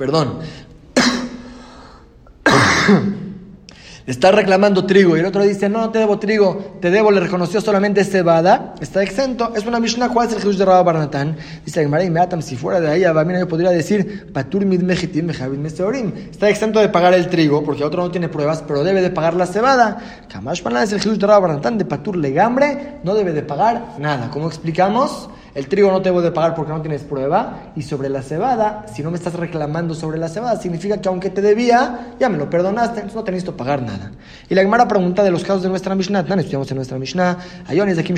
Perdón. 0.00 0.38
Está 4.06 4.32
reclamando 4.32 4.86
trigo 4.86 5.14
y 5.14 5.20
el 5.20 5.26
otro 5.26 5.42
dice, 5.44 5.68
no, 5.68 5.90
te 5.90 5.98
debo 5.98 6.18
trigo, 6.18 6.78
te 6.80 6.90
debo, 6.90 7.10
le 7.10 7.20
reconoció 7.20 7.60
solamente 7.60 8.02
cebada, 8.04 8.74
está 8.80 9.02
exento. 9.02 9.52
Es 9.54 9.66
una 9.66 9.78
Mishnah, 9.78 10.08
¿cuál 10.08 10.26
es 10.26 10.32
el 10.32 10.38
Jesús 10.38 10.56
de 10.56 10.64
Rabba 10.64 10.84
Barnatán? 10.84 11.36
Dice 11.66 11.86
si 12.40 12.56
fuera 12.56 12.80
de 12.80 12.88
ahí, 12.88 13.04
mí 13.04 13.34
yo 13.38 13.46
podría 13.46 13.68
decir, 13.68 14.32
Patur 14.32 14.64
Está 14.64 16.48
exento 16.48 16.80
de 16.80 16.88
pagar 16.88 17.12
el 17.12 17.28
trigo, 17.28 17.62
porque 17.62 17.84
otro 17.84 18.02
no 18.02 18.10
tiene 18.10 18.30
pruebas, 18.30 18.64
pero 18.66 18.82
debe 18.82 19.02
de 19.02 19.10
pagar 19.10 19.34
la 19.34 19.44
cebada. 19.44 20.24
Kamash 20.32 20.62
es 20.82 20.92
el 20.92 21.00
Jesús 21.00 21.18
de 21.18 21.26
Rabba 21.26 21.40
Barnatán, 21.48 21.76
de 21.76 21.84
Patur 21.84 22.16
Legambre, 22.16 23.00
no 23.04 23.14
debe 23.14 23.32
de 23.32 23.42
pagar 23.42 23.96
nada. 23.98 24.30
¿Cómo 24.30 24.48
explicamos? 24.48 25.28
El 25.54 25.68
trigo 25.68 25.90
no 25.90 26.00
te 26.00 26.10
debo 26.10 26.22
de 26.22 26.30
pagar 26.32 26.54
porque 26.54 26.72
no 26.72 26.80
tienes 26.80 27.02
prueba. 27.02 27.72
Y 27.76 27.82
sobre 27.82 28.08
la 28.08 28.22
cebada, 28.22 28.86
si 28.92 29.02
no 29.02 29.10
me 29.10 29.16
estás 29.16 29.34
reclamando 29.34 29.94
sobre 29.94 30.18
la 30.18 30.28
cebada, 30.28 30.60
significa 30.60 31.00
que 31.00 31.08
aunque 31.08 31.30
te 31.30 31.40
debía, 31.40 32.14
ya 32.18 32.28
me 32.28 32.38
lo 32.38 32.48
perdonaste, 32.48 32.96
entonces 32.96 33.16
no 33.16 33.24
te 33.24 33.32
necesito 33.32 33.56
pagar 33.56 33.82
nada. 33.82 34.12
Y 34.48 34.54
la 34.54 34.62
Gemara 34.62 34.86
pregunta 34.86 35.22
de 35.22 35.30
los 35.30 35.42
casos 35.42 35.62
de 35.62 35.68
nuestra 35.68 35.94
Mishnah. 35.94 36.22
No, 36.22 36.34
estudiamos 36.34 36.70
en 36.70 36.76
nuestra 36.76 36.98
Mishnah. 36.98 37.38
Ayonis 37.68 37.96
de 37.96 38.04
Kim 38.04 38.16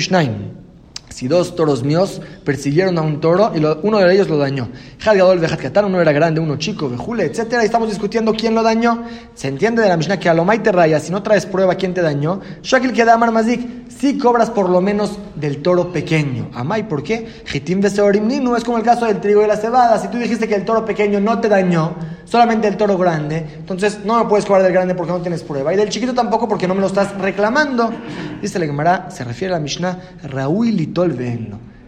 si 1.13 1.27
dos 1.27 1.55
toros 1.55 1.83
míos 1.83 2.21
persiguieron 2.43 2.97
a 2.97 3.01
un 3.01 3.21
toro 3.21 3.51
y 3.53 3.59
uno 3.59 3.99
de 3.99 4.13
ellos 4.13 4.27
lo 4.29 4.37
dañó. 4.37 4.69
Gadol 5.03 5.37
Vejat 5.37 5.77
uno 5.85 6.01
era 6.01 6.11
grande, 6.11 6.41
uno 6.41 6.57
chico, 6.57 6.89
Vejule, 6.89 7.25
etc. 7.25 7.59
Y 7.61 7.65
estamos 7.65 7.89
discutiendo 7.89 8.33
quién 8.33 8.55
lo 8.55 8.63
dañó. 8.63 9.03
Se 9.35 9.47
entiende 9.47 9.83
de 9.83 9.89
la 9.89 9.97
Mishnah 9.97 10.19
que 10.19 10.27
a 10.27 10.33
lo 10.33 10.43
te 10.63 10.71
raya, 10.71 10.99
si 10.99 11.11
no 11.11 11.21
traes 11.21 11.45
prueba 11.45 11.75
quién 11.75 11.93
te 11.93 12.01
dañó, 12.01 12.41
Shakil 12.63 12.93
queda 12.93 13.15
Mazik, 13.17 13.82
si 14.03 14.17
cobras 14.17 14.49
por 14.49 14.69
lo 14.69 14.81
menos 14.81 15.17
del 15.33 15.61
toro 15.61 15.93
pequeño. 15.93 16.49
Amai, 16.53 16.89
¿por 16.89 17.03
qué? 17.03 17.25
Jitim 17.45 17.79
no 17.79 18.57
es 18.57 18.65
como 18.65 18.77
el 18.77 18.83
caso 18.83 19.05
del 19.05 19.21
trigo 19.21 19.41
y 19.41 19.47
la 19.47 19.55
cebada. 19.55 19.97
Si 19.97 20.09
tú 20.09 20.17
dijiste 20.17 20.45
que 20.45 20.55
el 20.55 20.65
toro 20.65 20.83
pequeño 20.83 21.21
no 21.21 21.39
te 21.39 21.47
dañó, 21.47 21.95
solamente 22.25 22.67
el 22.67 22.75
toro 22.75 22.97
grande, 22.97 23.45
entonces 23.59 23.99
no 24.03 24.21
me 24.21 24.29
puedes 24.29 24.45
cobrar 24.45 24.63
del 24.63 24.73
grande 24.73 24.93
porque 24.93 25.13
no 25.13 25.21
tienes 25.21 25.41
prueba. 25.43 25.73
Y 25.73 25.77
del 25.77 25.87
chiquito 25.87 26.13
tampoco 26.13 26.49
porque 26.49 26.67
no 26.67 26.75
me 26.75 26.81
lo 26.81 26.87
estás 26.87 27.17
reclamando. 27.17 27.93
Dice 28.41 28.59
la 28.59 28.65
Gemara, 28.65 29.09
se 29.09 29.23
refiere 29.23 29.53
a 29.53 29.57
la 29.57 29.63
Mishnah, 29.63 29.97
Raúl 30.23 30.81
y 30.81 30.87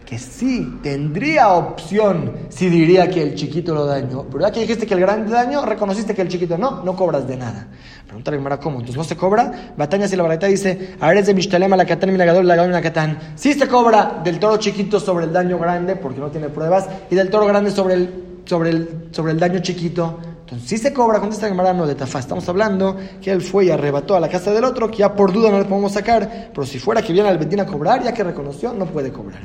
que 0.06 0.18
sí 0.18 0.78
tendría 0.82 1.48
opción 1.48 2.32
si 2.48 2.70
diría 2.70 3.10
que 3.10 3.20
el 3.22 3.34
chiquito 3.34 3.74
lo 3.74 3.84
dañó, 3.84 4.24
pero 4.30 4.40
ya 4.40 4.52
que 4.52 4.60
dijiste 4.60 4.86
que 4.86 4.94
el 4.94 5.00
grande 5.00 5.32
daño, 5.32 5.66
reconociste 5.66 6.14
que 6.14 6.22
el 6.22 6.28
chiquito 6.28 6.56
no, 6.56 6.82
no 6.84 6.94
cobras 6.94 7.26
de 7.26 7.36
nada. 7.36 7.66
Pregunta 8.06 8.30
la 8.30 8.60
¿cómo? 8.60 8.76
Entonces 8.76 8.96
no 8.96 9.04
se 9.04 9.16
cobra. 9.16 9.72
Bataña 9.76 10.06
si 10.06 10.14
la 10.14 10.22
barata 10.22 10.46
dice, 10.46 10.96
eres 11.02 11.26
de 11.26 11.34
Mishtalema, 11.34 11.76
la 11.76 11.84
Catán, 11.84 12.12
Minagador, 12.12 12.44
la 12.44 12.54
la 12.54 12.80
Catán. 12.80 13.18
Sí 13.34 13.52
se 13.52 13.66
cobra 13.66 14.20
del 14.22 14.38
toro 14.38 14.58
chiquito 14.58 15.00
sobre 15.00 15.24
el 15.24 15.32
daño 15.32 15.58
grande, 15.58 15.96
porque 15.96 16.20
no 16.20 16.30
tiene 16.30 16.48
pruebas, 16.48 16.88
y 17.10 17.16
del 17.16 17.30
toro 17.30 17.46
grande 17.46 17.72
sobre 17.72 17.94
el, 17.94 18.10
sobre 18.44 18.70
el, 18.70 19.08
sobre 19.10 19.32
el 19.32 19.40
daño 19.40 19.58
chiquito. 19.58 20.20
Entonces, 20.40 20.68
si 20.68 20.78
se 20.78 20.92
cobra, 20.92 21.18
contesta 21.18 21.48
Gemara, 21.48 21.72
no 21.72 21.88
de 21.88 21.96
Tafá. 21.96 22.20
Estamos 22.20 22.48
hablando 22.48 22.96
que 23.20 23.32
él 23.32 23.42
fue 23.42 23.64
y 23.64 23.70
arrebató 23.70 24.14
a 24.14 24.20
la 24.20 24.28
casa 24.28 24.52
del 24.52 24.62
otro, 24.62 24.88
que 24.88 24.98
ya 24.98 25.12
por 25.12 25.32
duda 25.32 25.50
no 25.50 25.58
le 25.58 25.64
podemos 25.64 25.90
sacar, 25.90 26.50
pero 26.54 26.64
si 26.64 26.78
fuera 26.78 27.02
que 27.02 27.12
viene 27.12 27.28
al 27.28 27.38
Betín 27.38 27.58
a 27.58 27.66
cobrar, 27.66 28.04
ya 28.04 28.14
que 28.14 28.22
reconoció, 28.22 28.72
no 28.72 28.86
puede 28.86 29.10
cobrar. 29.10 29.42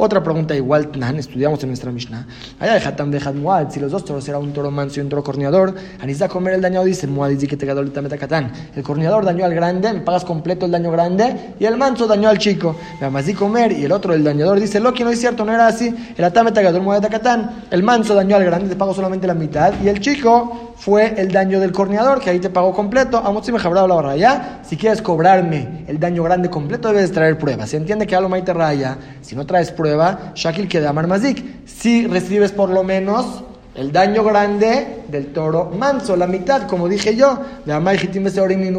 Otra 0.00 0.22
pregunta 0.22 0.54
igual, 0.54 0.92
estudiamos 1.18 1.60
en 1.64 1.70
nuestra 1.70 1.90
Mishnah. 1.90 2.24
Allá 2.60 2.74
de 2.74 2.86
Hatam 2.86 3.10
de 3.10 3.18
Muad, 3.32 3.68
si 3.70 3.80
los 3.80 3.90
dos 3.90 4.04
toros 4.04 4.28
eran 4.28 4.42
un 4.42 4.52
toro 4.52 4.70
manso 4.70 5.00
y 5.00 5.02
un 5.02 5.08
toro 5.08 5.24
corneador, 5.24 5.74
Anisa 6.00 6.28
comer 6.28 6.54
el 6.54 6.60
daño, 6.60 6.84
dice 6.84 7.08
Muad 7.08 7.30
dice 7.30 7.48
que 7.48 7.56
te 7.56 7.68
El 7.68 8.82
corneador 8.84 9.24
dañó 9.24 9.44
al 9.44 9.52
grande, 9.52 9.92
me 9.92 10.00
pagas 10.02 10.24
completo 10.24 10.66
el 10.66 10.72
daño 10.72 10.92
grande, 10.92 11.54
y 11.58 11.64
el 11.64 11.76
manso 11.76 12.06
dañó 12.06 12.28
al 12.28 12.38
chico. 12.38 12.76
Me 13.00 13.34
comer, 13.34 13.72
y 13.72 13.86
el 13.86 13.90
otro, 13.90 14.14
el 14.14 14.22
dañador, 14.22 14.60
dice, 14.60 14.78
lo 14.78 14.94
que 14.94 15.02
no 15.02 15.10
es 15.10 15.18
cierto, 15.18 15.44
no 15.44 15.52
era 15.52 15.66
así. 15.66 15.92
El 16.16 16.24
Atame 16.24 16.52
Tagadol 16.52 16.82
Muad 16.82 17.04
el 17.72 17.82
manso 17.82 18.14
dañó 18.14 18.36
al 18.36 18.44
grande, 18.44 18.68
te 18.68 18.76
pago 18.76 18.94
solamente 18.94 19.26
la 19.26 19.34
mitad, 19.34 19.74
y 19.82 19.88
el 19.88 19.98
chico 19.98 20.68
fue 20.78 21.20
el 21.20 21.32
daño 21.32 21.58
del 21.58 21.72
corneador, 21.72 22.20
que 22.20 22.30
ahí 22.30 22.38
te 22.38 22.50
pagó 22.50 22.72
completo. 22.72 23.18
Amotzi 23.18 23.50
me 23.50 23.58
la 23.58 23.82
hora 23.84 24.16
ya. 24.16 24.60
Si 24.62 24.76
quieres 24.76 25.02
cobrarme 25.02 25.84
el 25.88 25.98
daño 25.98 26.22
grande 26.22 26.48
completo, 26.48 26.92
debes 26.92 27.10
traer 27.10 27.36
pruebas. 27.36 27.70
Se 27.70 27.76
entiende 27.76 28.06
que 28.06 28.18
lo 28.20 28.28
maite 28.28 28.54
raya. 28.54 28.96
Si 29.20 29.34
no 29.34 29.44
traes 29.44 29.72
pruebas, 29.72 29.87
prueba, 29.88 30.32
Shakil 30.34 30.68
que 30.68 30.80
Amar 30.86 31.06
Mazik. 31.06 31.66
Si 31.66 32.06
recibes 32.06 32.52
por 32.52 32.68
lo 32.68 32.84
menos 32.84 33.42
el 33.74 33.90
daño 33.90 34.22
grande 34.22 35.04
del 35.08 35.32
toro 35.32 35.70
manso, 35.76 36.14
la 36.14 36.26
mitad, 36.26 36.66
como 36.66 36.88
dije 36.88 37.16
yo, 37.16 37.38
de 37.64 37.72
Amar 37.72 37.96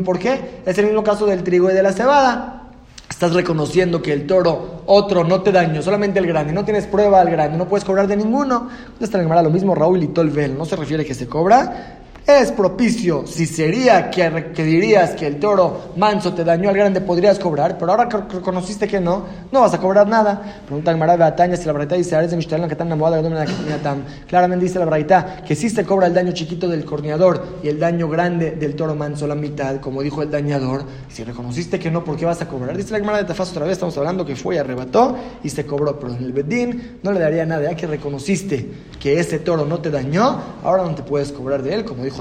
¿por 0.04 0.20
qué? 0.20 0.62
Es 0.66 0.78
el 0.78 0.86
mismo 0.86 1.04
caso 1.04 1.26
del 1.26 1.44
trigo 1.44 1.72
y 1.72 1.74
de 1.74 1.82
la 1.82 1.94
cebada. 1.94 2.64
Estás 3.10 3.34
reconociendo 3.34 4.04
que 4.04 4.14
el 4.14 4.28
toro, 4.28 4.84
otro, 4.86 5.24
no 5.24 5.42
te 5.42 5.52
daño, 5.52 5.82
solamente 5.82 6.20
el 6.20 6.28
grande. 6.28 6.54
No 6.54 6.64
tienes 6.64 6.86
prueba 6.86 7.20
al 7.20 7.32
grande, 7.32 7.58
no 7.58 7.68
puedes 7.68 7.84
cobrar 7.84 8.06
de 8.06 8.16
ninguno. 8.16 8.70
Está 9.00 9.18
lo 9.42 9.50
mismo 9.50 9.74
Raúl 9.74 10.04
y 10.04 10.08
Tolvel. 10.10 10.56
No 10.56 10.66
se 10.66 10.76
refiere 10.76 11.04
que 11.04 11.16
se 11.16 11.28
cobra, 11.28 11.99
es 12.38 12.52
propicio. 12.52 13.26
Si 13.26 13.46
sería 13.46 14.10
que, 14.10 14.30
dirías 14.64 15.12
que 15.12 15.28
el 15.28 15.40
toro 15.40 15.92
manso 15.96 16.34
te 16.34 16.44
dañó 16.44 16.70
al 16.70 16.76
grande, 16.76 17.02
podrías 17.02 17.40
cobrar, 17.40 17.78
pero 17.78 17.92
ahora 17.92 18.08
que 18.08 18.18
reconociste 18.36 18.88
que 18.88 19.00
no, 19.00 19.24
no 19.52 19.62
vas 19.62 19.74
a 19.74 19.80
cobrar 19.80 20.08
nada. 20.08 20.62
Pregunta 20.66 20.92
el 20.92 20.98
Marabe 20.98 21.24
Ataña 21.24 21.58
si 21.58 21.66
la 21.66 21.74
braita 21.74 21.96
dice, 21.96 22.16
de 22.16 22.28
que 22.30 22.74
están 22.74 24.04
Claramente 24.28 24.66
dice 24.66 24.80
la 24.80 24.86
braita 24.86 25.42
que 25.46 25.56
si 25.56 25.70
se 25.70 25.84
cobra 25.86 26.08
el 26.08 26.14
daño 26.14 26.32
chiquito 26.32 26.68
del 26.68 26.86
corneador 26.86 27.60
y 27.64 27.70
el 27.70 27.80
daño 27.80 28.08
grande 28.08 28.52
del 28.52 28.76
toro 28.76 28.96
manso 28.96 29.26
la 29.26 29.36
mitad, 29.36 29.80
como 29.80 30.02
dijo 30.02 30.22
el 30.22 30.30
dañador. 30.30 30.84
Si 31.10 31.24
reconociste 31.24 31.80
que 31.80 31.90
no, 31.90 32.04
¿por 32.04 32.18
qué 32.18 32.26
vas 32.26 32.42
a 32.42 32.48
cobrar? 32.48 32.78
Dice 32.78 32.92
la 32.92 33.00
Gemara 33.00 33.18
de 33.18 33.24
Tafaz 33.24 33.52
otra 33.52 33.66
vez, 33.66 33.74
estamos 33.74 33.98
hablando 33.98 34.26
que 34.26 34.36
fue 34.36 34.56
y 34.56 34.58
arrebató 34.58 35.18
y 35.44 35.50
se 35.50 35.66
cobró, 35.66 36.00
pero 36.00 36.14
en 36.14 36.24
el 36.24 36.34
Bedín 36.34 37.00
no 37.04 37.12
le 37.12 37.20
daría 37.20 37.46
nada, 37.46 37.64
ya 37.64 37.76
que 37.76 37.88
reconociste 37.88 38.70
que 39.00 39.20
ese 39.20 39.40
toro 39.40 39.66
no 39.66 39.80
te 39.80 39.90
dañó, 39.90 40.42
ahora 40.64 40.84
no 40.84 40.94
te 40.94 41.04
puedes 41.04 41.32
cobrar 41.32 41.64
de 41.64 41.74
él, 41.74 41.86
como 41.86 42.04
dijo 42.04 42.19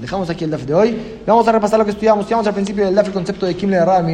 Dejamos 0.00 0.28
aquí 0.30 0.44
el 0.44 0.50
DAF 0.50 0.62
de 0.64 0.74
hoy. 0.74 1.18
Vamos 1.26 1.46
a 1.48 1.52
repasar 1.52 1.78
lo 1.78 1.84
que 1.84 1.92
estudiamos. 1.92 2.22
Estudiamos 2.22 2.46
al 2.46 2.54
principio 2.54 2.84
del 2.84 2.94
DAF 2.94 3.08
el 3.08 3.12
concepto 3.12 3.46
de 3.46 3.54
Kimle 3.56 3.76
de 3.76 3.84
Rabba 3.84 4.06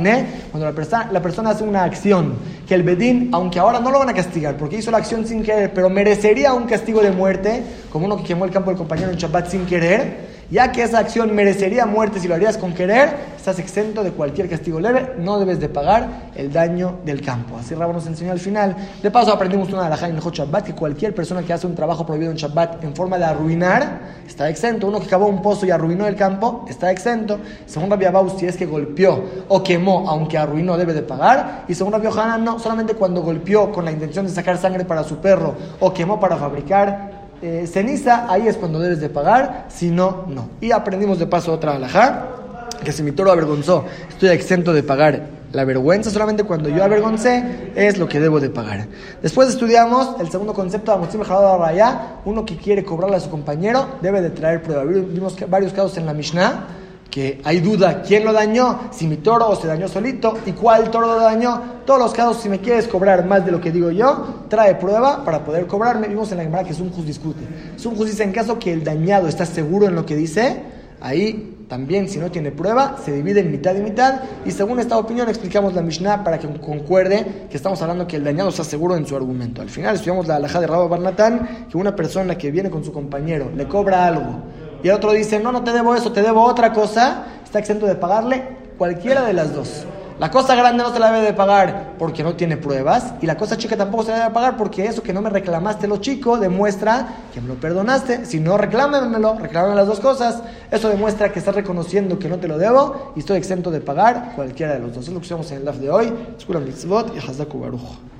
Cuando 0.51 0.71
la, 0.71 1.09
la 1.13 1.23
persona 1.23 1.51
hace 1.51 1.65
una 1.65 1.85
acción 1.85 2.35
que 2.67 2.75
el 2.75 2.83
Bedín, 2.83 3.31
aunque 3.33 3.59
ahora 3.59 3.81
no 3.81 3.91
lo 3.91 3.99
van 3.99 4.11
a 4.11 4.15
castigar 4.15 4.57
porque 4.57 4.77
hizo 4.77 4.91
la 4.91 4.99
acción 4.99 5.27
sin 5.27 5.43
querer, 5.43 5.73
pero 5.75 5.89
merecería 5.91 6.53
un 6.55 6.65
castigo 6.65 7.01
de 7.01 7.11
muerte, 7.11 7.63
como 7.91 8.07
uno 8.07 8.17
que 8.17 8.25
quemó 8.25 8.45
el 8.45 8.51
campo 8.51 8.71
del 8.71 8.79
compañero 8.79 9.11
en 9.11 9.17
Shabbat 9.17 9.49
sin 9.49 9.67
querer 9.67 10.38
ya 10.51 10.73
que 10.73 10.83
esa 10.83 10.99
acción 10.99 11.35
merecería 11.35 11.87
muerte 11.87 12.21
si 12.21 12.29
lo 12.29 12.35
harías 12.35 12.57
con 12.57 12.73
querer, 12.73 13.15
estás 13.37 13.59
exento 13.59 14.03
de 14.03 14.13
cualquier 14.13 14.49
castigo 14.49 14.81
leve, 14.81 15.15
no 15.19 15.39
debes 15.39 15.61
de 15.61 15.69
pagar 15.69 16.31
el 16.35 16.53
daño 16.53 16.99
del 17.05 17.21
campo. 17.21 17.57
Así 17.59 17.75
Rabba 17.75 17.93
nos 17.93 18.07
enseñó 18.07 18.33
al 18.33 18.39
final. 18.39 18.77
De 19.03 19.11
paso 19.11 19.33
aprendimos 19.33 19.71
una 19.73 19.87
alhaja 19.87 20.09
en 20.09 20.17
el 20.17 20.23
Shabbat, 20.23 20.65
que 20.65 20.75
cualquier 20.75 21.15
persona 21.15 21.43
que 21.43 21.53
hace 21.53 21.67
un 21.67 21.75
trabajo 21.75 22.07
prohibido 22.07 22.31
en 22.31 22.37
Shabbat 22.37 22.83
en 22.85 22.95
forma 22.95 23.19
de 23.19 23.25
arruinar, 23.25 24.01
está 24.27 24.49
exento. 24.49 24.87
Uno 24.87 25.01
que 25.01 25.07
cavó 25.07 25.27
un 25.27 25.43
pozo 25.43 25.67
y 25.67 25.71
arruinó 25.71 26.07
el 26.07 26.17
campo, 26.17 26.65
está 26.69 26.91
exento. 26.91 27.39
Según 27.67 27.91
Rabbi 27.91 28.07
Abaus, 28.07 28.35
si 28.39 28.47
es 28.47 28.57
que 28.57 28.67
golpeó 28.67 29.25
o 29.49 29.63
quemó, 29.63 30.09
aunque 30.09 30.39
arruinó, 30.39 30.77
debe 30.77 30.95
de 30.95 31.03
pagar. 31.03 31.65
Y 31.69 31.75
según 31.75 31.93
Rabbi 31.93 32.07
Hanan, 32.07 32.45
no, 32.45 32.59
solamente 32.59 32.95
cuando 32.95 33.23
golpeó 33.23 33.71
con 33.73 33.85
la 33.85 33.93
intención 33.93 34.27
de 34.27 34.33
sacar 34.33 34.59
sangre 34.59 34.85
para 34.85 35.05
su 35.05 35.17
perro 35.17 35.55
o 35.81 35.93
quemó 35.93 36.19
para 36.21 36.37
fabricar 36.37 37.08
eh, 37.43 37.67
ceniza, 37.67 38.31
ahí 38.31 38.49
es 38.49 38.57
cuando 38.57 38.79
debes 38.79 39.01
de 39.01 39.09
pagar, 39.09 39.67
si 39.69 39.91
no, 39.91 40.25
no. 40.29 40.49
Y 40.61 40.73
aprendimos 40.73 41.19
de 41.19 41.27
paso 41.27 41.53
otra 41.53 41.77
alajá, 41.77 42.27
que 42.85 42.93
si 42.93 43.03
mi 43.03 43.13
toro 43.13 43.33
avergonzó, 43.33 43.85
estoy 44.09 44.31
exento 44.31 44.73
de 44.73 44.83
pagar 44.83 45.39
la 45.53 45.65
vergüenza 45.65 46.11
solamente 46.11 46.45
cuando 46.45 46.69
yo 46.69 46.85
avergoncé 46.85 47.73
es 47.75 47.97
lo 47.97 48.07
que 48.07 48.21
debo 48.21 48.39
de 48.39 48.51
pagar. 48.51 48.87
Después 49.23 49.49
estudiamos 49.49 50.21
el 50.21 50.31
segundo 50.31 50.53
concepto 50.53 50.93
de 50.93 50.99
Amotzim 50.99 51.23
Raya, 51.23 52.17
uno 52.25 52.45
que 52.45 52.57
quiere 52.57 52.85
cobrarle 52.85 53.17
a 53.17 53.21
su 53.21 53.31
compañero 53.31 53.89
debe 54.03 54.21
de 54.21 54.31
traer 54.31 54.63
prueba. 54.63 54.85
Vimos 54.85 55.37
varios 55.49 55.73
casos 55.73 55.97
en 55.97 56.07
la 56.07 56.13
Mishnah 56.13 56.67
que 57.11 57.41
hay 57.45 57.61
duda 57.61 58.03
quién 58.03 58.25
lo 58.25 58.33
dañó, 58.33 58.89
si 58.91 59.07
mi 59.07 59.17
toro 59.17 59.49
o 59.49 59.57
se 59.57 59.67
dañó 59.67 59.89
solito 59.89 60.39
y 60.47 60.53
cuál 60.53 60.91
toro 60.91 61.07
lo 61.07 61.21
dañó. 61.21 61.79
Todos 61.87 62.01
los 62.01 62.13
casos, 62.13 62.43
si 62.43 62.49
me 62.49 62.61
quieres 62.61 62.87
cobrar 62.87 63.25
más 63.25 63.45
de 63.45 63.53
lo 63.53 63.61
que 63.61 63.73
digo 63.73 63.91
yo, 63.91 64.45
trae 64.49 64.75
prueba 64.75 65.25
para 65.25 65.45
poder 65.45 65.67
cobrarme. 65.67 66.09
Vimos 66.09 66.31
en 66.33 66.39
la 66.39 66.45
Gemara 66.45 66.65
que 66.65 66.73
es 66.73 66.81
un 66.81 66.91
juz 66.91 67.07
discute. 67.07 67.41
Es 67.77 67.87
un 67.87 67.97
juz 67.97 68.07
dice 68.11 68.25
en 68.25 68.33
caso 68.33 68.59
que 68.59 68.73
el 68.73 68.85
dañado 68.85 69.27
está 69.27 69.47
seguro 69.47 69.87
en 69.87 69.95
lo 69.95 70.05
que 70.05 70.17
dice, 70.17 70.63
ahí 71.01 71.55
también, 71.69 72.09
si 72.09 72.19
no 72.19 72.31
tiene 72.31 72.51
prueba, 72.51 72.97
se 73.05 73.13
divide 73.13 73.41
en 73.41 73.51
mitad 73.51 73.75
y 73.75 73.81
mitad. 73.81 74.23
Y 74.45 74.51
según 74.51 74.81
esta 74.81 74.97
opinión, 74.97 75.29
explicamos 75.29 75.75
la 75.75 75.83
Mishnah 75.83 76.25
para 76.25 76.39
que 76.39 76.49
concuerde 76.61 77.47
que 77.51 77.57
estamos 77.57 77.81
hablando 77.83 78.07
que 78.07 78.17
el 78.17 78.25
dañado 78.25 78.49
está 78.49 78.65
seguro 78.65 78.97
en 78.97 79.07
su 79.07 79.15
argumento. 79.15 79.61
Al 79.61 79.69
final, 79.69 79.95
estudiamos 79.95 80.27
la 80.27 80.37
alhaja 80.37 80.61
de 80.61 80.67
Rabba 80.67 80.89
Barnatán, 80.89 81.67
que 81.71 81.77
una 81.77 81.95
persona 81.95 82.39
que 82.39 82.51
viene 82.51 82.71
con 82.71 82.85
su 82.85 82.93
compañero 82.93 83.51
le 83.55 83.69
cobra 83.69 84.07
algo 84.07 84.43
y 84.83 84.89
el 84.89 84.95
otro 84.95 85.13
dice, 85.13 85.41
no, 85.41 85.53
no 85.53 85.65
te 85.65 85.73
debo 85.73 85.95
eso, 85.95 86.13
te 86.13 86.23
debo 86.23 86.43
otra 86.43 86.73
cosa, 86.73 87.25
está 87.45 87.59
exento 87.59 87.87
de 87.87 87.95
pagarle 87.95 88.57
cualquiera 88.77 89.25
de 89.25 89.33
las 89.33 89.55
dos. 89.55 89.87
La 90.19 90.33
cosa 90.33 90.57
grande 90.57 90.83
no 90.83 90.93
se 90.93 90.99
la 90.99 91.13
debe 91.13 91.27
de 91.27 91.33
pagar 91.33 91.93
porque 91.97 92.25
no 92.25 92.35
tiene 92.35 92.57
pruebas 92.57 93.15
y 93.21 93.27
la 93.27 93.37
cosa 93.37 93.57
chica 93.57 93.77
tampoco 93.77 94.03
se 94.03 94.11
la 94.11 94.17
debe 94.17 94.29
de 94.31 94.35
pagar 94.35 94.57
porque 94.57 94.85
eso 94.85 95.01
que 95.01 95.13
no 95.13 95.23
me 95.23 95.31
reclamaste 95.31 95.87
lo 95.87 95.99
chico 95.99 96.39
demuestra 96.39 97.07
que 97.33 97.41
me 97.41 97.47
lo 97.47 97.55
perdonaste. 97.55 98.27
Si 98.27 98.41
no, 98.41 98.59
reclámemelo, 98.59 99.39
reclámame 99.39 99.77
las 99.77 99.87
dos 99.87 100.01
cosas. 100.01 100.43
Eso 100.73 100.89
demuestra 100.89 101.31
que 101.31 101.39
estás 101.39 101.55
reconociendo 101.55 102.19
que 102.19 102.29
no 102.29 102.39
te 102.39 102.49
lo 102.49 102.59
debo 102.59 103.13
y 103.15 103.21
estoy 103.21 103.39
exento 103.39 103.71
de 103.71 103.81
pagar 103.81 104.33
cualquiera 104.35 104.73
de 104.73 104.81
los 104.81 104.93
dos. 104.93 105.07
Es 105.07 105.13
lo 105.13 105.21
que 105.21 105.27
usamos 105.27 105.53
en 105.53 105.59
el 105.59 105.65
DAF 105.65 105.77
de 105.77 105.89
hoy. 105.89 106.13
Escura 106.37 106.59
mitzvot 106.59 107.15
y 107.15 107.59
Baruch. 107.59 108.18